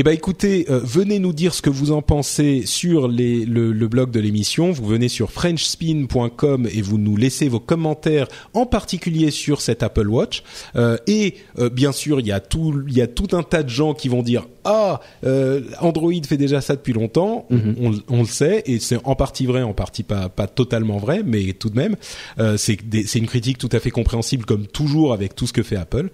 Eh 0.00 0.04
ben 0.04 0.12
écoutez, 0.12 0.64
euh, 0.70 0.78
venez 0.84 1.18
nous 1.18 1.32
dire 1.32 1.52
ce 1.52 1.60
que 1.60 1.70
vous 1.70 1.90
en 1.90 2.02
pensez 2.02 2.62
sur 2.66 3.08
le, 3.08 3.88
blog 3.88 4.12
de 4.12 4.20
l'émission. 4.20 4.70
Vous 4.70 4.86
venez 4.86 5.08
sur 5.08 5.32
frenchspin.com 5.32 6.68
et 6.72 6.82
vous 6.82 6.98
nous 6.98 7.16
laissez 7.16 7.48
vos 7.48 7.58
commentaires, 7.58 8.28
en 8.54 8.64
particulier 8.64 9.32
sur 9.32 9.60
cet 9.60 9.82
Apple 9.82 10.06
Watch. 10.06 10.44
Euh, 10.76 10.98
et 11.08 11.34
euh, 11.58 11.68
bien 11.68 11.90
sûr, 11.90 12.20
il 12.20 12.28
y 12.28 12.30
a 12.30 12.38
tout 12.38 13.28
un 13.32 13.42
tas 13.42 13.64
de 13.64 13.68
gens 13.70 13.92
qui 13.92 14.08
vont 14.08 14.22
dire 14.22 14.46
ah 14.70 15.00
euh, 15.24 15.62
Android 15.80 16.12
fait 16.28 16.36
déjà 16.36 16.60
ça 16.60 16.76
depuis 16.76 16.92
longtemps. 16.92 17.46
Mhm. 17.50 17.74
on, 17.80 17.92
on 18.16 18.20
le 18.20 18.26
sait 18.26 18.62
et 18.66 18.78
c'est 18.80 18.98
en 19.04 19.14
partie 19.14 19.46
vrai, 19.46 19.62
en 19.62 19.72
partie 19.72 20.02
pas 20.02 20.28
pas 20.28 20.46
totalement 20.46 20.98
vrai, 20.98 21.22
mais 21.24 21.54
tout 21.54 21.70
de 21.70 21.76
même, 21.76 21.96
euh, 22.38 22.56
c'est 22.56 22.74
une 23.14 23.26
critique 23.26 23.56
tout 23.58 23.68
à 23.72 23.80
fait 23.80 23.90
compréhensible 23.90 24.44
comme 24.44 24.66
toujours 24.66 25.12
avec 25.12 25.34
tout 25.34 25.46
ce 25.46 25.52
que 25.52 25.62
fait 25.62 25.76
Apple. 25.76 26.10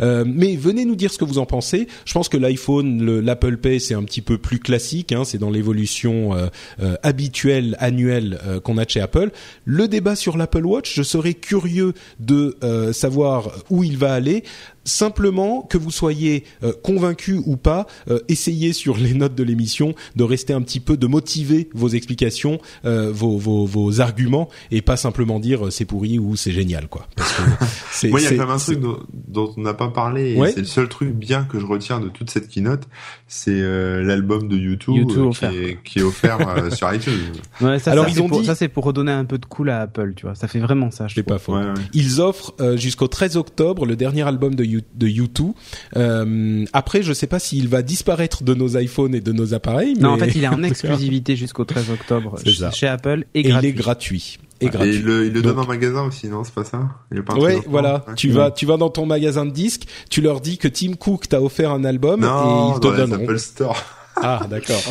Euh, 0.00 0.24
mais 0.26 0.56
venez 0.56 0.84
nous 0.84 0.96
dire 0.96 1.12
ce 1.12 1.18
que 1.18 1.24
vous 1.24 1.38
en 1.38 1.46
pensez. 1.46 1.86
Je 2.06 2.12
pense 2.14 2.28
que 2.28 2.36
l'iPhone, 2.38 3.02
le- 3.04 3.20
l'Apple 3.20 3.56
Pay, 3.58 3.78
c'est 3.80 3.94
un 3.94 4.02
petit 4.04 4.22
peu 4.22 4.38
plus 4.38 4.58
classique. 4.58 5.12
Hein, 5.12 5.24
c'est 5.24 5.38
dans 5.38 5.50
l'évolution 5.50 6.34
euh, 6.34 6.46
euh, 6.80 6.96
habituelle, 7.02 7.76
annuelle 7.78 8.38
euh, 8.46 8.60
qu'on 8.60 8.78
a 8.78 8.84
de 8.84 8.90
chez 8.90 9.00
Apple. 9.00 9.30
Le 9.64 9.86
débat 9.88 10.16
sur 10.16 10.36
l'Apple 10.36 10.64
Watch, 10.64 10.94
je 10.94 11.02
serais 11.02 11.34
curieux 11.34 11.92
de 12.20 12.56
euh, 12.62 12.92
savoir 12.92 13.50
où 13.70 13.84
il 13.84 13.98
va 13.98 14.14
aller. 14.14 14.44
Simplement 14.88 15.62
que 15.62 15.76
vous 15.76 15.90
soyez 15.90 16.44
euh, 16.62 16.72
convaincu 16.82 17.40
ou 17.44 17.56
pas, 17.56 17.86
euh, 18.10 18.18
essayez 18.28 18.72
sur 18.72 18.96
les 18.96 19.12
notes 19.12 19.34
de 19.34 19.42
l'émission 19.44 19.94
de 20.16 20.24
rester 20.24 20.54
un 20.54 20.62
petit 20.62 20.80
peu, 20.80 20.96
de 20.96 21.06
motiver 21.06 21.68
vos 21.74 21.88
explications, 21.88 22.58
euh, 22.86 23.12
vos, 23.12 23.36
vos, 23.36 23.66
vos 23.66 24.00
arguments, 24.00 24.48
et 24.70 24.80
pas 24.82 24.96
simplement 24.96 25.40
dire 25.40 25.66
euh, 25.66 25.70
c'est 25.70 25.84
pourri 25.84 26.18
ou 26.18 26.36
c'est 26.36 26.52
génial, 26.52 26.88
quoi. 26.88 27.06
Parce 27.16 27.32
que 27.34 27.42
c'est, 27.92 28.08
Moi, 28.08 28.20
il 28.20 28.24
y 28.24 28.26
a 28.26 28.30
quand 28.30 28.38
même 28.46 28.50
un 28.50 28.58
truc 28.58 28.80
dont, 28.80 28.98
dont 29.28 29.52
on 29.56 29.60
n'a 29.60 29.74
pas 29.74 29.88
parlé, 29.88 30.32
et 30.32 30.36
Ouais. 30.38 30.52
c'est 30.52 30.60
le 30.60 30.66
seul 30.66 30.88
truc 30.88 31.12
bien 31.14 31.44
que 31.44 31.60
je 31.60 31.66
retiens 31.66 32.00
de 32.00 32.08
toute 32.08 32.30
cette 32.30 32.48
keynote, 32.48 32.84
c'est 33.26 33.50
euh, 33.52 34.02
l'album 34.02 34.48
de 34.48 34.56
YouTube, 34.56 34.96
YouTube 34.96 35.32
euh, 35.42 35.50
qui, 35.50 35.56
est, 35.56 35.78
qui 35.84 35.98
est 35.98 36.02
offert 36.02 36.48
euh, 36.48 36.70
sur 36.74 36.92
iTunes. 36.94 37.12
ouais, 37.60 37.78
ça, 37.78 37.92
Alors, 37.92 38.06
ça, 38.06 38.10
ils 38.10 38.22
ont 38.22 38.28
pour, 38.28 38.40
dit- 38.40 38.46
ça, 38.46 38.54
c'est 38.54 38.68
pour 38.68 38.84
redonner 38.84 39.12
un 39.12 39.26
peu 39.26 39.36
de 39.38 39.44
cool 39.46 39.68
à 39.70 39.80
Apple, 39.82 40.14
tu 40.16 40.24
vois. 40.24 40.34
Ça 40.34 40.48
fait 40.48 40.60
vraiment 40.60 40.90
ça, 40.90 41.08
je 41.08 41.14
C'est 41.14 41.22
pas 41.22 41.38
faux. 41.38 41.54
Ouais, 41.56 41.64
ouais. 41.64 41.74
Ils 41.92 42.20
offrent 42.22 42.54
euh, 42.60 42.76
jusqu'au 42.76 43.06
13 43.08 43.36
octobre 43.36 43.84
le 43.84 43.96
dernier 43.96 44.22
album 44.22 44.54
de, 44.54 44.64
U, 44.64 44.77
de 44.94 45.06
U2. 45.06 45.52
Euh, 45.96 46.64
après, 46.72 47.02
je 47.02 47.12
sais 47.12 47.26
pas 47.26 47.38
s'il 47.38 47.68
va 47.68 47.82
disparaître 47.82 48.42
de 48.42 48.54
nos 48.54 48.76
iPhones 48.78 49.14
et 49.14 49.20
de 49.20 49.32
nos 49.32 49.54
appareils. 49.54 49.94
Non, 49.94 50.10
en 50.10 50.18
fait, 50.18 50.32
il 50.34 50.44
est 50.44 50.48
en 50.48 50.62
exclusivité 50.64 51.36
jusqu'au 51.36 51.64
13 51.64 51.90
octobre 51.90 52.38
chez, 52.44 52.52
ça. 52.54 52.70
chez 52.70 52.86
Apple 52.88 53.24
et, 53.34 53.40
et 53.40 53.48
il 53.50 53.64
est 53.64 53.72
gratuit. 53.72 54.38
Et 54.60 54.68
gratuit. 54.68 54.96
il 54.96 55.04
le, 55.04 55.26
il 55.26 55.32
le 55.32 55.42
donne 55.42 55.58
en 55.58 55.66
magasin 55.66 56.02
aussi, 56.02 56.26
non 56.28 56.42
C'est 56.42 56.54
pas 56.54 56.64
ça? 56.64 56.88
Il 57.12 57.22
truc 57.22 57.40
Ouais, 57.40 57.60
voilà. 57.66 58.04
Ouais. 58.08 58.14
Tu 58.16 58.30
vas, 58.30 58.50
tu 58.50 58.66
vas 58.66 58.76
dans 58.76 58.90
ton 58.90 59.06
magasin 59.06 59.46
de 59.46 59.52
disques, 59.52 59.84
tu 60.10 60.20
leur 60.20 60.40
dis 60.40 60.58
que 60.58 60.66
Tim 60.68 60.94
Cook 60.94 61.28
t'a 61.28 61.40
offert 61.40 61.70
un 61.70 61.84
album 61.84 62.20
Non, 62.20 62.72
et 62.72 62.76
ils 62.76 62.80
te 62.80 62.96
donneront. 62.96 63.22
Apple 63.22 63.38
Store. 63.38 63.76
Ah, 64.16 64.46
d'accord. 64.50 64.82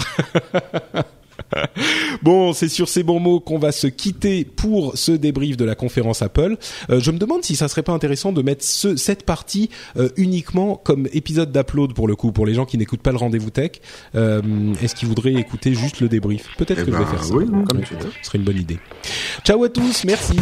bon, 2.24 2.54
c'est 2.54 2.68
sur 2.70 2.90
ces 2.90 3.04
bons 3.04 3.20
mots 3.20 3.40
qu'on 3.40 3.60
va 3.60 3.72
se 3.72 3.88
quitter 3.88 4.46
pour 4.46 4.98
ce 4.98 5.12
débrief 5.12 5.58
de 5.58 5.66
la 5.66 5.76
conférence 5.76 6.22
Apple. 6.22 6.58
Euh, 6.90 7.00
je 7.00 7.12
me 7.12 7.18
demande 7.18 7.44
si 7.44 7.56
ça 7.56 7.68
serait 7.68 7.84
pas 7.84 7.94
intéressant 7.94 8.32
de 8.32 8.42
mettre 8.42 8.64
ce, 8.64 8.96
cette 8.96 9.24
partie 9.24 9.70
euh, 9.98 10.10
uniquement 10.18 10.76
comme 10.76 11.08
épisode 11.14 11.52
d'upload 11.52 11.94
pour 11.94 12.08
le 12.08 12.16
coup, 12.16 12.32
pour 12.32 12.46
les 12.46 12.54
gens 12.54 12.66
qui 12.66 12.78
n'écoutent 12.78 13.02
pas 13.02 13.12
le 13.12 13.18
rendez-vous 13.18 13.50
tech. 13.50 13.72
Euh, 14.16 14.42
Est-ce 14.82 14.96
qu'ils 14.96 15.08
voudraient 15.08 15.34
écouter 15.34 15.74
juste 15.74 16.00
le 16.00 16.10
débrief? 16.10 16.48
Peut-être 16.58 16.80
Eh 16.82 16.86
que 16.86 16.92
je 16.92 16.98
ben, 16.98 17.04
vais 17.04 17.10
faire 17.12 17.24
ça. 17.24 17.34
oui, 17.34 17.46
oui, 17.50 17.64
comme 17.66 17.82
tu 17.84 17.94
veux. 17.96 18.12
Ce 18.22 18.28
serait 18.28 18.38
une 18.40 18.44
bonne 18.46 18.58
idée. 18.58 18.80
Ciao 19.44 19.64
à 19.64 19.70
tous, 19.70 20.04
merci. 20.06 20.36